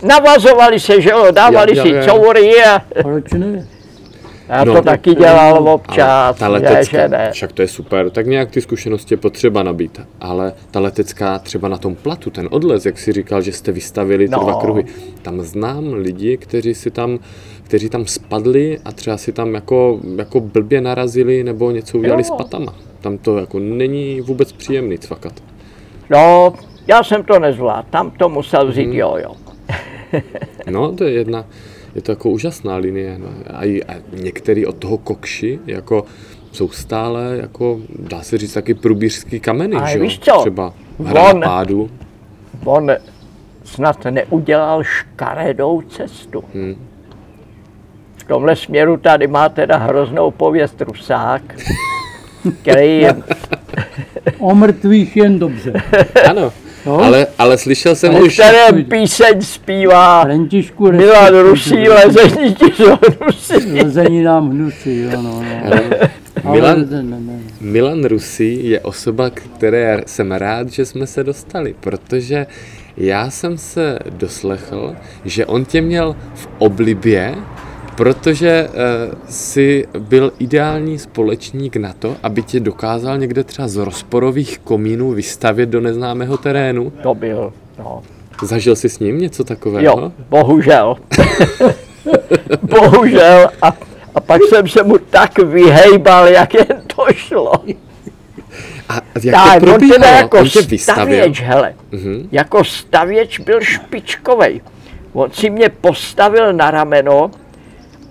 navazovali 0.02 0.80
se, 0.80 1.00
že 1.00 1.10
jo, 1.10 1.26
dávali 1.30 1.76
Jo, 1.76 1.82
si 1.82 1.88
jo, 1.88 2.02
coury 2.06 2.64
a 2.64 2.82
Proč 3.02 3.32
ne? 3.32 3.66
já 4.48 4.64
No. 4.64 4.74
to 4.74 4.82
taky 4.82 5.14
dělal 5.14 5.68
občas, 5.68 6.36
ta 6.38 6.48
letecká, 6.48 7.02
že 7.02 7.08
ne. 7.08 7.30
však 7.32 7.52
to 7.52 7.62
je 7.62 7.68
super, 7.68 8.10
tak 8.10 8.26
nějak 8.26 8.50
ty 8.50 8.60
zkušenosti 8.60 9.14
je 9.14 9.18
potřeba 9.18 9.62
nabít. 9.62 10.00
Ale 10.20 10.52
ta 10.70 10.80
letecká 10.80 11.38
třeba 11.38 11.68
na 11.68 11.78
tom 11.78 11.94
platu, 11.94 12.30
ten 12.30 12.48
odlez, 12.50 12.86
jak 12.86 12.98
si 12.98 13.12
říkal, 13.12 13.42
že 13.42 13.52
jste 13.52 13.72
vystavili 13.72 14.28
ty 14.28 14.32
No. 14.32 14.38
dva 14.38 14.60
kruhy, 14.60 14.84
tam 15.22 15.40
znám 15.40 15.92
lidi, 15.92 16.36
kteří 16.36 16.74
si 16.74 16.90
tam 16.90 17.18
kteří 17.62 17.88
tam 17.88 18.06
spadli 18.06 18.78
a 18.84 18.92
třeba 18.92 19.16
si 19.16 19.32
tam 19.32 19.54
jako, 19.54 20.00
jako 20.16 20.40
blbě 20.40 20.80
narazili 20.80 21.44
nebo 21.44 21.70
něco 21.70 21.98
udělali 21.98 22.22
Jo. 22.22 22.24
s 22.24 22.30
patama. 22.30 22.74
Tam 23.00 23.18
to 23.18 23.38
jako 23.38 23.58
není 23.58 24.20
vůbec 24.20 24.52
příjemný 24.52 24.98
cvakat. 24.98 25.32
No, 26.10 26.52
já 26.86 27.02
jsem 27.04 27.24
to 27.24 27.38
nezvládl, 27.38 27.86
tam 27.90 28.10
to 28.10 28.28
musel 28.28 28.68
vzít 28.68 28.94
jo, 28.94 29.16
jo. 29.22 29.30
No, 30.70 30.92
to 30.92 31.04
je 31.04 31.10
jedna, 31.12 31.44
je 31.94 32.02
to 32.02 32.12
jako 32.12 32.30
úžasná 32.30 32.76
linie. 32.76 33.18
No. 33.18 33.26
A, 33.54 33.64
i- 33.64 33.82
a 33.84 33.94
některý 34.12 34.66
od 34.66 34.76
toho 34.76 34.98
kokši 34.98 35.58
jako 35.66 36.04
jsou 36.52 36.68
stále, 36.68 37.36
jako, 37.40 37.80
dá 37.98 38.22
se 38.22 38.38
říct, 38.38 38.52
taky 38.52 38.74
průbířský 38.74 39.40
kameny, 39.40 39.76
Ale 39.76 39.90
že 39.90 39.98
jo? 39.98 40.02
víš 40.04 40.18
co? 40.18 40.38
Třeba 40.40 40.74
hra 41.04 41.30
On- 41.32 41.40
pádu. 41.42 41.90
On 42.64 42.90
snad 43.64 44.04
neudělal 44.10 44.82
škaredou 44.84 45.80
cestu. 45.82 46.44
Hmm. 46.54 46.76
V 48.16 48.24
tomhle 48.24 48.56
směru 48.56 48.96
tady 48.96 49.26
má 49.26 49.48
teda 49.48 49.76
hroznou 49.76 50.30
pověst 50.30 50.80
Rusák, 50.80 51.42
který 52.62 52.98
je, 53.00 53.16
O 54.38 54.54
mrtvých 54.54 55.16
jen 55.16 55.38
dobře. 55.38 55.72
Ano, 56.30 56.52
Jo? 56.86 56.98
ale, 56.98 57.26
ale 57.38 57.58
slyšel 57.58 57.94
jsem 57.94 58.14
o 58.14 58.18
už, 58.18 58.34
kterém 58.34 58.84
píseň 58.84 59.42
zpívá 59.42 60.22
Františku 60.22 60.92
Milan 60.92 61.38
Rusí, 61.38 61.84
že? 61.84 61.90
lezení 61.90 62.54
ti 62.54 62.72
do 62.78 62.98
Rusí. 63.20 63.72
Lezení 63.82 64.22
nám 64.22 64.50
hnusí, 64.50 65.00
jo, 65.00 65.10
no, 65.22 65.22
no. 65.22 65.42
Ale 65.64 66.10
Milan, 66.52 66.86
ne, 66.90 67.02
ne, 67.02 67.20
ne. 67.20 67.38
Milan 67.60 68.04
Rusí 68.04 68.68
je 68.68 68.80
osoba, 68.80 69.30
které 69.30 70.02
jsem 70.06 70.32
rád, 70.32 70.68
že 70.68 70.86
jsme 70.86 71.06
se 71.06 71.24
dostali, 71.24 71.74
protože 71.80 72.46
já 72.96 73.30
jsem 73.30 73.58
se 73.58 73.98
doslechl, 74.10 74.96
že 75.24 75.46
on 75.46 75.64
tě 75.64 75.80
měl 75.80 76.16
v 76.34 76.48
oblibě, 76.58 77.34
protože 77.96 78.68
uh, 78.68 79.14
si 79.28 79.86
byl 79.98 80.32
ideální 80.38 80.98
společník 80.98 81.76
na 81.76 81.92
to, 81.92 82.16
aby 82.22 82.42
tě 82.42 82.60
dokázal 82.60 83.18
někde 83.18 83.44
třeba 83.44 83.68
z 83.68 83.76
rozporových 83.76 84.58
komínů 84.58 85.10
vystavět 85.12 85.68
do 85.68 85.80
neznámého 85.80 86.36
terénu. 86.36 86.92
To 87.02 87.14
byl, 87.14 87.52
no. 87.78 88.02
Zažil 88.42 88.76
jsi 88.76 88.88
s 88.88 88.98
ním 88.98 89.18
něco 89.18 89.44
takového? 89.44 89.84
Jo, 90.00 90.12
bohužel. 90.30 90.96
bohužel. 92.62 93.48
A, 93.62 93.72
a 94.14 94.20
pak 94.20 94.40
jsem 94.48 94.68
se 94.68 94.82
mu 94.82 94.98
tak 94.98 95.38
vyhejbal, 95.38 96.28
jak 96.28 96.54
jen 96.54 96.82
to 96.96 97.04
šlo. 97.12 97.52
A 98.88 98.94
jak 99.22 99.34
Tak, 99.34 99.60
to 99.60 99.66
on 99.66 99.70
probíhalo? 99.72 100.02
teda 100.02 100.16
jako 100.16 100.38
on 100.38 100.48
tě 100.48 100.62
vystavil? 100.62 101.04
stavěč, 101.16 101.40
hele, 101.40 101.74
Mhm. 101.92 102.28
jako 102.32 102.64
stavěč 102.64 103.38
byl 103.38 103.60
špičkovej. 103.60 104.60
On 105.12 105.30
si 105.30 105.50
mě 105.50 105.68
postavil 105.68 106.52
na 106.52 106.70
rameno 106.70 107.30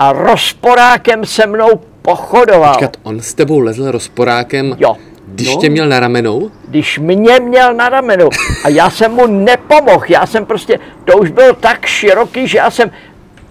a 0.03 0.11
rozporákem 0.13 1.25
se 1.25 1.47
mnou 1.47 1.69
pochodoval. 2.01 2.73
Počkat, 2.73 2.97
on 3.03 3.19
s 3.19 3.33
tebou 3.33 3.59
lezl 3.59 3.91
rozporákem, 3.91 4.75
Jo, 4.79 4.95
když 5.27 5.55
No. 5.55 5.61
tě 5.61 5.69
měl 5.69 5.87
na 5.87 5.99
ramenou? 5.99 6.51
když 6.67 6.99
mě 6.99 7.39
měl 7.39 7.73
na 7.73 7.89
ramenu 7.89 8.29
a 8.65 8.69
já 8.69 8.89
jsem 8.89 9.11
mu 9.11 9.27
nepomohl, 9.27 10.03
já 10.09 10.25
jsem 10.25 10.45
prostě, 10.45 10.79
to 11.05 11.17
už 11.17 11.31
byl 11.31 11.53
tak 11.53 11.85
široký, 11.85 12.47
že 12.47 12.57
já 12.57 12.69
jsem 12.71 12.91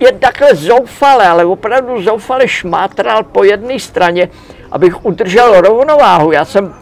jen 0.01 0.19
takhle 0.19 0.55
zoufale, 0.55 1.27
ale 1.29 1.45
opravdu 1.45 2.03
zoufale 2.03 2.49
šmátral 2.49 3.23
po 3.23 3.45
jedné 3.45 3.79
straně, 3.79 4.29
abych 4.73 5.05
udržel 5.05 5.61
rovnováhu. 5.61 6.33
Já 6.33 6.45
jsem 6.45 6.75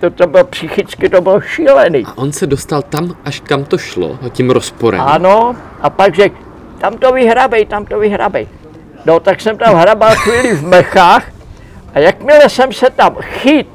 to, 0.00 0.10
to 0.10 0.26
bylo 0.26 0.44
psychicky, 0.44 1.08
to 1.08 1.20
bylo 1.20 1.40
šílený. 1.40 2.04
A 2.06 2.18
on 2.18 2.32
se 2.32 2.46
dostal 2.46 2.82
tam, 2.82 3.16
až 3.24 3.40
kam 3.40 3.64
to 3.64 3.78
šlo, 3.78 4.18
tím 4.32 4.50
rozporem. 4.50 5.00
Ano, 5.00 5.56
a 5.80 5.90
pak 5.90 6.14
řekl, 6.14 6.36
tam 6.78 6.94
to 6.98 7.12
vyhrabej, 7.12 7.66
tam 7.66 7.84
to 7.86 7.98
vyhrabej. 7.98 8.46
No 9.04 9.20
tak 9.20 9.40
jsem 9.40 9.58
tam 9.58 9.74
hrabal 9.74 10.14
chvíli 10.14 10.56
v 10.56 10.66
mechách 10.66 11.24
a 11.94 11.98
jakmile 11.98 12.48
jsem 12.48 12.72
se 12.72 12.90
tam 12.90 13.16
chyt, 13.20 13.68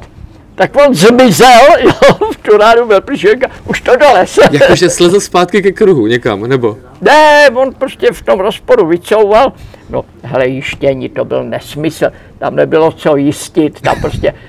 tak 0.55 0.75
on 0.75 0.93
zmizel, 0.93 1.65
jo, 1.79 1.91
v 2.33 2.37
tu 2.37 2.57
rádu 2.57 2.85
byl 2.85 3.01
pryšek 3.01 3.43
a 3.43 3.47
už 3.65 3.81
to 3.81 3.95
doles. 3.95 4.39
Jakože 4.51 4.89
slezl 4.89 5.19
zpátky 5.19 5.61
ke 5.61 5.71
kruhu 5.71 6.07
někam, 6.07 6.41
nebo? 6.41 6.77
Ne, 7.01 7.49
on 7.53 7.73
prostě 7.73 8.11
v 8.11 8.21
tom 8.21 8.39
rozporu 8.39 8.87
vycouval. 8.87 9.53
No, 9.89 10.05
hele, 10.23 10.47
jištění, 10.47 11.09
to 11.09 11.25
byl 11.25 11.43
nesmysl. 11.43 12.05
Tam 12.37 12.55
nebylo 12.55 12.91
co 12.91 13.15
jistit, 13.15 13.81
tam 13.81 14.01
prostě... 14.01 14.33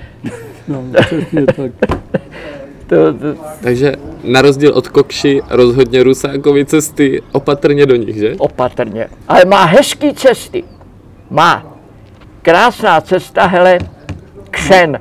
No, 0.67 0.83
přesně 1.01 1.45
tak. 1.45 1.91
To, 2.87 3.13
to, 3.13 3.35
Takže 3.63 3.93
na 4.23 4.41
rozdíl 4.41 4.71
od 4.73 4.87
Kokši 4.87 5.41
rozhodně 5.49 6.03
Rusákovi 6.03 6.65
cesty 6.65 7.21
opatrně 7.31 7.85
do 7.85 7.95
nich, 7.95 8.15
že? 8.15 8.35
opatrně. 8.37 9.07
Ale 9.27 9.45
má 9.45 9.65
hezký 9.65 10.13
cesty. 10.13 10.63
Má. 11.29 11.77
Krásná 12.41 13.01
cesta, 13.01 13.45
hele, 13.45 13.79
křen 14.51 14.99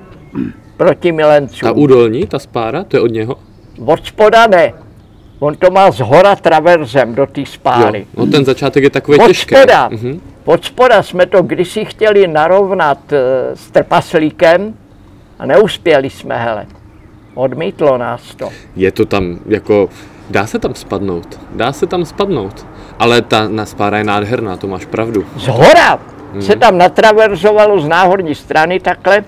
proti 0.77 1.13
milencům. 1.13 1.69
Ta 1.69 1.73
údolní, 1.73 2.27
ta 2.27 2.39
spára, 2.39 2.85
to 2.85 2.97
je 2.97 3.01
od 3.01 3.07
něho? 3.11 3.37
Od 3.87 4.07
spoda 4.07 4.47
ne. 4.47 4.73
On 5.39 5.57
to 5.57 5.71
má 5.71 5.91
z 5.91 6.01
hora 6.01 6.37
traverzem 6.37 7.15
do 7.15 7.27
té 7.27 7.47
spáry. 7.47 7.99
Jo. 8.01 8.07
No 8.25 8.27
ten 8.33 8.45
začátek 8.45 8.85
je 8.85 8.91
takový 8.91 9.19
Od 9.19 9.27
těžký. 9.27 9.55
spoda. 9.55 9.89
Mhm. 9.93 10.21
Od 10.45 10.65
spoda 10.65 11.03
jsme 11.03 11.27
to 11.27 11.43
kdysi 11.43 11.85
chtěli 11.85 12.27
narovnat 12.27 13.13
eh, 13.13 13.21
s 13.57 13.71
trpaslíkem 13.71 14.75
a 15.39 15.47
neuspěli 15.47 16.11
jsme, 16.11 16.37
hele. 16.39 16.67
Odmítlo 17.37 17.99
nás 17.99 18.35
to. 18.35 18.49
Je 18.77 18.93
to 18.93 19.07
tam 19.07 19.39
jako, 19.47 19.89
dá 20.31 20.47
se 20.47 20.59
tam 20.59 20.75
spadnout, 20.75 21.41
dá 21.55 21.73
se 21.73 21.87
tam 21.87 22.05
spadnout. 22.05 22.67
Ale 22.99 23.23
ta 23.23 23.49
na 23.49 23.67
spára 23.67 23.99
je 23.99 24.05
nádherná, 24.05 24.57
to 24.57 24.67
máš 24.67 24.85
pravdu. 24.85 25.25
Z 25.37 25.47
hora 25.49 25.99
Mhm. 26.33 26.43
se 26.43 26.57
tam 26.57 26.79
natraverzovalo 26.79 27.81
z 27.81 27.89
náhorní 27.89 28.35
strany 28.35 28.81
takhle. 28.81 29.25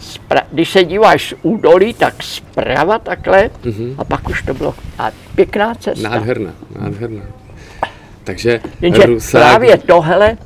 Spra- 0.00 0.42
když 0.52 0.70
se 0.70 0.84
díváš 0.84 1.28
z 1.28 1.34
údolí, 1.42 1.94
tak 1.94 2.22
zprava 2.22 2.98
takhle 2.98 3.50
a 3.98 4.04
pak 4.04 4.28
už 4.28 4.42
to 4.42 4.54
bylo 4.54 4.74
a 4.98 5.10
pěkná 5.34 5.74
cesta. 5.74 6.08
Nádherná, 6.08 6.50
nádherná. 6.80 7.22
Takže 8.24 8.60
Jenže 8.80 9.06
Rusák, 9.06 9.42
právě 9.42 9.78
tohle, 9.78 10.36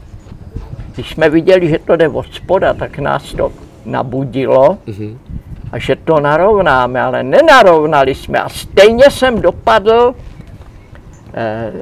když 0.95 1.11
jsme 1.11 1.31
viděli, 1.31 1.69
že 1.69 1.79
to 1.79 1.97
jde 1.97 2.09
od 2.09 2.35
spoda, 2.35 2.75
tak 2.75 2.99
nás 2.99 3.35
to 3.35 3.53
nabudilo 3.85 4.79
Mhm. 4.87 5.19
A 5.73 5.79
že 5.79 5.97
to 5.97 6.21
narovnáme, 6.21 7.01
ale 7.03 7.23
nenarovnali 7.23 8.15
jsme 8.15 8.39
a 8.39 8.49
stejně 8.49 9.11
jsem 9.11 9.41
dopadl, 9.41 10.15
eh, 11.35 11.73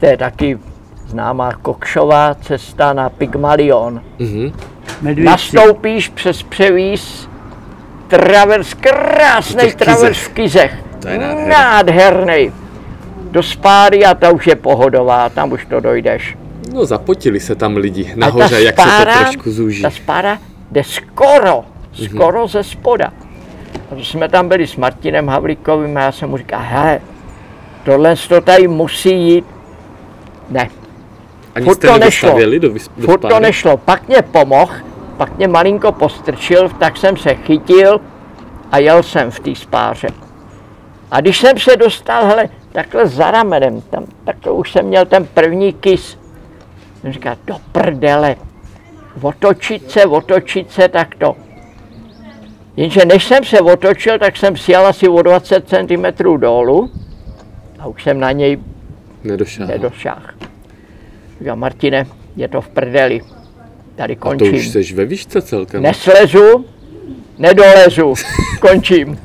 to 0.00 0.06
je 0.06 0.16
taky 0.16 0.58
známá 1.06 1.52
Kokšová 1.52 2.34
cesta 2.34 2.92
na 2.92 3.08
Pygmalion. 3.10 4.02
Mhm. 4.18 4.52
Medvídci. 5.02 5.30
Nastoupíš 5.30 6.08
přes 6.08 6.42
převíz, 6.42 7.28
travers, 8.08 8.74
krásný 8.74 9.72
travers 9.72 10.18
kizech. 10.18 10.28
v 10.28 10.32
kizech. 10.32 10.84
To 11.02 11.08
je 11.08 11.18
nádherný. 11.18 11.48
Nádherný. 11.48 12.52
Do 13.30 13.42
spáry 13.42 14.04
a 14.04 14.14
ta 14.14 14.30
už 14.30 14.46
je 14.46 14.56
pohodová, 14.56 15.28
tam 15.28 15.52
už 15.52 15.66
to 15.66 15.80
dojdeš. 15.80 16.36
No 16.72 16.86
zapotili 16.86 17.40
se 17.40 17.54
tam 17.54 17.76
lidi 17.76 18.12
nahoře, 18.16 18.62
jak 18.62 18.80
se 18.80 19.04
to 19.04 19.24
trošku 19.24 19.50
zúží. 19.50 19.82
Mhm. 19.82 19.90
Ta 19.90 19.96
spára 19.96 20.38
jde 20.70 20.84
skoro, 20.84 21.64
skoro 21.92 22.48
ze 22.48 22.64
spoda. 22.64 23.12
Jsme 23.96 24.28
tam 24.28 24.48
byli 24.48 24.66
s 24.66 24.76
Martinem 24.76 25.28
Havlíkovým 25.28 25.96
a 25.96 26.00
já 26.00 26.12
jsem 26.12 26.30
mu 26.30 26.36
říkal, 26.36 26.60
hele, 26.62 27.00
tohle 27.84 28.16
to 28.28 28.40
tady 28.40 28.68
musí 28.68 29.10
jít. 29.10 29.44
Ne, 30.50 30.68
Ani 31.54 31.64
furt 31.64 31.76
to 31.76 31.98
nešlo. 31.98 32.38
do, 32.58 32.68
do 32.68 32.74
furt 33.00 33.20
to 33.20 33.40
nešlo. 33.40 33.76
Pak 33.76 34.08
mě 34.08 34.22
pomohl, 34.22 34.72
pak 35.16 35.36
mě 35.36 35.48
malinko 35.48 35.92
postrčil, 35.92 36.68
tak 36.68 36.96
jsem 36.96 37.16
se 37.16 37.34
chytil 37.34 38.00
a 38.72 38.78
jel 38.78 39.02
jsem 39.02 39.30
v 39.30 39.40
té 39.40 39.54
spáře. 39.54 40.08
A 41.10 41.20
když 41.20 41.38
jsem 41.38 41.58
se 41.58 41.76
dostal, 41.76 42.26
hele, 42.26 42.48
takhle 42.72 43.06
za 43.06 43.30
ramenem, 43.30 43.80
tam, 43.80 44.04
takhle 44.24 44.52
už 44.52 44.72
jsem 44.72 44.86
měl 44.86 45.06
ten 45.06 45.26
první 45.26 45.72
kys. 45.72 46.18
Jsem 47.00 47.12
říkal, 47.12 47.36
do 47.44 47.56
prdele, 47.72 48.36
otočit 49.22 49.90
se, 49.90 50.06
otočit 50.06 50.70
se, 50.72 50.88
tak 50.88 51.14
to. 51.14 51.36
Jenže 52.78 53.04
než 53.04 53.24
jsem 53.24 53.44
se 53.44 53.60
otočil, 53.60 54.18
tak 54.18 54.36
jsem 54.36 54.56
sjel 54.56 54.86
asi 54.86 55.08
o 55.08 55.22
20 55.22 55.68
cm 55.68 56.22
dolů 56.40 56.90
a 57.78 57.86
už 57.86 58.02
jsem 58.02 58.20
na 58.20 58.32
něj 58.32 58.58
Nedošel. 59.24 59.66
nedošáhl. 59.66 60.26
Říkám, 61.38 61.58
Martine, 61.58 62.06
je 62.36 62.48
to 62.48 62.60
v 62.60 62.68
prdeli. 62.68 63.20
Tady 63.96 64.14
A 64.14 64.16
to 64.16 64.20
končím. 64.20 64.54
už 64.54 64.68
seš 64.68 64.92
ve 64.92 65.04
výšce 65.04 65.42
celkem. 65.42 65.82
Neslezu, 65.82 66.64
nedolezu, 67.38 68.14
končím. 68.60 69.18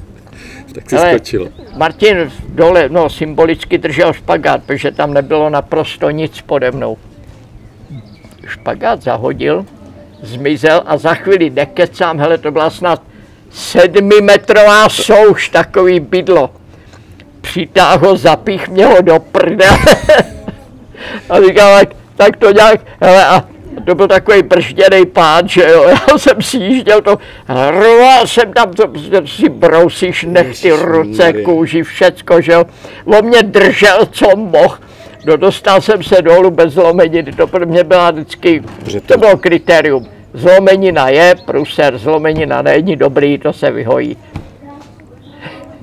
Tak 0.74 0.90
si 0.90 0.98
skočil. 0.98 1.52
Martin 1.78 2.32
dole, 2.50 2.90
no 2.90 3.10
symbolicky 3.10 3.78
držel 3.78 4.14
špagát, 4.14 4.64
protože 4.64 4.92
tam 4.92 5.14
nebylo 5.14 5.50
naprosto 5.50 6.10
nic 6.10 6.42
pode 6.42 6.72
mnou. 6.72 6.98
Špagát 8.48 9.02
zahodil, 9.04 9.66
zmizel 10.22 10.84
a 10.86 10.98
za 10.98 11.14
chvíli 11.14 11.50
nekecám, 11.50 12.20
hele, 12.20 12.38
to 12.38 12.52
byla 12.52 12.70
snad 12.70 13.02
sedmimetrová 13.54 14.90
souš, 14.90 15.50
takový 15.50 16.00
bydlo. 16.00 16.50
Přitáhl 17.42 18.08
ho, 18.08 18.18
zapích 18.18 18.70
mě 18.70 18.86
ho 18.86 19.02
do 19.02 19.20
prdele. 19.20 19.78
a 21.30 21.42
říkal, 21.42 21.80
tak, 21.80 21.90
tak 22.16 22.38
to 22.38 22.52
nějak, 22.52 22.82
hele, 23.02 23.26
a 23.26 23.44
to 23.86 23.96
byl 23.96 24.08
takový 24.08 24.44
bržděný 24.44 25.06
pád, 25.06 25.50
že 25.50 25.64
jo, 25.70 25.84
já 26.10 26.18
jsem 26.18 26.42
si 26.42 26.58
jížděl 26.58 27.02
to, 27.02 27.18
rval 27.70 28.28
jsem 28.28 28.54
tam, 28.54 28.74
to, 28.74 28.88
to 28.88 29.28
si 29.28 29.50
brousíš 29.50 30.24
nechty, 30.24 30.72
ruce, 30.72 31.34
kůži, 31.34 31.84
všecko, 31.84 32.42
že 32.42 32.52
jo. 32.52 32.66
On 33.06 33.26
mě 33.26 33.44
držel, 33.44 34.06
co 34.12 34.36
mohl. 34.36 34.78
No 35.26 35.38
dostal 35.38 35.82
jsem 35.82 36.04
se 36.04 36.22
dolů 36.22 36.52
bez 36.52 36.74
zlomeniny, 36.74 37.32
to 37.32 37.48
pro 37.48 37.66
mě 37.66 37.84
byla 37.84 38.12
vždycky, 38.12 38.64
to- 39.06 39.18
bylo 39.18 39.38
kritérium. 39.38 40.08
Zlomenina 40.34 41.10
je, 41.10 41.36
pruser, 41.46 41.98
zlomenina 41.98 42.62
není 42.62 42.96
dobrý, 42.96 43.38
to 43.38 43.54
se 43.54 43.72
vyhojí. 43.72 44.18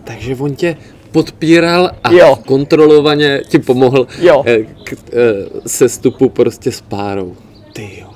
Takže 0.05 0.37
on 0.41 0.55
tě 0.55 0.77
podpíral 1.13 1.91
a 2.05 2.13
Jo. 2.13 2.37
kontrolovaně 2.47 3.41
ti 3.49 3.59
pomohl 3.59 4.07
Jo. 4.21 4.43
eh, 4.47 4.59
k 4.85 4.93
eh, 4.93 5.17
sestupu 5.67 6.29
prostě 6.29 6.73
s 6.73 6.81
párou. 6.81 7.37
Ty 7.73 7.91
jo. 8.01 8.07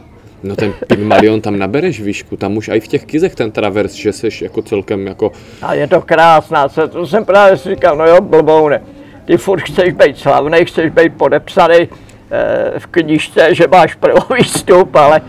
No 0.43 0.57
ten 0.57 0.73
Pygmalion 0.87 1.41
tam 1.41 1.59
nabereš 1.59 2.01
výšku, 2.01 2.37
tam 2.37 2.57
už 2.57 2.69
i 2.69 2.81
v 2.81 2.89
těch 2.89 3.05
kizech 3.05 3.35
ten 3.35 3.51
travers, 3.53 3.93
že 3.93 4.13
seš 4.13 4.43
jako 4.43 4.63
celkem 4.63 5.07
jako, 5.07 5.33
A 5.63 5.75
je 5.75 5.87
to 5.89 6.03
krásná 6.03 6.69
cesta, 6.69 6.87
to 6.89 7.07
jsem 7.07 7.25
právě 7.25 7.57
si 7.57 7.69
říkal, 7.71 7.97
no 7.97 8.07
jo, 8.07 8.21
blboune. 8.21 8.83
Ty 9.25 9.37
furt 9.37 9.61
chceš 9.61 9.93
být 9.93 10.19
slavný, 10.19 10.65
chceš 10.65 10.91
být 10.91 11.15
podepsaný 11.15 11.75
eh, 11.79 12.79
v 12.79 12.87
knižce, 12.87 13.55
že 13.55 13.67
máš 13.67 13.95
první 13.95 14.45
stup, 14.45 14.97
ale 14.97 15.21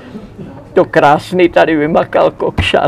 to 0.76 0.86
krásný 0.86 1.50
tady 1.50 1.76
vymakal 1.76 2.32
Kokša, 2.32 2.88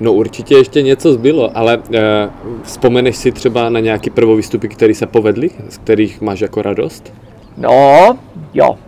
no. 0.00 0.12
určitě 0.12 0.54
ještě 0.54 0.82
něco 0.82 1.12
zbylo, 1.12 1.50
ale 1.54 1.82
eh, 1.94 2.30
vzpomeneš 2.62 3.16
si 3.16 3.32
třeba 3.32 3.68
na 3.68 3.80
nějaký 3.80 4.10
prvovýstupy, 4.10 4.68
které 4.68 4.94
se 4.94 5.06
povedly, 5.06 5.50
z 5.68 5.78
kterých 5.78 6.20
máš 6.20 6.40
jako 6.40 6.62
radost? 6.62 7.12
No, 7.56 8.18
jo. 8.54 8.78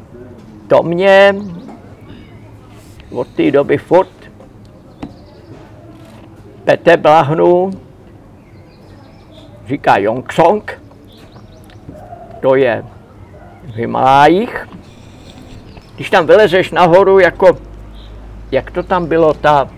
To 0.68 0.82
mě 0.82 1.34
od 3.12 3.28
té 3.28 3.50
doby 3.50 3.78
furt 3.78 4.08
Pete 6.64 6.96
Blahnu 6.96 7.70
říká 9.66 9.98
Yongsong. 9.98 10.82
To 12.40 12.54
je 12.54 12.84
v 13.64 13.76
Himalájích. 13.76 14.68
Když 15.94 16.10
tam 16.10 16.26
vylezeš 16.26 16.70
nahoru, 16.70 17.18
jako, 17.18 17.69
jak 18.52 18.70
to 18.70 18.82
tam 18.82 19.06
bylo, 19.06 19.34
ta, 19.34 19.68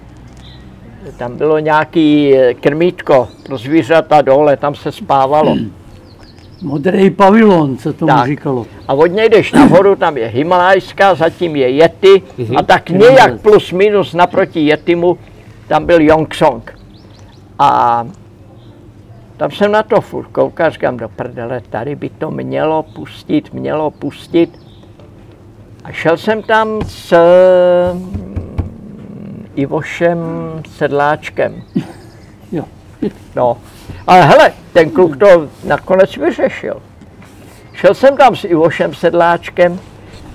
tam 1.17 1.37
bylo 1.37 1.59
nějaký 1.59 2.37
eh, 2.37 2.55
krmítko 2.55 3.29
pro 3.43 3.59
zvířata 3.59 4.23
dole, 4.23 4.57
tam 4.57 4.75
se 4.75 4.93
spávalo. 4.93 5.57
Modrý 6.63 7.11
pavilon 7.11 7.79
se 7.79 7.93
tomu 7.93 8.09
Tak. 8.13 8.27
říkalo. 8.27 8.67
A 8.89 8.95
od 8.95 9.07
něj 9.07 9.29
jdeš 9.29 9.53
nahoru, 9.53 9.97
tam 9.97 10.17
je 10.17 10.27
Himalajská, 10.27 11.15
zatím 11.15 11.57
je 11.57 11.71
Yeti 11.71 12.23
a 12.57 12.63
tak 12.63 12.91
nějak 12.91 13.41
plus 13.41 13.73
minus 13.73 14.15
naproti 14.15 14.61
Yetimu 14.61 15.19
tam 15.69 15.87
byl 15.87 16.01
Yongsong. 16.01 16.79
A 17.59 18.05
tam 19.37 19.51
jsem 19.51 19.73
na 19.73 19.83
to 19.83 20.01
furt 20.01 20.27
koukal, 20.27 20.71
říkám 20.71 20.97
do 20.97 21.09
prdele, 21.09 21.61
tady 21.71 21.95
by 21.97 22.09
to 22.09 22.31
mělo 22.31 22.83
pustit, 22.83 23.53
mělo 23.55 23.91
pustit. 23.91 24.59
A 25.85 25.93
šel 25.93 26.17
jsem 26.17 26.43
tam 26.43 26.69
s 26.87 27.15
Ivošem 29.55 30.19
Sedláčkem. 30.69 31.63
Jo. 32.53 32.65
No, 33.37 33.59
ale 34.07 34.23
hele, 34.23 34.53
ten 34.73 34.91
kluk 34.91 35.17
to 35.17 35.49
nakonec 35.65 36.17
vyřešil. 36.17 36.83
Šel 37.73 37.95
jsem 37.95 38.17
tam 38.17 38.37
s 38.37 38.45
Ivošem 38.45 38.95
Sedláčkem, 38.95 39.81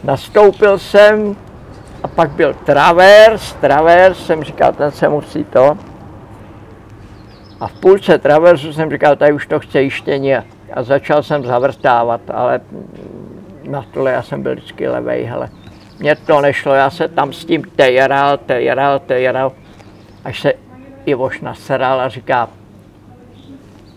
nastoupil 0.03 0.79
jsem 0.79 1.35
a 2.03 2.07
pak 2.07 2.31
byl 2.31 2.53
travers, 2.53 3.53
travers, 3.53 4.25
jsem 4.25 4.43
říkal, 4.43 4.73
ten 4.73 4.91
se 4.91 5.09
musí 5.09 5.43
to. 5.43 5.77
A 7.59 7.67
v 7.67 7.73
půlce 7.73 8.17
traverzu 8.17 8.73
jsem 8.73 8.91
říkal, 8.91 9.15
tady 9.15 9.33
už 9.33 9.47
to 9.47 9.59
chce 9.59 9.81
jištění 9.81 10.35
a 10.35 10.43
začal 10.83 11.23
jsem 11.23 11.45
zavrtávat, 11.45 12.21
ale 12.33 12.61
na 13.63 13.85
tohle 13.93 14.11
já 14.11 14.21
jsem 14.21 14.43
byl 14.43 14.55
vždycky 14.55 14.87
levej, 14.87 15.23
hele. 15.23 15.49
Mně 15.99 16.15
to 16.15 16.41
nešlo, 16.41 16.73
já 16.73 16.89
se 16.89 17.07
tam 17.07 17.33
s 17.33 17.45
tím 17.45 17.63
tejeral, 17.75 18.37
tejeral, 18.37 18.99
tejeral, 18.99 19.51
až 20.23 20.41
se 20.41 20.53
Ivoš 21.05 21.41
naseral 21.41 22.01
a 22.01 22.09
říká, 22.09 22.49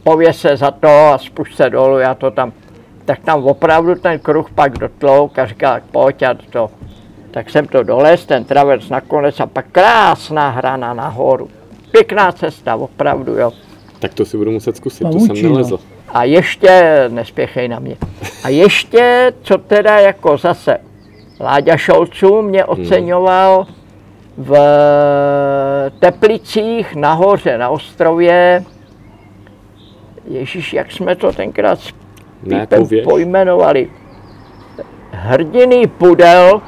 pověs 0.02 0.40
se 0.40 0.56
za 0.56 0.70
to 0.70 0.88
a 0.88 1.18
spušť 1.18 1.56
se 1.56 1.70
dolů, 1.70 1.98
já 1.98 2.14
to 2.14 2.30
tam, 2.30 2.52
tak 3.04 3.18
tam 3.18 3.44
opravdu 3.44 3.94
ten 3.94 4.18
kruh 4.18 4.50
pak 4.50 4.78
dotlouk 4.78 5.38
a 5.38 5.46
říká, 5.46 5.80
pojď 5.90 6.22
a 6.22 6.34
to. 6.50 6.70
Tak 7.30 7.50
jsem 7.50 7.66
to 7.66 7.82
dolez, 7.82 8.26
ten 8.26 8.44
travers 8.44 8.88
nakonec 8.88 9.40
a 9.40 9.46
pak 9.46 9.66
krásná 9.72 10.50
hrana 10.50 10.94
nahoru. 10.94 11.50
Pěkná 11.90 12.32
cesta, 12.32 12.76
opravdu, 12.76 13.32
jo. 13.32 13.52
Tak 13.98 14.14
to 14.14 14.24
si 14.24 14.36
budu 14.36 14.50
muset 14.50 14.76
zkusit, 14.76 15.04
to 15.04 15.10
Pavučina. 15.10 15.34
jsem 15.34 15.52
nelezl. 15.52 15.78
A 16.08 16.24
ještě, 16.24 17.04
nespěchej 17.08 17.68
na 17.68 17.78
mě, 17.78 17.96
a 18.44 18.48
ještě, 18.48 19.32
co 19.42 19.58
teda 19.58 19.98
jako 19.98 20.36
zase, 20.36 20.78
Láďa 21.40 21.76
Šolců 21.76 22.42
mě 22.42 22.64
oceňoval 22.64 23.66
v 24.36 24.56
Teplicích 25.98 26.94
nahoře 26.94 27.58
na 27.58 27.68
ostrově. 27.68 28.64
Ježíš, 30.28 30.72
jak 30.72 30.92
jsme 30.92 31.16
to 31.16 31.32
tenkrát 31.32 31.80
s 31.80 31.92
Pípem 32.48 32.86
pojmenovali. 33.04 33.90
Hrdiný 35.10 35.86
pudel, 35.86 36.60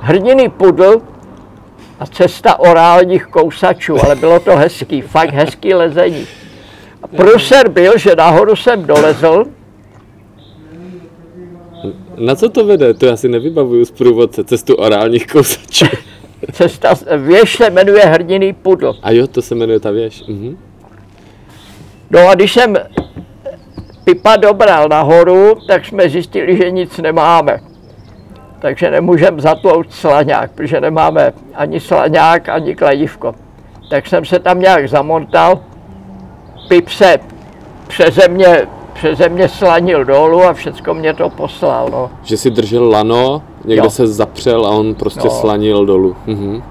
hrdiný 0.00 0.48
pudl 0.48 1.02
a 2.00 2.06
cesta 2.06 2.58
orálních 2.58 3.26
kousačů, 3.26 4.04
ale 4.04 4.16
bylo 4.16 4.40
to 4.40 4.56
hezký, 4.56 5.00
fakt 5.00 5.30
hezký 5.30 5.74
lezení. 5.74 6.26
A 7.02 7.06
pruser 7.16 7.68
byl, 7.68 7.98
že 7.98 8.16
nahoru 8.16 8.56
jsem 8.56 8.84
dolezl, 8.84 9.44
Na 12.16 12.34
co 12.34 12.48
to 12.48 12.64
vede? 12.66 12.94
To 12.94 13.06
já 13.06 13.16
si 13.16 13.28
nevybavuju 13.28 13.84
z 13.84 13.90
průvodce, 13.90 14.44
cestu 14.44 14.74
orálních 14.74 15.26
kousačů. 15.26 15.86
cesta, 16.52 16.94
věž 17.16 17.56
se 17.56 17.70
jmenuje 17.70 18.04
Hrdiný 18.04 18.52
pudl. 18.52 18.94
A 19.02 19.10
jo, 19.10 19.26
to 19.26 19.42
se 19.42 19.54
jmenuje 19.54 19.80
ta 19.80 19.90
věž. 19.90 20.24
Mhm. 20.28 20.58
No 22.10 22.28
a 22.28 22.34
když 22.34 22.52
jsem 22.52 22.76
pipa 24.04 24.36
dobral 24.36 24.88
nahoru, 24.88 25.54
tak 25.66 25.84
jsme 25.86 26.08
zjistili, 26.08 26.56
že 26.56 26.70
nic 26.70 26.98
nemáme. 26.98 27.60
Takže 28.60 28.90
nemůžeme 28.90 29.40
zatlouct 29.40 29.92
slaňák, 29.92 30.50
protože 30.50 30.80
nemáme 30.80 31.32
ani 31.54 31.80
slaňák, 31.80 32.48
ani 32.48 32.76
kladivko. 32.76 33.34
Tak 33.90 34.06
jsem 34.06 34.24
se 34.24 34.38
tam 34.38 34.60
nějak 34.60 34.88
zamontal, 34.88 35.60
pip 36.68 36.88
se 36.88 37.18
přeze 37.88 38.28
mě, 38.28 38.66
přeze 39.00 39.28
mě 39.28 39.48
slanil 39.48 40.04
dolů 40.04 40.42
a 40.42 40.52
všecko 40.52 40.94
mě 40.94 41.14
to 41.14 41.30
poslal. 41.30 41.88
No. 41.92 42.10
Že 42.22 42.36
si 42.36 42.50
držel 42.50 42.88
lano, 42.88 43.42
někde 43.64 43.84
Jo. 43.84 43.90
se 43.90 44.06
zapřel 44.06 44.66
a 44.66 44.70
on 44.70 44.94
prostě 44.94 45.24
No. 45.24 45.30
slanil 45.30 45.86
dolů. 45.86 46.16
Mhm. 46.26 46.62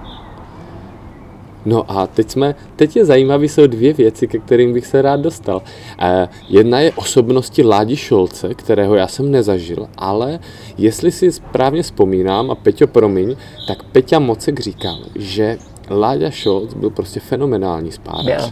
No 1.66 1.84
a 1.88 2.08
teď 2.08 2.30
jsme, 2.30 2.56
teď 2.76 2.96
je 2.96 3.06
zajímavé, 3.06 3.46
jsou 3.46 3.68
dvě 3.68 3.94
věci, 3.94 4.28
ke 4.28 4.40
kterým 4.40 4.74
bych 4.74 4.86
se 4.86 5.02
rád 5.02 5.20
dostal. 5.20 5.62
Eh, 6.00 6.28
jedna 6.50 6.80
je 6.80 6.92
osobnosti 6.92 7.64
Ládi 7.64 7.96
Šolce, 7.96 8.54
kterého 8.54 8.96
já 8.96 9.08
jsem 9.08 9.32
nezažil, 9.32 9.88
ale 9.98 10.40
jestli 10.78 11.12
si 11.12 11.32
správně 11.32 11.82
vzpomínám, 11.84 12.52
a 12.52 12.56
Peťo 12.56 12.88
promiň, 12.88 13.36
tak 13.68 13.84
Peťa 13.84 14.20
Mocek 14.20 14.60
říkal, 14.60 14.98
že 15.16 15.58
Láďa 15.90 16.30
Šolc 16.30 16.74
byl 16.74 16.90
prostě 16.90 17.20
fenomenální 17.20 17.92
spádač. 17.92 18.26
Byl, 18.26 18.50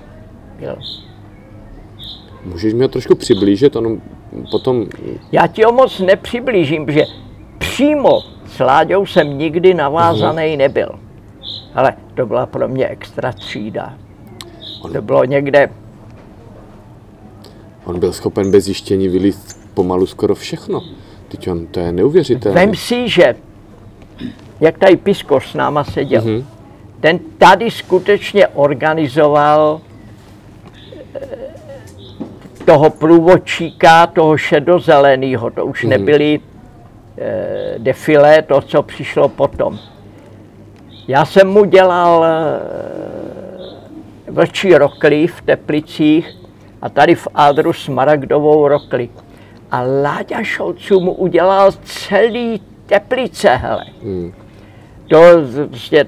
byl. 0.59 0.75
Můžeš 2.47 2.73
mi 2.73 2.81
ho 2.81 2.87
trošku 2.87 3.15
přiblížit, 3.15 3.75
on 3.75 4.01
potom 4.51 4.85
Já 5.31 5.47
ti 5.47 5.63
ho 5.63 5.71
moc 5.71 5.99
nepřiblížím, 5.99 6.85
protože 6.85 7.03
přímo 7.57 8.19
s 8.47 8.59
Láďou 8.59 9.05
jsem 9.05 9.37
nikdy 9.37 9.73
navázaný 9.73 10.57
nebyl. 10.57 10.89
Ale 11.75 11.93
to 12.15 12.25
byla 12.25 12.45
pro 12.45 12.67
mě 12.67 12.87
extra 12.87 13.31
třída. 13.31 13.93
To 14.93 15.01
bylo 15.01 15.23
někde, 15.25 15.69
on 17.85 17.99
byl 17.99 18.13
schopen 18.13 18.51
bez 18.51 18.63
zjištění 18.63 19.07
vylít 19.07 19.37
pomalu 19.73 20.05
skoro 20.05 20.35
všechno. 20.35 20.81
Teď 21.27 21.49
on, 21.49 21.67
to 21.67 21.79
je 21.79 21.91
neuvěřitelné. 21.91 22.61
vem 22.65 22.75
si, 22.75 23.09
že 23.09 23.35
jak 24.59 24.77
tady 24.77 24.95
Piskoř 24.97 25.47
s 25.51 25.53
náma 25.53 25.83
seděl, 25.83 26.21
Mhm. 26.21 26.45
ten 26.99 27.19
tady 27.37 27.71
skutečně 27.71 28.47
organizoval 28.47 29.81
toho 32.65 32.89
průvodčíka, 32.89 34.07
toho 34.07 34.37
šedozeleného, 34.37 35.49
to 35.49 35.65
už 35.65 35.83
nebyly 35.83 36.39
eh, 37.17 37.75
defile, 37.77 38.41
to, 38.41 38.61
co 38.61 38.83
přišlo 38.83 39.29
potom. 39.29 39.79
Já 41.07 41.25
jsem 41.25 41.47
mu 41.47 41.65
dělal 41.65 42.25
eh, 42.25 42.59
vlčí 44.31 44.75
rokli 44.75 45.27
v 45.27 45.41
Teplicích 45.41 46.37
a 46.81 46.89
tady 46.89 47.15
v 47.15 47.27
Ádru 47.35 47.73
smaragdovou 47.73 48.67
rokli. 48.67 49.09
A 49.71 49.81
Láďa 49.81 50.43
Šolců 50.43 50.99
mu 50.99 51.13
udělal 51.13 51.71
celý 51.83 52.61
Teplice, 52.85 53.49
hele. 53.49 53.85
Hmm. 54.03 54.33
To, 55.09 55.17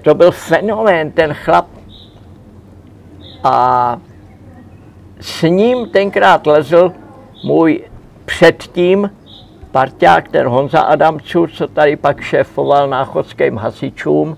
to 0.02 0.16
byl 0.16 0.32
fenomén, 0.32 1.12
ten 1.12 1.34
chlap. 1.34 1.68
A 3.44 3.98
s 5.20 5.42
ním 5.42 5.90
tenkrát 5.90 6.48
lezl 6.48 6.92
můj 7.44 7.84
předtím 8.26 9.10
parťák, 9.72 10.28
ten 10.28 10.48
Honza 10.48 10.80
Adamců, 10.80 11.48
co 11.48 11.68
tady 11.68 11.96
pak 11.96 12.22
šéfoval 12.22 12.90
náchodským 12.90 13.58
hasičům. 13.58 14.38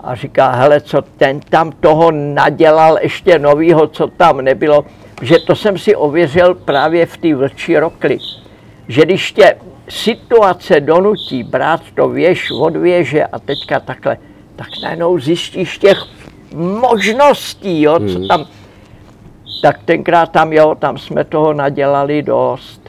A 0.00 0.14
říká, 0.14 0.50
hele, 0.50 0.80
co 0.80 1.02
ten 1.02 1.40
tam 1.40 1.72
toho 1.72 2.10
nadělal 2.10 2.98
ještě 3.02 3.38
novýho, 3.38 3.86
co 3.86 4.06
tam 4.06 4.40
nebylo. 4.40 4.84
Že 5.22 5.38
to 5.38 5.56
jsem 5.56 5.78
si 5.78 5.96
ověřil 5.96 6.54
právě 6.54 7.06
v 7.06 7.16
té 7.16 7.34
vlčí 7.34 7.76
rokli. 7.76 8.18
Že 8.88 9.02
když 9.02 9.32
tě 9.32 9.56
situace 9.88 10.80
donutí 10.80 11.42
brát 11.42 11.80
to 11.94 12.08
věž 12.08 12.50
od 12.50 12.76
věže 12.76 13.24
a 13.24 13.38
teďka 13.38 13.80
takhle, 13.80 14.16
tak 14.56 14.68
najednou 14.82 15.18
zjistíš 15.18 15.78
těch 15.78 15.98
možností, 16.54 17.82
jo, 17.82 17.98
co 17.98 18.26
tam, 18.28 18.46
tak 19.66 19.82
tenkrát 19.84 20.26
tam, 20.30 20.52
jo, 20.52 20.74
tam 20.78 20.98
jsme 20.98 21.24
toho 21.24 21.52
nadělali 21.52 22.22
dost. 22.22 22.80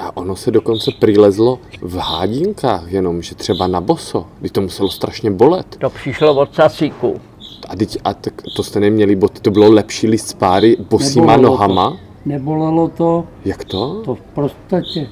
A 0.00 0.16
ono 0.16 0.36
se 0.36 0.50
dokonce 0.50 0.90
prilezlo 1.00 1.58
v 1.80 1.96
hádinkách 1.96 2.92
jenom, 2.92 3.22
že 3.22 3.34
třeba 3.34 3.66
na 3.66 3.80
boso, 3.80 4.26
kdy 4.40 4.50
to 4.50 4.60
muselo 4.60 4.90
strašně 4.90 5.30
bolet. 5.30 5.76
To 5.78 5.90
přišlo 5.90 6.34
od 6.34 6.54
sasíku. 6.54 7.20
A, 7.68 7.76
teď, 7.76 7.98
a 8.04 8.14
tak 8.14 8.42
to 8.56 8.62
jste 8.62 8.80
neměli 8.80 9.16
boty, 9.16 9.40
to 9.40 9.50
bylo 9.50 9.70
lepší 9.72 10.06
list 10.06 10.28
z 10.28 10.34
páry 10.34 10.76
bosýma 10.90 11.26
Nebolelo 11.36 11.52
nohama. 11.52 11.90
To. 11.90 11.96
Nebolelo 12.24 12.88
to, 12.88 13.24
Jak 13.44 13.64
to? 13.64 14.02
to 14.04 14.14
v 14.14 14.20
podstatě, 14.20 15.06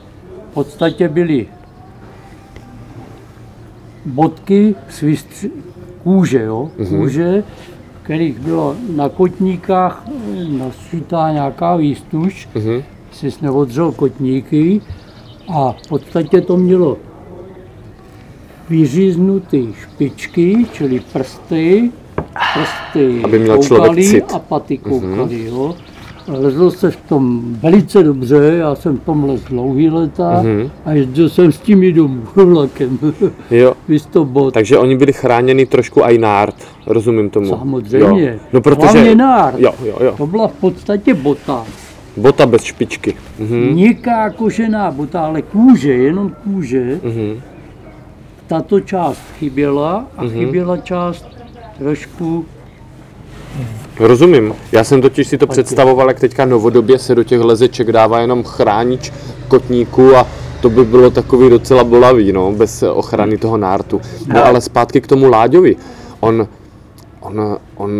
v 0.51 0.55
podstatě 0.55 1.09
byly 1.09 1.47
bodky 4.07 4.75
z 4.91 5.03
vystři- 5.03 5.51
kůže, 6.03 6.43
jo, 6.43 6.71
kůže, 6.89 7.45
kterých 8.03 8.39
bylo 8.41 8.77
na 8.97 9.09
kotníkách 9.09 10.05
našitá 10.59 11.33
nějaká 11.33 11.77
výstuž, 11.77 12.49
Mhm. 12.55 12.83
si 13.13 13.29
neodřel 13.43 13.93
kotníky 13.93 14.81
a 15.49 15.73
v 15.73 15.89
podstatě 15.89 16.41
to 16.41 16.57
mělo 16.57 16.97
vyříznutý 18.69 19.69
špičky, 19.83 20.67
čili 20.73 21.01
prsty, 21.13 21.93
prsty 22.55 23.23
Aby 23.25 23.39
měl 23.39 23.57
koukaly 23.59 24.23
a 24.23 24.39
paty 24.39 24.79
koukaly, 24.79 25.45
jo. 25.45 25.75
Lezl 26.29 26.71
se 26.71 26.91
v 26.91 26.97
tom 26.97 27.43
velice 27.63 28.03
dobře, 28.03 28.37
já 28.59 28.75
jsem 28.75 28.99
v 28.99 29.05
tom 29.05 29.25
lez 29.25 29.41
dlouhý 29.45 29.91
leta 29.91 30.45
a 30.85 30.93
jezdil 30.93 31.29
jsem 31.29 31.53
s 31.53 31.59
tím 31.59 31.83
i 31.83 31.93
domů 31.93 32.23
vlakem. 32.35 32.99
Jo. 33.51 33.75
Bod. 34.25 34.55
Takže 34.55 34.79
oni 34.79 34.97
byli 34.97 35.13
chráněni 35.13 35.67
trošku 35.67 36.05
aj 36.05 36.19
nárt, 36.19 36.55
rozumím 36.87 37.31
tomu. 37.31 37.49
Samozřejmě. 37.49 38.31
Jo. 38.31 38.39
No 38.53 38.61
protože... 38.61 38.89
Hlavně 38.89 39.15
nárt. 39.15 39.55
Jo, 39.59 39.73
jo, 39.85 39.97
jo. 40.01 40.15
To 40.17 40.27
byla 40.27 40.49
v 40.49 40.53
podstatě 40.53 41.15
bota. 41.15 41.65
Bota 42.17 42.47
bez 42.47 42.63
špičky. 42.63 43.15
Mhm. 43.39 43.59
Měkká 43.59 44.31
kožená 44.31 44.91
bota, 44.91 45.21
ale 45.21 45.43
kůže, 45.43 45.93
jenom 45.93 46.35
kůže. 46.45 47.01
Mhm. 47.05 47.41
Tato 48.47 48.81
část 48.81 49.23
chyběla 49.39 50.07
a 50.17 50.29
chyběla 50.29 50.77
část 50.77 51.27
trošku 51.79 52.45
Rozumím. 53.99 54.55
Já 54.73 54.85
jsem 54.85 55.03
totiž 55.03 55.29
si 55.29 55.39
to 55.39 55.47
představoval, 55.47 56.09
jak 56.09 56.21
teďka 56.21 56.45
novodobě 56.45 56.99
se 56.99 57.15
do 57.15 57.25
těch 57.25 57.41
lezeček 57.41 57.93
dává 57.93 58.21
jenom 58.21 58.45
chránič 58.45 59.13
kotníků 59.49 60.17
a 60.17 60.27
to 60.61 60.71
by 60.71 60.85
bylo 60.85 61.11
takový 61.11 61.51
docela 61.51 61.85
bolavý, 61.85 62.33
no, 62.33 62.53
bez 62.53 62.83
ochrany 62.83 63.39
toho 63.39 63.57
nártu. 63.57 64.01
No 64.27 64.45
ale 64.45 64.61
zpátky 64.61 65.01
k 65.01 65.07
tomu 65.07 65.31
Láďovi. 65.31 65.77
On, 66.21 66.49
on, 67.21 67.59
on 67.77 67.91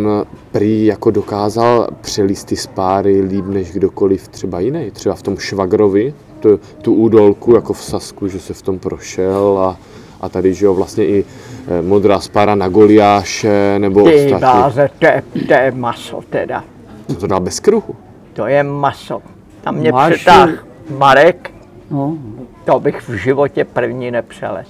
prý 0.53 0.87
jako 0.87 1.11
dokázal 1.11 1.89
přelíst 2.01 2.47
ty 2.47 2.57
spáry 2.57 3.21
líp 3.21 3.45
než 3.47 3.73
kdokoliv 3.73 4.29
třeba 4.29 4.61
jiný. 4.61 4.91
Třeba 4.91 5.15
v 5.15 5.23
tom 5.23 5.37
Švagrovi, 5.37 6.15
tu, 6.41 6.61
tu 6.83 6.95
údolku 6.95 7.55
jako 7.55 7.73
v 7.73 7.85
Sasku, 7.85 8.29
že 8.29 8.41
se 8.41 8.55
v 8.55 8.63
tom 8.63 8.79
prošel 8.79 9.59
a, 9.59 9.77
a 10.23 10.29
tady, 10.29 10.55
že 10.55 10.67
jo, 10.67 10.75
vlastně 10.75 11.07
i 11.07 11.25
eh, 11.69 11.83
modrá 11.83 12.21
spára 12.21 12.55
na 12.55 12.69
Goliáše 12.69 13.75
nebo 13.79 14.03
Ty 14.05 14.15
ostatní. 14.17 14.39
bláze, 14.39 14.91
to 14.99 15.07
je, 15.07 15.23
to 15.47 15.53
je 15.55 15.71
maso 15.71 16.21
teda. 16.31 16.65
To 17.07 17.15
to 17.15 17.27
dal 17.27 17.41
bez 17.41 17.61
kruhu. 17.61 17.97
To 18.33 18.47
je 18.47 18.63
maso. 18.63 19.23
Tam 19.61 19.77
mě 19.77 19.93
Máš- 19.93 20.15
přetáh 20.15 20.67
Marek, 20.99 21.51
No, 21.91 22.19
to 22.65 22.81
bych 22.81 23.09
v 23.09 23.13
životě 23.15 23.65
první 23.65 24.11
nepřelez. 24.11 24.67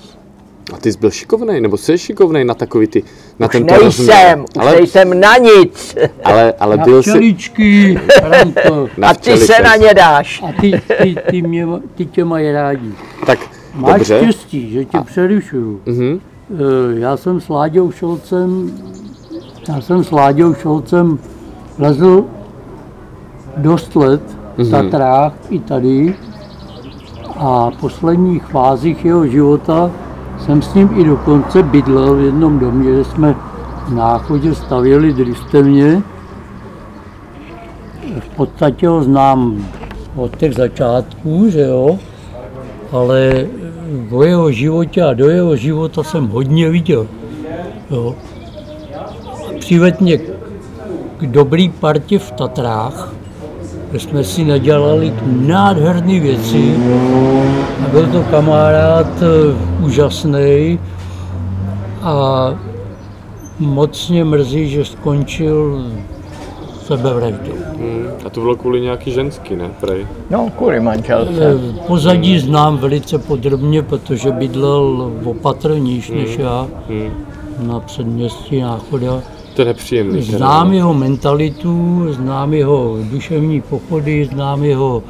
A 0.74 0.76
ty 0.76 0.92
jsi 0.92 0.98
byl 0.98 1.10
šikovnej, 1.10 1.60
nebo 1.60 1.76
jsi 1.76 1.98
šikovnej 1.98 2.44
na 2.44 2.54
takový 2.54 2.86
ty, 2.86 3.02
na 3.38 3.46
Už 3.46 3.52
tento 3.52 3.74
nejsem, 3.74 4.40
už 4.40 4.46
Ale, 4.58 4.72
nejsem 4.76 5.20
na 5.20 5.36
nic. 5.36 5.96
ale, 6.24 6.52
ale 6.60 6.76
na 6.76 6.84
byl 6.84 7.02
jsi... 7.02 7.10
včeličky, 7.10 8.00
Franto. 8.28 8.88
Na 8.96 9.08
A 9.08 9.14
ty 9.14 9.36
se 9.36 9.62
na 9.62 9.76
ně 9.76 9.94
dáš. 9.94 10.42
A 10.48 10.60
ty, 10.60 10.80
ty, 11.02 11.16
ty, 11.30 11.42
mě, 11.42 11.66
ty 11.94 12.06
tě 12.06 12.24
mají 12.24 12.52
rádi. 12.52 12.90
Tak, 13.26 13.38
Máš 13.74 13.92
dobře. 13.98 14.18
štěstí, 14.22 14.70
že 14.70 14.84
tě 14.84 14.98
přerušuju. 15.04 15.80
Mhm. 15.86 16.20
Eh, 16.50 16.98
Já 17.00 17.16
jsem 17.16 17.40
s 17.40 17.48
Láďou 17.48 17.90
Šolcem, 17.90 18.70
já 19.68 19.80
jsem 19.80 20.04
s 20.04 20.10
Láďou 20.10 20.54
Šolcem 20.54 21.18
lezl 21.78 22.24
dost 23.56 23.96
let 23.96 24.22
v 24.56 24.70
Tatrách 24.70 25.32
i 25.50 25.58
tady 25.58 26.14
a 27.36 27.70
v 27.70 27.76
posledních 27.80 28.44
fázích 28.44 29.04
jeho 29.04 29.26
života 29.26 29.90
jsem 30.38 30.62
s 30.62 30.74
ním 30.74 30.90
i 30.96 31.04
dokonce 31.04 31.62
bydlel 31.62 32.14
v 32.16 32.20
jednom 32.20 32.58
domě, 32.58 32.90
kde 32.92 33.04
jsme 33.04 33.34
v 33.88 33.94
náchodě 33.94 34.54
stavěli 34.54 35.12
družstevně. 35.12 36.02
V 38.20 38.28
podstatě 38.36 38.88
ho 38.88 39.02
znám 39.02 39.66
od 40.16 40.36
těch 40.36 40.54
začátků, 40.54 41.48
že 41.50 41.60
jo, 41.60 41.98
ale 42.92 43.46
o 44.10 44.22
jeho 44.22 44.52
životě 44.52 45.02
a 45.02 45.14
do 45.14 45.30
jeho 45.30 45.56
života 45.56 46.02
jsem 46.02 46.28
hodně 46.28 46.70
viděl. 46.70 47.06
Jo. 47.90 48.14
Přived 49.58 50.00
mě 50.00 50.18
k 51.18 51.26
dobrý 51.26 51.68
partě 51.68 52.18
v 52.18 52.30
Tatrách, 52.30 53.12
kde 53.90 54.00
jsme 54.00 54.24
si 54.24 54.44
nadělali 54.44 55.14
nádherné 55.26 56.20
věci. 56.20 56.74
A 57.86 57.88
byl 57.88 58.06
to 58.06 58.22
kamarád 58.22 59.22
eh, 59.22 59.84
úžasný 59.84 60.78
a 62.02 62.54
moc 63.58 64.08
mě 64.08 64.24
mrzí, 64.24 64.68
že 64.68 64.84
skončil 64.84 65.86
sebevraždou. 66.96 67.52
Hmm. 67.78 68.06
A 68.26 68.30
to 68.30 68.40
bylo 68.40 68.56
kvůli 68.56 68.80
nějaký 68.80 69.10
ženský, 69.12 69.56
ne? 69.56 69.70
Prej. 69.80 70.06
No, 70.30 70.50
kvůli 70.58 70.80
manželce. 70.80 71.60
Eh, 71.78 71.86
Pozadí 71.86 72.38
znám 72.38 72.78
velice 72.78 73.18
podrobně, 73.18 73.82
protože 73.82 74.30
bydlel 74.32 75.12
opatrnějš 75.24 76.10
než 76.10 76.38
já 76.38 76.66
Hmm. 76.88 77.10
na 77.68 77.80
předměstí 77.80 78.60
Náchoda. 78.60 79.22
To 79.54 79.62
je 79.62 79.66
nepříjemný. 79.66 80.22
Znám 80.22 80.68
no. 80.68 80.74
jeho 80.74 80.94
mentalitu, 80.94 82.06
znám 82.12 82.54
jeho 82.54 82.96
duševní 83.10 83.60
pochody, 83.60 84.24
znám 84.32 84.64
jeho 84.64 85.02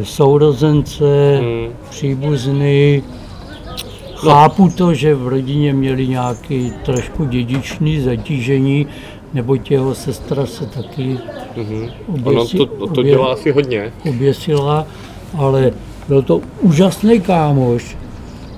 eh, 0.00 0.04
sourozence, 0.04 1.38
Hmm. 1.40 1.72
příbuzny. 1.90 3.02
Chápu 4.14 4.68
to, 4.68 4.94
že 4.94 5.14
v 5.14 5.28
rodině 5.28 5.72
měli 5.72 6.08
nějaký 6.08 6.72
trošku 6.84 7.24
dědičný 7.24 8.00
zatížení, 8.00 8.86
neboť 9.34 9.70
jeho 9.70 9.94
sestra 9.94 10.46
se 10.46 10.66
taky 10.66 11.18
Mhm. 11.56 11.88
Ono 12.24 12.30
oběsi, 12.40 12.56
to, 12.56 12.66
to 12.66 12.86
obě- 12.86 13.04
dělá 13.04 13.32
asi 13.32 13.50
hodně. 13.52 13.92
oběsila, 14.08 14.86
ale 15.38 15.70
byl 16.08 16.22
to 16.22 16.40
úžasný 16.60 17.20
kámoš. 17.20 17.96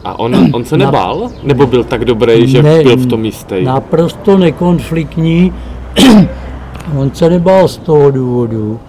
A 0.04 0.18
on, 0.18 0.50
on 0.52 0.64
se 0.64 0.76
nebál? 0.76 1.30
Nebo 1.42 1.66
byl 1.66 1.84
tak 1.84 2.04
dobrý, 2.04 2.48
že 2.48 2.62
Ne, 2.62 2.82
byl 2.82 2.96
v 2.96 3.06
tom 3.06 3.24
jistý? 3.24 3.64
Naprosto 3.64 4.38
nekonfliktní. 4.38 5.52
On 6.98 7.10
se 7.14 7.30
nebál 7.30 7.68
z 7.68 7.76
toho 7.76 8.10
důvodu, 8.10 8.80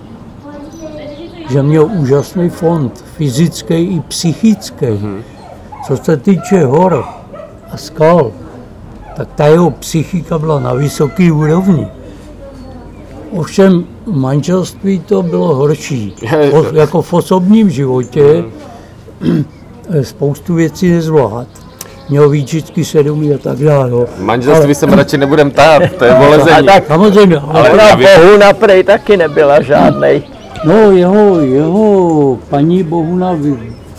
že 1.50 1.64
měl 1.64 1.86
úžasný 1.86 2.50
fond, 2.50 3.04
fyzický 3.18 3.74
i 3.76 4.00
psychický. 4.08 4.86
Co 5.88 5.98
se 5.98 6.18
týče 6.18 6.66
hor 6.66 7.04
a 7.72 7.78
skal, 7.78 8.32
tak 9.18 9.28
ta 9.36 9.48
jeho 9.48 9.72
psychika 9.72 10.40
byla 10.40 10.60
na 10.60 10.74
vysoké 10.74 11.32
úrovni. 11.32 11.88
Ovšem 13.32 13.84
manželství 14.06 15.00
to 15.00 15.24
bylo 15.24 15.56
horší. 15.56 16.16
O, 16.52 16.76
jako 16.76 17.02
v 17.02 17.14
osobním 17.14 17.70
životě 17.70 18.44
spoustu 20.02 20.54
věcí 20.54 20.92
nezvlád. 20.92 21.48
Měl 22.10 22.30
výčitky 22.30 22.86
sedmí 22.86 23.34
a 23.34 23.38
tak 23.38 23.58
dále. 23.58 23.90
jo. 23.90 24.06
Manželství 24.20 24.76
jsem 24.76 24.94
radši 24.94 25.18
nebudem 25.18 25.52
tát, 25.52 25.82
to 25.98 26.06
je 26.06 26.12
A 26.12 26.20
volezení. 26.20 26.68
tak 26.68 26.88
Samozřejmě, 26.88 27.38
ale 27.38 27.70
Ale 27.70 27.78
na 27.78 27.96
bohu 27.96 28.38
naprej 28.38 28.84
taky 28.84 29.18
nebyla 29.18 29.62
žádnej. 29.62 30.24
No, 30.64 30.92
jeho, 30.92 31.40
jeho 31.40 32.40
paní 32.50 32.84
Bohuna 32.84 33.38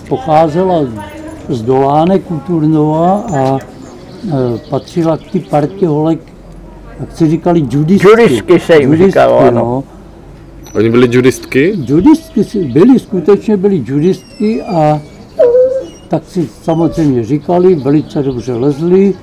pocházela 0.08 0.80
z 1.48 1.62
Dolánek 1.62 2.30
u 2.30 2.38
Turnova 2.38 3.22
a 3.36 3.58
patřila 4.70 5.16
k 5.16 5.30
ty 5.32 5.40
partě 5.40 5.86
holek, 5.88 6.18
jak 7.00 7.16
se 7.16 7.28
říkali, 7.28 7.62
judistky. 7.70 8.08
Judistky 8.10 8.60
se 8.60 8.76
jim 8.80 8.96
říkalo, 8.96 9.38
ano. 9.38 9.50
no. 9.50 9.84
Oni 10.74 10.90
byli 10.90 11.08
judistky? 11.10 11.74
Judistky 11.86 12.44
si- 12.44 12.64
byly, 12.64 12.98
skutečně 12.98 13.56
byly 13.56 13.82
judistky 13.86 14.62
a 14.62 15.00
tak 16.08 16.22
si 16.26 16.48
samozřejmě 16.62 17.24
říkali, 17.24 17.74
velice 17.74 18.22
dobře 18.22 18.52
lezli, 18.52 19.14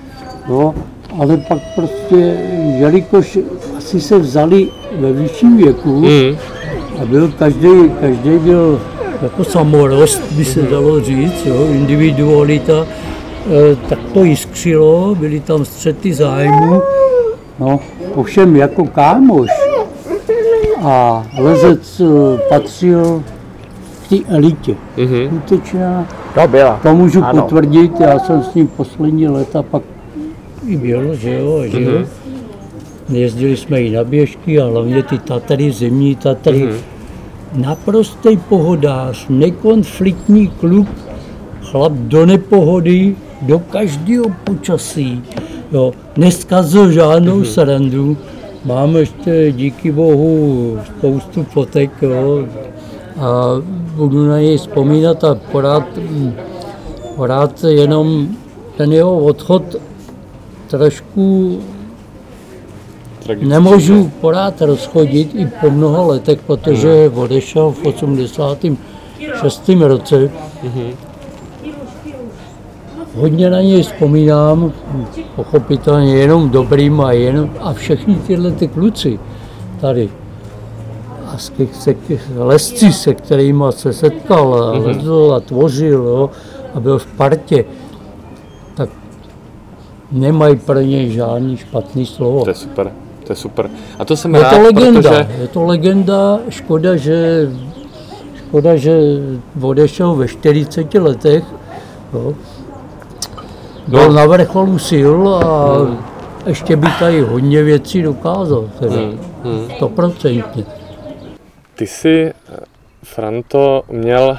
jo, 0.50 0.74
ale 1.20 1.38
pak 1.38 1.58
prostě, 1.76 2.38
jelikož 2.80 3.38
asi 3.78 4.02
se 4.02 4.20
vzali 4.20 4.68
ve 5.00 5.14
vyšším 5.14 5.58
věku, 5.58 6.00
Hmm. 6.00 6.36
a 7.02 7.06
byl 7.06 7.34
každý, 7.40 7.70
každý 8.02 8.30
byl 8.40 8.82
jako 9.22 9.44
samorost, 9.44 10.22
by 10.32 10.46
se 10.46 10.62
dalo 10.62 11.02
říct, 11.02 11.46
jo, 11.46 11.68
individualita, 11.72 12.74
eh, 12.84 12.86
tak 13.90 14.00
to 14.14 14.24
jiskřilo, 14.24 15.16
byly 15.16 15.40
tam 15.40 15.66
střety 15.66 16.14
zájmu. 16.14 16.82
No, 17.60 17.80
ovšem 18.16 18.56
jako 18.56 18.86
kámoš 18.86 19.50
a 20.84 21.26
lezec 21.38 22.02
eh, 22.02 22.38
patřil 22.50 23.24
k 24.06 24.10
té 24.10 24.16
elitě. 24.36 24.76
Mhm. 24.98 25.28
Skutečná, 25.30 26.08
To 26.42 26.48
byla. 26.48 26.80
to 26.84 26.96
můžu 26.96 27.24
Ano. 27.24 27.42
potvrdit, 27.42 28.00
já 28.00 28.20
jsem 28.20 28.44
s 28.44 28.54
ním 28.56 28.68
poslední 28.68 29.28
léta 29.28 29.64
pak 29.64 29.82
i 30.68 30.78
byl, 30.78 31.16
že 31.16 31.40
jo, 31.40 31.60
a 31.64 31.68
žil. 31.68 32.08
Jezdili 33.10 33.58
jsme 33.58 33.82
i 33.82 33.92
na 33.92 34.04
běžky 34.04 34.62
a 34.62 34.66
hlavně 34.66 35.04
ty 35.04 35.18
Tatry, 35.18 35.72
zimní 35.72 36.16
Tatry. 36.16 36.70
Naprostý 37.54 38.38
pohodář, 38.38 39.26
nekonfliktní 39.30 40.48
kluk, 40.48 40.88
chlap 41.72 41.92
do 41.92 42.26
nepohody, 42.26 43.16
do 43.42 43.60
každého 43.60 44.26
počasí. 44.44 45.24
Jo, 45.72 45.94
neskazil 46.18 46.92
žádnou 46.92 47.44
srandu. 47.44 48.18
Máme 48.66 49.00
ještě 49.00 49.52
díky 49.52 49.92
bohu 49.92 50.78
spoustu 50.86 51.44
fotek, 51.44 51.92
jo, 52.02 52.48
a 53.20 53.44
budu 53.96 54.28
na 54.28 54.40
něj 54.40 54.58
vzpomínat 54.58 55.24
a 55.24 55.36
pořád, 55.52 55.98
mm, 55.98 56.34
pořád 57.16 57.64
jenom 57.64 58.28
ten 58.78 58.94
jeho 58.94 59.20
odchod 59.20 59.64
trošku 60.68 61.60
Tragický. 63.24 63.50
nemůžu 63.50 64.12
pořád 64.22 64.62
rozchodit 64.62 65.36
i 65.36 65.48
po 65.62 65.70
mnoha 65.70 66.02
letech, 66.02 66.40
protože 66.48 67.12
odešel 67.16 67.72
v 67.72 67.86
86. 67.86 69.88
roce. 69.88 70.30
Hodně 73.16 73.50
na 73.50 73.62
něj 73.62 73.84
vzpomínám, 73.84 74.72
pochopitelně 75.36 76.16
jenom 76.16 76.50
dobrým 76.50 77.02
a, 77.02 77.12
jenom, 77.12 77.50
a 77.60 77.74
všechny 77.74 78.16
tyhle 78.16 78.52
ty 78.52 78.68
kluci 78.68 79.20
tady. 79.82 80.10
A 81.28 81.38
s 81.38 81.50
těch, 81.50 81.76
se, 81.76 81.96
lesci, 82.38 82.94
se 82.94 83.14
kterými 83.14 83.64
se 83.70 83.94
setkal, 83.94 84.64
a 84.64 84.72
lezl 84.72 85.34
a 85.36 85.40
tvořil 85.40 86.04
jo, 86.04 86.30
a 86.74 86.80
byl 86.80 87.00
v 87.00 87.06
partě, 87.06 87.66
tak 88.76 88.90
nemají 90.12 90.56
pro 90.56 90.80
něj 90.80 91.12
žádný 91.12 91.58
špatný 91.58 92.06
slovo. 92.06 92.44
To 92.44 92.50
je 92.50 92.56
super. 92.56 92.92
to 93.24 93.32
je 93.32 93.36
super. 93.36 93.70
A 94.00 94.06
to 94.06 94.18
jsem 94.18 94.36
Je 94.36 94.42
rád, 94.42 94.50
to 94.50 94.62
legenda, 94.62 95.02
protože... 95.02 95.28
je 95.42 95.48
to 95.48 95.64
legenda, 95.64 96.40
škoda, 96.50 96.96
že, 96.96 97.50
škoda, 98.36 98.76
že 98.76 99.00
odešel 99.62 100.16
ve 100.16 100.28
40 100.28 100.94
letech. 100.94 101.44
Jo. 102.14 102.34
Byl 103.88 104.08
No. 104.10 104.14
na 104.14 104.26
vrcholu 104.26 104.80
sil 104.90 105.18
a 105.36 105.44
ještě 106.46 106.76
by 106.76 106.88
tady 107.00 107.22
hodně 107.22 107.64
věcí 107.64 108.02
dokázal, 108.02 108.70
teda, 108.80 108.96
Hmm, 108.96 109.20
hmm. 109.44 109.72
stoprocentně. 109.76 110.66
Ty 111.76 111.88
jsi, 111.88 112.34
eh, 112.54 112.58
Franto, 113.04 113.84
měl 113.88 114.38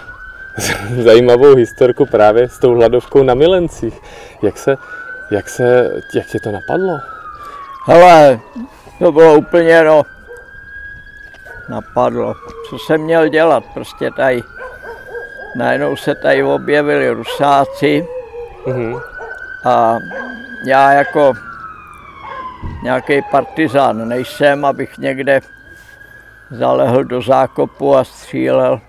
zajímavou 1.04 1.54
historku 1.54 2.06
právě 2.06 2.48
s 2.48 2.58
tou 2.58 2.74
hladovkou 2.74 3.22
na 3.22 3.34
Milencích. 3.34 4.00
Jak 4.42 4.58
se, 4.58 4.76
jak 5.30 5.48
se, 5.48 5.90
jak 6.14 6.26
tě 6.26 6.38
to 6.40 6.50
napadlo? 6.52 6.98
Hele, 7.86 8.40
to 8.98 9.12
bylo 9.12 9.34
úplně 9.34 9.84
no, 9.84 10.02
napadlo. 11.68 12.34
Co 12.70 12.78
jsem 12.78 13.00
měl 13.00 13.28
dělat? 13.28 13.64
Prostě 13.74 14.10
tady, 14.16 14.42
najednou 15.56 15.96
se 15.96 16.14
tady 16.14 16.42
objevili 16.44 17.10
rusáci 17.10 18.06
Mhm. 18.66 18.96
A 19.64 19.98
já 20.66 20.92
jako 20.92 21.32
nějaký 22.82 23.22
partizán 23.30 24.08
nejsem, 24.08 24.64
abych 24.64 24.98
někde 24.98 25.40
zalehl 26.50 27.04
do 27.04 27.22
zákopu 27.22 27.96
a 27.96 28.04
střílel. 28.04 28.80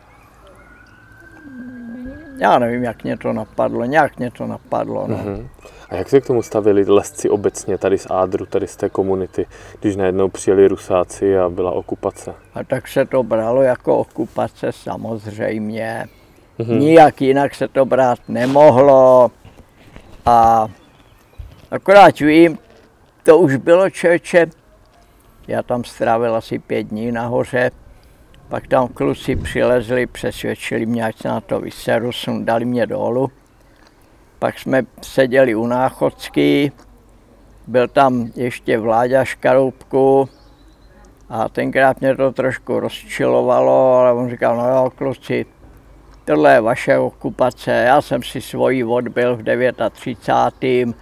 Já 2.37 2.59
nevím, 2.59 2.83
jak 2.83 3.03
mě 3.03 3.17
to 3.17 3.33
napadlo, 3.33 3.85
nějak 3.85 4.19
mě 4.19 4.31
to 4.31 4.47
napadlo. 4.47 5.07
No. 5.07 5.17
Mhm. 5.17 5.47
A 5.89 5.95
jak 5.95 6.09
se 6.09 6.21
k 6.21 6.27
tomu 6.27 6.41
stavili 6.41 6.85
lesci 6.85 7.29
obecně 7.29 7.77
tady 7.77 7.97
z 7.97 8.07
Ádru, 8.09 8.45
tady 8.45 8.67
z 8.67 8.75
té 8.75 8.89
komunity, 8.89 9.45
když 9.81 9.95
najednou 9.95 10.29
přijeli 10.29 10.67
Rusáci 10.67 11.39
a 11.39 11.49
byla 11.49 11.71
okupace? 11.71 12.33
A 12.53 12.63
tak 12.63 12.87
se 12.87 13.05
to 13.05 13.23
bralo 13.23 13.61
jako 13.61 13.97
okupace 13.97 14.71
samozřejmě. 14.71 16.05
Mm-hmm. 16.59 16.79
Nijak 16.79 17.21
jinak 17.21 17.55
se 17.55 17.67
to 17.67 17.85
brát 17.85 18.19
nemohlo. 18.27 19.31
A 20.27 20.67
akorát 21.71 22.19
vím, 22.19 22.57
to 23.23 23.37
už 23.37 23.55
bylo 23.55 23.89
čeče. 23.89 24.47
Já 25.47 25.63
tam 25.63 25.83
strávil 25.83 26.35
asi 26.35 26.59
pět 26.59 26.83
dní 26.83 27.11
nahoře. 27.11 27.71
Pak 28.47 28.67
tam 28.67 28.87
kluci 28.87 29.35
přilezli, 29.35 30.07
přesvědčili 30.07 30.85
mě, 30.85 31.05
ať 31.05 31.17
se 31.17 31.27
na 31.27 31.41
to 31.41 31.59
vyseru, 31.59 32.11
sundali 32.11 32.65
mě 32.65 32.85
dolů. 32.85 33.31
Pak 34.39 34.59
jsme 34.59 34.83
seděli 35.01 35.55
u 35.55 35.67
Náchodský, 35.67 36.71
byl 37.67 37.87
tam 37.87 38.31
ještě 38.35 38.77
Vláďa 38.77 39.25
Škaroupku, 39.25 40.29
a 41.29 41.49
tenkrát 41.49 42.01
mě 42.01 42.15
to 42.15 42.31
trošku 42.31 42.79
rozčilovalo, 42.79 43.93
ale 43.93 44.13
on 44.13 44.29
říkal, 44.29 44.57
no 44.57 44.69
jo, 44.69 44.91
kluci, 44.95 45.45
tohle 46.27 46.53
je 46.53 46.61
vaše 46.61 46.97
okupace, 46.97 47.71
já 47.71 48.01
jsem 48.01 48.23
si 48.23 48.41
svoji 48.41 48.83
odbil 48.83 49.35
v 49.35 49.43
39. 49.91 50.95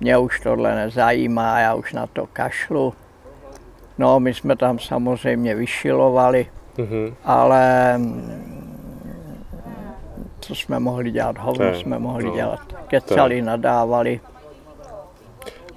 Mě 0.00 0.18
už 0.18 0.40
tohle 0.40 0.74
nezajímá, 0.74 1.60
já 1.60 1.74
už 1.74 1.92
na 1.92 2.06
to 2.06 2.26
kašlu. 2.32 2.94
No, 3.98 4.20
my 4.20 4.34
jsme 4.34 4.56
tam 4.56 4.78
samozřejmě 4.78 5.54
vyšilovali, 5.54 6.46
Mhm. 6.78 7.14
ale 7.24 7.94
mm, 7.98 9.44
co 10.40 10.54
jsme 10.54 10.78
mohli 10.78 11.10
dělat, 11.10 11.36
To 11.36 11.42
hovno 11.42 11.74
jsme 11.74 11.98
mohli 11.98 12.24
no, 12.24 12.34
dělat. 12.34 12.60
Kecali, 12.86 13.42
nadávali. 13.42 14.20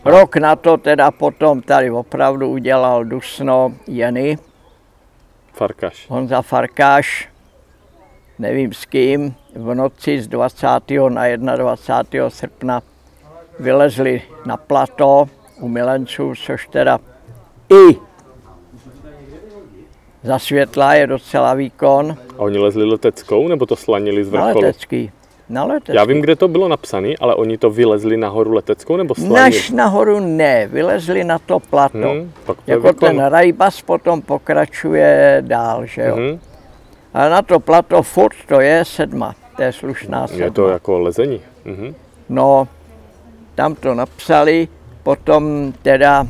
Rok 0.05 0.35
na 0.35 0.55
to 0.55 0.77
teda 0.77 1.11
potom 1.11 1.61
tady 1.61 1.91
opravdu 1.91 2.49
udělal 2.49 3.05
dusno 3.05 3.73
Jeny, 3.87 4.37
Farkaš. 5.53 6.05
Honza 6.09 6.41
Farkáš, 6.41 7.29
nevím 8.39 8.73
s 8.73 8.85
kým, 8.85 9.33
v 9.55 9.73
noci 9.73 10.21
z 10.21 10.27
20. 10.27 10.67
na 11.37 11.55
21. 11.55 12.29
srpna 12.29 12.81
vylezli 13.59 14.21
na 14.45 14.57
plato 14.57 15.29
u 15.59 15.67
milenců, 15.67 16.33
což 16.45 16.67
teda 16.67 16.99
i 17.73 17.95
za 20.23 20.39
světla 20.39 20.93
je 20.93 21.07
docela 21.07 21.53
výkon. 21.53 22.17
A 22.37 22.39
oni 22.41 22.57
lezli 22.57 22.85
leteckou, 22.85 23.47
nebo 23.47 23.65
to 23.65 23.75
slanili 23.75 24.23
z 24.23 24.31
Na 24.31 24.45
vrcholu? 24.45 24.65
letecký. 24.65 25.11
Na 25.49 25.63
letecký. 25.63 25.95
Já 25.95 26.03
vím, 26.03 26.21
kde 26.21 26.35
to 26.35 26.47
bylo 26.47 26.67
napsané, 26.67 27.09
ale 27.19 27.35
oni 27.35 27.57
to 27.57 27.69
vylezli 27.69 28.17
nahoru 28.17 28.53
leteckou, 28.53 28.97
nebo 28.97 29.15
slanili? 29.15 29.33
Naš 29.39 29.69
nahoru 29.69 30.19
ne, 30.19 30.67
vylezli 30.67 31.23
na 31.23 31.39
to 31.39 31.59
plato. 31.59 31.97
Hmm, 31.97 32.31
to 32.45 32.55
jako 32.67 32.87
výkon. 32.87 33.09
ten 33.09 33.25
Rajbas 33.25 33.81
potom 33.81 34.21
pokračuje 34.21 35.37
dál, 35.47 35.85
že 35.85 36.01
jo. 36.01 36.15
Mhm. 36.15 36.39
Ale 37.13 37.29
na 37.29 37.41
to 37.41 37.59
plato 37.59 38.03
furt 38.03 38.35
to 38.47 38.61
je 38.61 38.85
sedma, 38.85 39.35
to 39.55 39.63
je 39.63 39.71
slušná 39.73 40.27
sedma. 40.27 40.45
Je 40.45 40.51
to 40.51 40.67
jako 40.67 40.99
lezení. 40.99 41.41
Mhm. 41.65 41.95
No, 42.29 42.67
tam 43.55 43.75
to 43.75 43.93
napsali, 43.95 44.67
potom 45.03 45.73
teda 45.81 46.27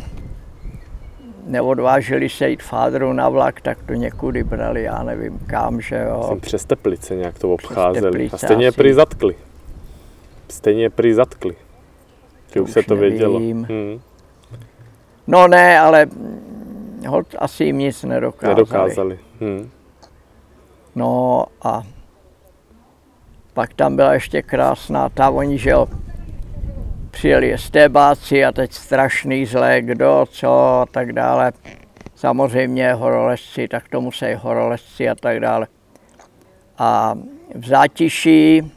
neodvážili 1.45 2.29
se 2.29 2.49
jít 2.49 2.63
fádru 2.63 3.13
na 3.13 3.29
vlak, 3.29 3.61
tak 3.61 3.77
to 3.83 3.93
někudy 3.93 4.43
brali, 4.43 4.83
já 4.83 5.03
nevím 5.03 5.39
kam, 5.39 5.81
že 5.81 6.05
jo. 6.09 6.23
Jsem 6.27 6.39
přes 6.39 6.65
Teplice 6.65 7.15
nějak 7.15 7.39
to 7.39 7.53
obcházeli. 7.53 8.29
A 8.33 8.37
stejně 8.37 8.65
je 8.65 8.71
prý 8.71 8.93
zatkli. 8.93 9.35
Stejně 10.49 10.83
je 10.83 10.89
prý 10.89 11.13
zatkli. 11.13 11.55
Že 12.53 12.61
už 12.61 12.71
se 12.71 12.83
to 12.83 12.95
vědělo. 12.95 13.39
nevím. 13.39 13.67
Hmm. 13.69 14.01
No 15.27 15.47
ne, 15.47 15.79
ale 15.79 16.05
mm, 16.05 17.03
hod 17.07 17.27
asi 17.39 17.63
jim 17.63 17.77
nic 17.77 18.03
nedokázali. 18.03 18.55
Nedokázali. 18.55 19.19
Hmm. 19.41 19.69
No 20.97 21.45
a 21.61 21.83
pak 23.53 23.73
tam 23.73 23.95
byla 23.95 24.13
ještě 24.13 24.41
krásná 24.41 25.09
ta, 25.09 25.29
oni, 25.29 25.57
že 25.57 25.69
jo, 25.69 25.87
přijeli 27.11 27.53
estébáci 27.53 28.45
a 28.45 28.51
teď 28.51 28.73
strašný 28.73 29.45
zlé, 29.45 29.81
kdo, 29.81 30.25
co 30.29 30.49
a 30.51 30.85
tak 30.91 31.13
dále. 31.13 31.51
Samozřejmě 32.15 32.93
horolezci, 32.93 33.67
tak 33.67 33.89
to 33.89 34.01
musí 34.01 34.25
horolezci 34.37 35.09
a 35.09 35.15
tak 35.15 35.39
dále. 35.39 35.67
A 36.77 37.15
v 37.55 37.67
zátiší 37.67 38.71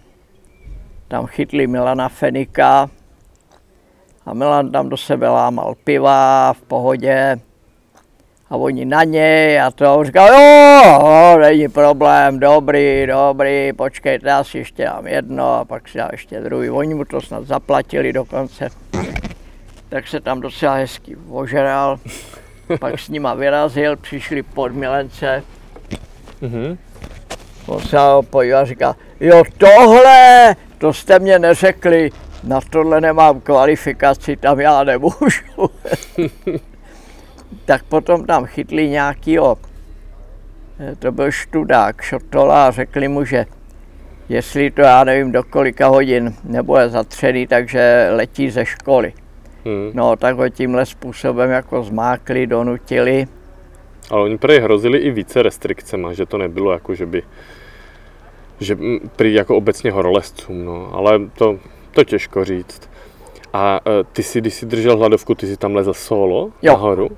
tam 1.09 1.27
chytli 1.27 1.67
Milana 1.67 2.09
Fenika 2.09 2.91
a 4.27 4.35
Milan 4.35 4.71
tam 4.71 4.89
do 4.89 4.97
sebe 4.97 5.29
lámal 5.29 5.75
piva 5.85 6.53
v 6.53 6.63
pohodě 6.63 7.41
a 8.51 8.57
oni 8.57 8.85
na 8.85 9.05
něj 9.05 9.61
a 9.61 9.71
to 9.71 9.95
on 9.97 10.07
říkal, 10.07 10.29
jo, 10.29 11.01
jo, 11.11 11.39
není 11.39 11.69
problém, 11.69 12.39
dobrý, 12.41 13.07
dobrý, 13.07 13.73
počkejte, 13.73 14.29
já 14.29 14.45
si 14.45 14.59
ještě 14.59 14.85
dám 14.85 15.07
jedno 15.07 15.55
a 15.55 15.65
pak 15.65 15.89
si 15.89 15.99
dám 15.99 16.09
ještě 16.13 16.41
druhý. 16.41 16.71
Oni 16.71 16.95
mu 16.95 17.05
to 17.05 17.21
snad 17.21 17.47
zaplatili 17.47 18.13
dokonce. 18.13 18.69
Tak 19.89 20.09
se 20.09 20.21
tam 20.21 20.41
docela 20.41 20.75
hezky 20.75 21.17
ožral, 21.31 21.99
pak 22.81 22.99
s 23.01 23.09
nima 23.09 23.35
vyrazil, 23.35 23.97
přišli 23.97 24.43
pod 24.43 24.73
milence, 24.73 25.43
Mhm. 26.41 26.79
on 27.67 27.81
se 27.81 27.97
na 27.97 28.23
podíval 28.23 28.63
a 28.63 28.65
říká, 28.65 28.97
jo 29.21 29.43
tohle, 29.59 30.57
to 30.79 30.93
jste 30.93 31.19
mě 31.19 31.39
neřekli, 31.39 32.11
na 32.45 32.61
tohle 32.71 33.01
nemám 33.01 33.41
kvalifikaci, 33.41 34.37
tam 34.37 34.61
já 34.61 34.85
nemůžu. 34.85 35.71
tak 37.65 37.83
potom 37.85 38.25
tam 38.27 38.45
chytli 38.45 38.89
nějakýho, 38.89 39.59
eh, 40.81 40.97
to 40.97 41.13
byl 41.13 41.31
študák, 41.31 42.03
šotola 42.03 42.67
a 42.67 42.71
řekli 42.71 43.09
mu, 43.09 43.25
že 43.25 43.47
jestli 44.29 44.71
to 44.71 44.81
já 44.81 45.05
nevím 45.05 45.33
do 45.33 45.43
kolika 45.43 45.89
hodin 45.89 46.35
nebude 46.45 46.89
zatřený, 46.89 47.47
takže 47.47 48.09
letí 48.11 48.51
ze 48.51 48.67
školy. 48.67 49.13
Hmm. 49.65 49.91
No 49.95 50.17
tak 50.17 50.37
ho 50.37 50.49
tímhle 50.49 50.87
způsobem 50.87 51.51
jako 51.51 51.83
zmákli, 51.83 52.47
donutili. 52.47 53.27
Ale 54.11 54.23
oni 54.23 54.39
prý 54.39 54.59
hrozili 54.59 54.99
i 54.99 55.11
více 55.11 55.43
restrikcema, 55.43 56.13
že 56.13 56.27
to 56.27 56.39
nebylo 56.39 56.73
jako, 56.73 56.95
že 56.95 57.07
by 57.07 57.23
že 58.61 58.79
prý 59.17 59.35
jako 59.35 59.57
obecně 59.57 59.93
horolezcům, 59.93 60.65
no, 60.65 60.91
ale 60.95 61.21
to, 61.35 61.59
to 61.91 62.05
těžko 62.05 62.45
říct. 62.45 62.91
A 63.53 63.81
e, 63.87 64.05
ty 64.05 64.23
si, 64.23 64.41
když 64.41 64.55
jsi 64.55 64.67
držel 64.67 64.97
hladovku, 64.97 65.35
ty 65.35 65.47
jsi 65.47 65.57
tam 65.57 65.75
lezl 65.75 65.95
solo 65.95 66.51
Jo. 66.63 66.73
nahoru? 66.73 67.09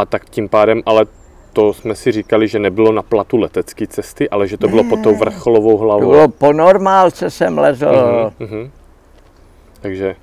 A 0.00 0.04
tak 0.04 0.30
tím 0.30 0.48
pádem, 0.48 0.82
ale 0.86 1.06
to 1.52 1.72
jsme 1.74 1.94
si 1.94 2.12
říkali, 2.12 2.48
že 2.48 2.58
nebylo 2.58 2.92
na 2.92 3.02
platu 3.02 3.36
letecké 3.36 3.86
cesty, 3.86 4.30
ale 4.30 4.48
že 4.48 4.56
to 4.58 4.68
bylo 4.68 4.84
pod 4.84 5.02
tou 5.02 5.14
vrcholovou 5.16 5.76
To 5.78 5.84
hlavou. 5.84 6.10
bylo 6.10 6.28
po 6.28 6.52
normálce 6.52 7.30
jsem 7.30 7.58
lezl. 7.58 7.86
Mhm, 8.40 8.48
mhm. 8.50 8.70
Takže, 9.80 10.16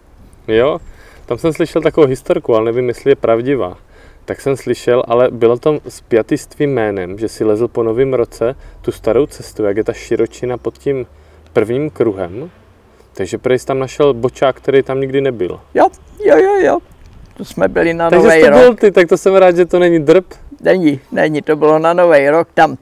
jo, 0.48 0.80
tam 1.26 1.38
jsem 1.38 1.54
slyšel 1.54 1.82
takovou 1.82 2.08
historku, 2.08 2.56
ale 2.56 2.66
nevím, 2.66 2.88
jestli 2.88 3.12
je 3.12 3.16
pravdivá. 3.16 3.78
Tak 4.26 4.42
jsem 4.42 4.58
slyšel, 4.58 5.04
ale 5.08 5.32
bylo 5.32 5.58
tam 5.58 5.80
spjatý 5.88 6.38
s 6.38 6.48
tvým 6.48 6.74
jménem, 6.74 7.20
že 7.20 7.28
si 7.28 7.44
lezl 7.44 7.68
po 7.68 7.84
novém 7.84 8.14
roce 8.14 8.56
tu 8.82 8.92
starou 8.92 9.26
cestu, 9.26 9.64
jak 9.64 9.78
je 9.78 9.84
ta 9.84 9.94
širočina 9.94 10.58
pod 10.58 10.78
tím 10.78 11.06
prvním 11.54 11.90
kruhem. 11.90 12.50
Takže 13.14 13.40
jsi 13.58 13.66
tam 13.66 13.80
našel 13.80 14.14
bočák, 14.14 14.56
který 14.56 14.84
tam 14.84 15.02
nikdy 15.02 15.22
nebyl. 15.22 15.60
Jo, 15.74 15.88
jo, 16.26 16.38
jo, 16.38 16.56
jo. 16.60 16.78
To 17.38 17.46
jsme 17.46 17.68
byli 17.68 17.94
na 17.94 18.10
Takže 18.10 18.28
Nový 18.28 18.42
byl 18.42 18.68
rok. 18.68 18.80
ty, 18.80 18.92
tak 18.92 19.10
to 19.10 19.18
jsem 19.18 19.36
rád, 19.36 19.56
že 19.56 19.66
to 19.66 19.80
není 19.80 20.00
drb. 20.00 20.26
Není, 20.62 21.00
není, 21.12 21.42
to 21.42 21.56
bylo 21.56 21.80
na 21.80 21.94
Nový 21.94 22.30
rok, 22.30 22.48
tam, 22.54 22.78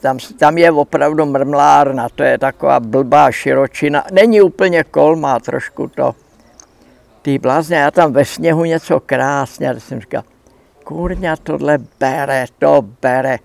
tam, 0.00 0.18
tam 0.38 0.58
je 0.58 0.70
opravdu 0.72 1.26
mrmlárna, 1.26 2.08
to 2.08 2.22
je 2.22 2.38
taková 2.38 2.80
blbá 2.80 3.30
širočina. 3.30 4.04
Není 4.12 4.40
úplně 4.40 4.84
kol, 4.84 5.16
má 5.16 5.40
trošku 5.40 5.88
to. 5.88 6.14
Ty 7.22 7.38
blázně, 7.38 7.76
já 7.76 7.90
tam 7.90 8.12
ve 8.12 8.24
sněhu 8.24 8.64
něco 8.64 9.00
krásně, 9.00 9.70
a 9.70 9.80
jsem 9.80 10.00
říkal, 10.00 10.22
kurňa, 10.84 11.36
tohle 11.36 11.78
bere, 12.00 12.44
to 12.58 12.82
bere. 13.02 13.38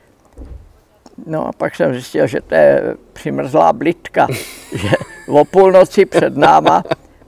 No 1.25 1.47
a 1.47 1.51
pak 1.51 1.75
jsem 1.75 1.93
zjistil, 1.93 2.28
že 2.28 2.41
to 2.41 2.55
je 2.55 2.95
přimrzlá 3.13 3.73
blitka, 3.73 4.28
že 4.75 4.89
o 5.28 5.45
půlnoci 5.45 6.05
před 6.05 6.38
náma 6.38 6.84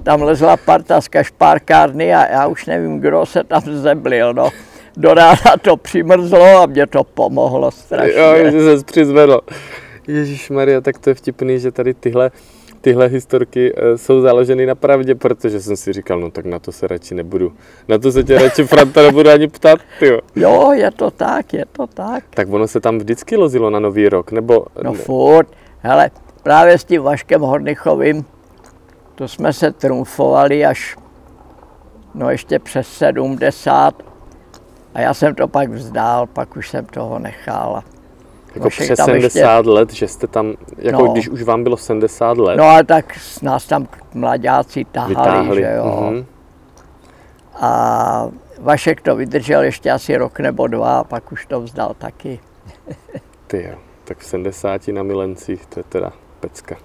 tam 0.09 0.21
lezla 0.21 0.57
parta 0.57 1.01
z 1.01 1.07
kašpárkárny 1.07 2.13
a 2.15 2.31
já 2.31 2.47
už 2.47 2.65
nevím, 2.65 2.99
kdo 2.99 3.25
se 3.25 3.43
tam 3.43 3.61
zeblil, 3.65 4.33
no. 4.33 4.49
Do 4.97 5.13
rána 5.13 5.57
to 5.61 5.77
přimrzlo 5.77 6.61
a 6.61 6.65
mě 6.65 6.87
to 6.87 7.03
pomohlo 7.03 7.71
strašně. 7.71 8.19
Jo, 8.19 8.51
že 8.51 8.77
se 8.77 8.83
přizvedl. 8.83 9.39
Ježíš 10.07 10.49
Maria, 10.49 10.81
tak 10.81 10.99
to 10.99 11.09
je 11.09 11.13
vtipný, 11.13 11.59
že 11.59 11.71
tady 11.71 11.93
tyhle, 11.93 12.31
tyhle 12.81 13.07
historky 13.07 13.73
eh, 13.77 13.97
jsou 13.97 14.21
založeny 14.21 14.65
na 14.65 14.75
pravdě, 14.75 15.15
protože 15.15 15.59
jsem 15.61 15.77
si 15.77 15.93
říkal, 15.93 16.19
no 16.19 16.31
tak 16.31 16.45
na 16.45 16.59
to 16.59 16.71
se 16.71 16.87
radši 16.87 17.15
nebudu, 17.15 17.53
na 17.87 17.97
to 17.97 18.11
se 18.11 18.23
tě 18.23 18.39
radši 18.39 18.63
Franta 18.63 19.01
nebudu 19.01 19.29
ani 19.29 19.47
ptát, 19.47 19.79
tyjo. 19.99 20.19
Jo, 20.35 20.71
je 20.71 20.91
to 20.91 21.11
tak, 21.11 21.53
je 21.53 21.65
to 21.71 21.87
tak. 21.87 22.23
Tak 22.29 22.49
ono 22.49 22.67
se 22.67 22.79
tam 22.79 22.97
vždycky 22.97 23.37
lozilo 23.37 23.69
na 23.69 23.79
Nový 23.79 24.09
rok, 24.09 24.31
nebo... 24.31 24.65
No 24.83 24.93
furt, 24.93 25.47
hele, 25.79 26.11
právě 26.43 26.77
s 26.77 26.83
tím 26.83 27.01
Vaškem 27.01 27.41
Hornichovým, 27.41 28.25
to 29.19 29.27
jsme 29.27 29.53
se 29.53 29.71
trumfovali 29.71 30.65
až, 30.65 30.97
no 32.13 32.29
ještě 32.29 32.59
přes 32.59 32.87
70 32.87 33.93
a 34.93 34.99
já 35.01 35.13
jsem 35.13 35.35
to 35.35 35.47
pak 35.47 35.69
vzdál, 35.69 36.27
pak 36.27 36.55
už 36.55 36.69
jsem 36.69 36.85
toho 36.85 37.19
nechal. 37.19 37.83
jako 38.47 38.59
Vašek 38.63 38.85
přes 38.85 38.97
tam 38.97 39.05
70 39.05 39.65
let, 39.65 39.93
že 39.93 40.07
jste 40.07 40.27
tam, 40.27 40.53
jako 40.77 41.05
No. 41.05 41.11
když 41.13 41.29
už 41.29 41.43
vám 41.43 41.63
bylo 41.63 41.77
70 41.77 42.37
let, 42.37 42.57
No 42.57 42.63
ale 42.63 42.83
tak 42.83 43.15
s 43.19 43.41
nás 43.41 43.65
tam 43.65 43.87
mladáci 44.13 44.85
tahali, 44.85 45.09
vytáhli. 45.15 45.61
že 45.61 45.73
jo. 45.77 46.09
Mhm. 46.11 46.25
A 47.61 48.27
Vašek 48.61 49.01
to 49.01 49.15
vydržel 49.15 49.61
ještě 49.63 49.91
asi 49.91 50.17
rok 50.17 50.39
nebo 50.39 50.67
dva, 50.67 50.99
a 50.99 51.03
pak 51.03 51.31
už 51.31 51.45
to 51.45 51.61
vzdal 51.61 51.93
taky. 51.97 52.39
Ty 53.47 53.63
jo, 53.63 53.77
tak 54.03 54.17
v 54.17 54.25
70 54.25 54.87
na 54.87 55.03
milencích, 55.03 55.65
to 55.65 55.79
je 55.79 55.83
teda 55.83 56.11
pecka. 56.39 56.75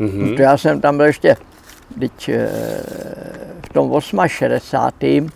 Hmm. 0.00 0.08
Mhm. 0.08 0.36
To 0.36 0.42
já 0.42 0.56
jsem 0.56 0.80
tam 0.80 0.96
byl 0.96 1.06
ještě, 1.06 1.36
teď 2.00 2.28
eh, 2.28 2.48
v 3.66 3.72
tom 3.72 4.00
68. 4.26 5.28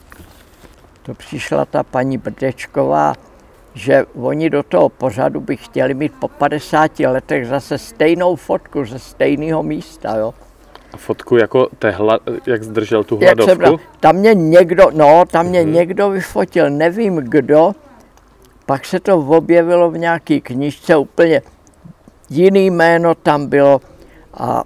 to 1.02 1.14
přišla 1.14 1.64
ta 1.64 1.82
paní 1.82 2.18
Brdečková, 2.18 3.14
že 3.74 4.04
oni 4.14 4.50
do 4.50 4.62
toho 4.62 4.88
pořadu 4.88 5.40
by 5.40 5.56
chtěli 5.56 5.94
mít 5.94 6.12
po 6.20 6.28
50 6.28 7.00
letech 7.00 7.46
zase 7.46 7.78
stejnou 7.78 8.36
fotku 8.36 8.84
ze 8.84 8.98
stejného 8.98 9.62
místa, 9.62 10.16
jo. 10.16 10.34
A 10.92 10.96
fotku 10.96 11.36
jako 11.36 11.68
tehla, 11.78 12.18
jak 12.46 12.62
zdržel 12.62 13.04
tu 13.04 13.18
Jak 13.20 13.42
jsem 13.42 13.58
hladovku? 13.58 13.86
tam 14.00 14.16
mě 14.16 14.34
někdo, 14.34 14.90
no, 14.92 15.24
tam 15.30 15.46
mě 15.46 15.64
někdo 15.64 16.10
vyfotil, 16.10 16.70
nevím 16.70 17.16
kdo, 17.16 17.72
pak 18.66 18.84
se 18.84 19.00
to 19.00 19.18
objevilo 19.18 19.90
v 19.90 19.98
nějaký 19.98 20.40
knižce, 20.40 20.96
úplně 20.96 21.42
jiný 22.30 22.70
jméno 22.70 23.14
tam 23.14 23.46
bylo 23.46 23.80
a 24.34 24.64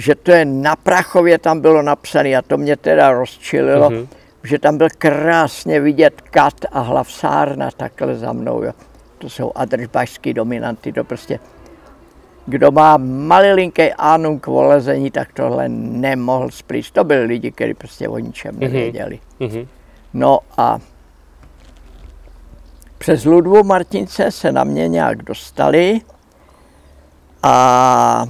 že 0.00 0.14
to 0.14 0.30
je 0.32 0.44
na 0.44 0.76
Prachově 0.76 1.38
tam 1.38 1.60
bylo 1.60 1.82
napsané 1.82 2.36
a 2.36 2.42
to 2.42 2.56
mě 2.56 2.76
teda 2.76 3.12
rozčililo, 3.12 3.90
Mhm. 3.90 4.08
že 4.44 4.58
tam 4.58 4.78
byl 4.78 4.88
krásně 4.98 5.80
vidět 5.80 6.20
kat 6.20 6.54
a 6.72 6.80
hlavsárna 6.80 7.70
takhle 7.76 8.16
za 8.16 8.32
mnou. 8.32 8.62
Jo. 8.62 8.72
To 9.18 9.28
jsou 9.28 9.52
adržbašský 9.54 10.34
dominanty, 10.34 10.92
to 10.92 11.04
prostě 11.04 11.38
kdo 12.46 12.70
má 12.70 12.96
malilinký 12.96 13.92
ánum 13.92 14.40
k 14.40 14.46
volezení, 14.46 15.10
tak 15.10 15.32
tohle 15.32 15.68
nemohl 15.68 16.50
splíst. 16.50 16.94
To 16.94 17.04
byli 17.04 17.24
lidi, 17.24 17.52
kteří 17.52 17.74
prostě 17.74 18.08
o 18.08 18.18
ničem 18.18 18.58
nevěděli. 18.58 19.18
Mhm. 19.40 19.66
No 20.14 20.38
a 20.56 20.78
přes 22.98 23.24
Ludvu 23.24 23.64
Martince 23.64 24.30
se 24.30 24.52
na 24.52 24.64
mě 24.64 24.88
nějak 24.88 25.22
dostali 25.22 26.00
a, 27.42 28.26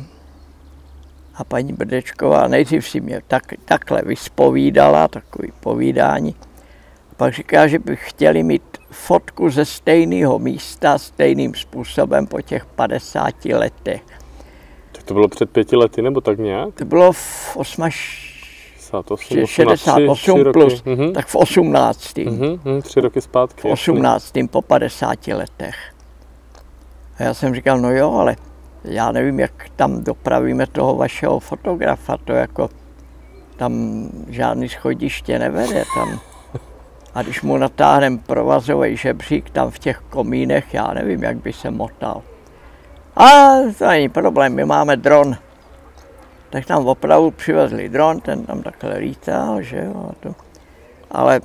a 1.41 1.45
paní 1.45 1.73
Brdečková 1.73 2.49
nejdřív 2.49 2.89
si 2.89 3.01
mě 3.01 3.21
tak, 3.29 3.43
takhle 3.65 4.03
vyspovídala, 4.07 5.09
takový 5.09 5.53
povídání. 5.61 6.35
Pak 7.17 7.35
říká, 7.35 7.67
že 7.67 7.79
by 7.79 7.97
chtěli 7.97 8.43
mít 8.43 8.63
fotku 8.91 9.51
ze 9.51 9.65
stejného 9.65 10.39
místa, 10.39 10.99
stejným 10.99 11.55
způsobem 11.55 12.27
po 12.27 12.41
těch 12.41 12.67
50 12.67 13.45
letech. 13.45 14.03
Tak 14.93 15.05
to 15.05 15.15
bylo 15.15 15.29
před 15.29 15.51
pěti 15.51 15.77
lety, 15.77 16.03
nebo 16.03 16.21
tak 16.21 16.39
nějak? 16.39 16.75
To 16.75 16.85
bylo 16.85 17.13
v 17.13 17.57
8, 17.57 17.91
68, 17.91 19.47
68 19.47 20.45
plus, 20.53 20.83
Mhm. 20.85 21.13
tak 21.13 21.27
v 21.27 21.37
18. 21.37 22.25
Mhm, 22.25 22.61
mhm, 22.65 22.83
tři 22.83 23.01
roky 23.01 23.21
zpátky. 23.21 23.61
v 23.63 23.65
18. 23.65 24.49
po 24.49 24.63
50 24.63 25.27
letech. 25.35 25.77
A 27.19 27.23
já 27.23 27.35
jsem 27.35 27.55
říkal, 27.55 27.79
no 27.81 27.91
jo, 27.91 28.13
ale 28.13 28.37
já 28.85 29.13
nevím, 29.13 29.41
jak 29.41 29.53
tam 29.77 30.05
dopravíme 30.05 30.67
toho 30.67 30.97
vašeho 30.97 31.41
fotografa, 31.41 32.17
to 32.17 32.33
jako 32.33 32.69
tam 33.57 33.73
žádný 34.29 34.69
schodiště 34.69 35.39
nevede 35.39 35.85
tam. 35.95 36.21
A 37.15 37.23
když 37.23 37.43
mu 37.43 37.57
natáhneme 37.57 38.19
provazový 38.27 38.97
žebřík 38.97 39.51
tam 39.51 39.71
v 39.71 39.79
těch 39.79 40.03
komínech, 40.11 40.75
já 40.75 40.95
nevím, 40.95 41.23
jak 41.23 41.37
by 41.37 41.53
se 41.53 41.71
motal. 41.71 42.23
A 43.17 43.27
to 43.79 43.87
není 43.87 44.09
problém, 44.09 44.55
my 44.55 44.65
máme 44.65 44.97
dron. 44.97 45.37
Tak 46.51 46.67
tam 46.67 46.87
opravdu 46.87 47.31
přivezli 47.31 47.89
dron, 47.89 48.21
ten 48.21 48.45
tam 48.45 48.63
takhle 48.63 48.99
lítal, 48.99 49.63
že 49.63 49.85
jo. 49.85 50.11
To. 50.21 50.35
Ale 51.11 51.41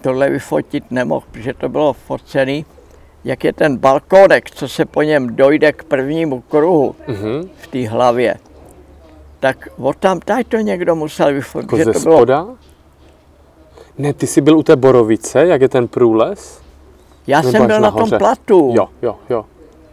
tohle 0.00 0.30
vyfotit 0.30 0.90
nemohl, 0.90 1.26
protože 1.30 1.54
to 1.54 1.68
bylo 1.68 1.92
focený, 1.92 2.66
jak 3.24 3.44
je 3.44 3.52
ten 3.52 3.76
balkónek, 3.76 4.50
co 4.50 4.68
se 4.68 4.84
po 4.84 5.02
něm 5.02 5.36
dojde 5.36 5.72
k 5.72 5.84
prvnímu 5.84 6.40
kruhu 6.40 6.94
Mhm. 7.08 7.48
v 7.56 7.66
té 7.66 7.88
hlavě. 7.88 8.34
Tak 9.40 9.68
od 9.78 9.96
tam 9.96 10.20
tady 10.20 10.44
to 10.44 10.56
někdo 10.56 10.94
musel 10.94 11.32
vyfotit, 11.34 11.64
Jako 11.72 11.76
že 11.76 11.84
ze 11.84 11.92
to 11.92 12.00
bylo, 12.00 12.16
spoda? 12.16 12.46
Ne, 13.98 14.12
ty 14.12 14.26
jsi 14.26 14.40
byl 14.40 14.58
u 14.58 14.62
té 14.62 14.76
Borovice, 14.76 15.46
jak 15.46 15.60
je 15.60 15.68
ten 15.68 15.88
průles? 15.88 16.62
já 17.26 17.38
nebo 17.40 17.50
jsem 17.52 17.66
byl 17.66 17.80
na 17.80 17.90
tom 17.90 18.10
platu, 18.18 18.72
Jo, 18.76 18.88
jo, 19.02 19.16
jo. 19.30 19.44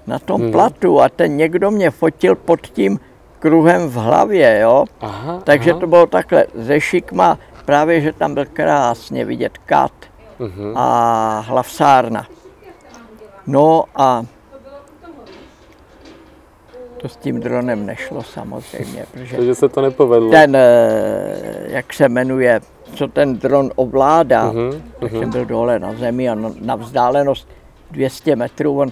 na 0.08 0.20
tom 0.20 0.42
Mhm. 0.42 0.52
platu 0.52 1.02
a 1.02 1.10
ten 1.10 1.38
někdo 1.38 1.72
mě 1.72 1.92
fotil 1.92 2.36
pod 2.36 2.62
tím 2.62 3.00
kruhem 3.40 3.88
v 3.90 3.94
hlavě, 3.96 4.60
jo. 4.62 4.86
Aha, 5.02 5.42
Takže 5.44 5.72
aha. 5.72 5.80
to 5.80 5.88
bylo 5.88 6.06
takhle 6.08 6.46
ze 6.56 6.82
šikma, 6.82 7.38
právě, 7.66 8.02
že 8.02 8.14
tam 8.14 8.34
byl 8.34 8.46
krásně 8.54 9.26
vidět 9.26 9.58
kat 9.66 9.92
Mhm. 10.40 10.74
a 10.78 11.40
hlavsárna. 11.48 12.28
No 13.50 13.84
a 13.96 14.26
to 16.98 17.10
s 17.10 17.16
tím 17.18 17.40
dronem 17.40 17.86
nešlo 17.86 18.24
samozřejmě, 18.24 19.06
protože 19.12 19.36
Takže 19.36 19.56
se 19.56 19.70
to 19.70 19.82
nepovedlo. 19.82 20.32
ten, 20.32 20.56
eh, 20.56 20.62
jak 21.68 21.94
se 21.94 22.10
jmenuje, 22.10 22.62
co 22.96 23.08
ten 23.08 23.38
dron 23.38 23.72
ovládá, 23.76 24.52
Mhm, 24.52 24.84
tak 25.00 25.12
jsem 25.12 25.30
byl 25.30 25.46
dole 25.46 25.80
na 25.80 25.94
zemi 25.94 26.30
a 26.30 26.36
na- 26.60 26.76
vzdálenost 26.76 27.48
200 27.92 28.36
metrů, 28.36 28.80
on 28.80 28.92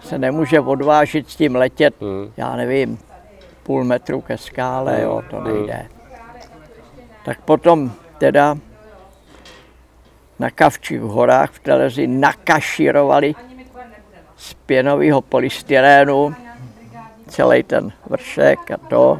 se 0.00 0.18
nemůže 0.18 0.60
odvážit 0.60 1.30
s 1.30 1.36
tím 1.36 1.56
letět, 1.56 1.94
Mhm. 2.00 2.32
já 2.36 2.56
nevím, 2.56 2.98
půl 3.62 3.84
metru 3.84 4.20
ke 4.20 4.38
skále, 4.38 5.02
jo, 5.02 5.22
to 5.30 5.40
nejde. 5.40 5.86
Tak 7.24 7.40
potom 7.40 7.92
teda 8.18 8.58
na 10.38 10.50
Kavčích 10.50 11.00
horách 11.00 11.50
v 11.52 11.58
Telezi 11.58 12.06
nakaširovali 12.06 13.34
z 14.42 14.54
pěnového 14.54 15.20
polystyrénu 15.22 16.34
celý 17.28 17.62
ten 17.62 17.92
vršek 18.06 18.70
a 18.70 18.76
to. 18.76 19.18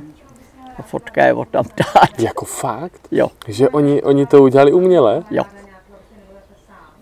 A 0.79 0.83
fotka 0.83 1.25
je 1.25 1.33
o 1.35 1.45
tam 1.45 1.65
dát. 1.77 2.21
Jako 2.21 2.45
fakt? 2.45 3.01
Jo, 3.11 3.29
Že 3.49 3.69
oni, 3.69 4.03
oni 4.03 4.27
to 4.27 4.43
udělali 4.43 4.73
uměle? 4.73 5.23
jo. 5.31 5.45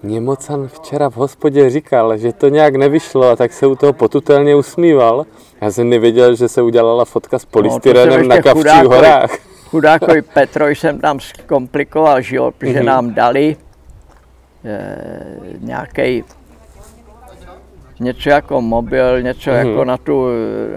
Mě 0.02 0.20
Mocan 0.20 0.68
včera 0.68 1.10
v 1.10 1.14
hospodě 1.16 1.70
říkal, 1.70 2.16
že 2.16 2.32
to 2.32 2.48
nějak 2.48 2.76
nevyšlo 2.76 3.28
a 3.30 3.36
tak 3.36 3.52
se 3.52 3.66
u 3.66 3.76
toho 3.76 3.92
potutelně 3.92 4.54
usmíval. 4.54 5.26
Já 5.60 5.70
jsem 5.70 5.88
nevěděl, 5.88 6.34
že 6.34 6.48
se 6.48 6.62
udělala 6.62 7.04
fotka 7.04 7.38
s 7.38 7.44
polystyrenem 7.44 8.12
ještě 8.12 8.28
na 8.28 8.42
Kavčích 8.42 8.62
chudákovi- 8.64 8.94
horách. 8.96 9.30
Chudákovi 9.70 10.22
Petroj 10.22 10.74
jsem 10.74 11.00
tam 11.00 11.20
zkomplikoval 11.20 12.20
život, 12.20 12.54
protože 12.58 12.76
Mhm. 12.76 12.86
nám 12.86 13.14
dali 13.14 13.56
e, 14.64 14.96
nějaký 15.58 16.24
něco 18.00 18.28
jako 18.30 18.60
mobil, 18.60 19.22
něco 19.22 19.50
Mhm. 19.50 19.68
jako 19.68 19.84
na, 19.84 19.96
tu, 19.96 20.26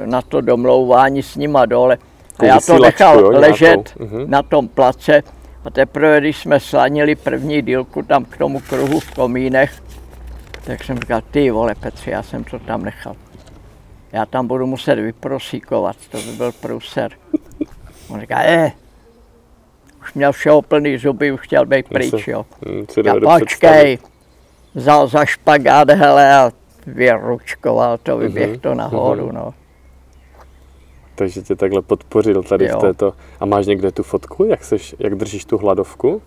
na 0.05 0.21
to 0.21 0.41
domlouvání 0.41 1.23
s 1.23 1.35
nima 1.35 1.65
dole. 1.65 1.97
A 2.39 2.45
já 2.45 2.59
to 2.59 2.79
nechal 2.79 3.19
jo, 3.19 3.29
ležet. 3.29 3.93
Mhm. 3.99 4.23
na 4.27 4.43
tom 4.43 4.67
place. 4.67 5.23
A 5.65 5.69
teprve, 5.69 6.19
když 6.19 6.37
jsme 6.37 6.59
slanili 6.59 7.15
první 7.15 7.61
dílku 7.61 8.01
tam 8.03 8.25
k 8.25 8.37
tomu 8.37 8.59
kruhu 8.59 8.99
v 8.99 9.11
komínech, 9.11 9.81
tak 10.65 10.83
jsem 10.83 10.97
říkal, 10.99 11.21
ty 11.31 11.51
vole 11.51 11.75
Petře, 11.75 12.11
já 12.11 12.23
jsem 12.23 12.43
to 12.43 12.59
tam 12.59 12.83
nechal. 12.83 13.15
Já 14.11 14.25
tam 14.25 14.47
budu 14.47 14.67
muset 14.67 14.95
vyprosíkovat, 14.95 15.95
to 16.11 16.17
by 16.17 16.31
byl 16.37 16.51
průser. 16.51 17.11
On 18.09 18.21
říká, 18.21 18.39
eh, 18.43 18.71
už 20.01 20.13
měl 20.13 20.31
všeho 20.31 20.61
plný 20.61 20.97
zuby, 20.97 21.31
už 21.31 21.41
chtěl 21.41 21.65
být 21.65 21.89
pryč, 21.89 22.27
jo. 22.27 22.45
Hm, 22.65 22.85
si 22.91 23.01
Já 23.05 23.13
počkej, 23.39 23.97
vzal 24.75 25.07
za 25.07 25.25
špagát, 25.25 25.89
hele, 25.89 26.35
a 26.35 26.51
vyručkoval 26.85 27.97
to, 27.97 28.17
vyběh 28.17 28.57
to 28.57 28.73
nahoru, 28.75 29.25
mhm. 29.25 29.35
no. 29.35 29.53
Takže 31.15 31.41
tě 31.41 31.55
takhle 31.55 31.81
podpořil 31.81 32.43
tady 32.43 32.65
Jo. 32.65 32.77
v 32.77 32.81
této. 32.81 33.13
A 33.39 33.45
máš 33.45 33.65
někde 33.67 33.91
tu 33.91 34.03
fotku, 34.03 34.43
jak, 34.45 34.63
seš, 34.63 34.95
jak 34.99 35.15
držíš 35.15 35.45
tu 35.45 35.57
hladovku? 35.57 36.21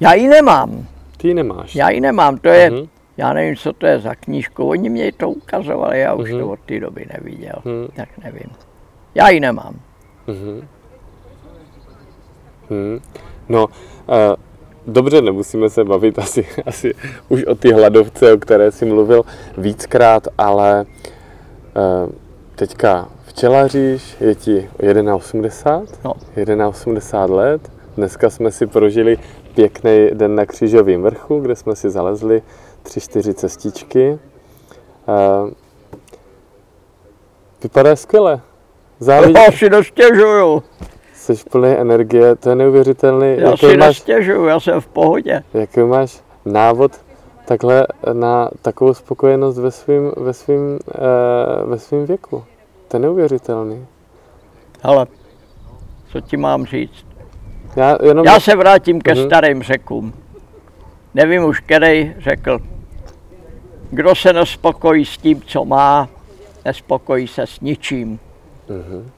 Já 0.00 0.14
ji 0.14 0.28
nemám, 0.28 0.86
Ty 1.16 1.28
ji 1.28 1.34
nemáš. 1.34 1.74
já 1.76 1.90
ji 1.90 2.00
nemám, 2.00 2.38
to 2.38 2.48
je, 2.48 2.70
Mhm. 2.70 2.88
já 3.16 3.32
nevím, 3.32 3.56
co 3.56 3.72
to 3.72 3.86
je 3.86 4.00
za 4.00 4.14
knížku, 4.14 4.68
oni 4.68 4.88
mě 4.90 5.12
to 5.12 5.30
ukazovali, 5.30 6.00
já 6.00 6.14
už 6.14 6.30
Mhm. 6.30 6.40
to 6.40 6.48
od 6.48 6.60
té 6.60 6.80
doby 6.80 7.06
neviděl, 7.14 7.54
Mhm. 7.64 7.88
tak 7.96 8.08
nevím. 8.24 8.50
Já 9.14 9.28
ji 9.28 9.40
nemám. 9.40 9.74
Mhm. 10.26 10.68
Hmm. 12.70 13.00
No, 13.48 13.64
uh, 13.66 13.72
dobře, 14.86 15.22
nemusíme 15.22 15.70
se 15.70 15.84
bavit 15.84 16.18
asi, 16.18 16.46
asi 16.66 16.94
už 17.28 17.44
o 17.44 17.54
té 17.54 17.74
hladovce, 17.74 18.32
o 18.32 18.38
které 18.38 18.70
jsi 18.70 18.84
mluvil 18.84 19.22
víckrát, 19.58 20.28
ale 20.38 20.86
uh, 22.04 22.12
teďka 22.54 23.08
včelaříš, 23.26 24.16
je 24.20 24.34
ti 24.34 24.68
1,80, 24.78 25.86
No. 26.04 26.12
1,80 26.36 27.30
let. 27.30 27.72
Dneska 27.96 28.30
jsme 28.30 28.50
si 28.50 28.66
prožili 28.66 29.18
pěkný 29.54 30.10
den 30.12 30.34
na 30.34 30.46
Křížovém 30.46 31.02
vrchu, 31.02 31.40
kde 31.40 31.56
jsme 31.56 31.76
si 31.76 31.90
zalezli 31.90 32.42
tři, 32.82 33.00
čtyři 33.00 33.34
cestičky. 33.34 34.18
Uh, 35.08 35.50
vypadá 37.62 37.96
skvěle. 37.96 38.40
Závidí, 38.98 39.34
Já 39.34 39.52
si 39.52 39.70
dostěžuju, 39.70 40.62
Jsi 41.26 41.44
plný 41.50 41.68
energie, 41.68 42.36
to 42.36 42.48
je 42.50 42.56
neuvěřitelný. 42.56 43.36
já 43.38 43.50
Jaký 43.50 43.66
si 43.66 43.76
máš, 43.76 43.86
nestěžuju, 43.88 44.44
já 44.44 44.60
jsem 44.60 44.80
v 44.80 44.86
pohodě. 44.86 45.42
jaký 45.54 45.80
máš 45.80 46.20
návod 46.44 46.92
takhle 47.44 47.86
na 48.12 48.50
takovou 48.62 48.94
spokojenost 48.94 49.58
ve 49.58 49.70
svém 49.70 50.12
ve 50.16 50.32
svým, 50.32 50.60
uh, 51.64 51.70
ve 51.70 51.78
svým 51.78 52.06
věku? 52.06 52.44
To 52.88 52.96
je 52.96 53.00
neuvěřitelný. 53.00 53.86
Hele, 54.82 55.06
co 56.12 56.20
ti 56.20 56.36
mám 56.36 56.66
říct? 56.66 57.06
Já 57.76 57.98
jenom... 58.02 58.26
Já 58.26 58.40
se 58.40 58.56
vrátím 58.56 59.00
ke 59.00 59.14
Mhm. 59.14 59.24
starým 59.26 59.62
řekům. 59.62 60.12
Nevím 61.14 61.44
už, 61.44 61.60
který 61.60 62.14
řekl, 62.18 62.58
kdo 63.90 64.14
se 64.14 64.32
nespokojí 64.32 65.04
s 65.04 65.18
tím, 65.18 65.42
co 65.46 65.64
má, 65.64 66.08
nespokojí 66.64 67.28
se 67.28 67.42
s 67.46 67.60
ničím. 67.60 68.18
Mhm. 68.68 69.10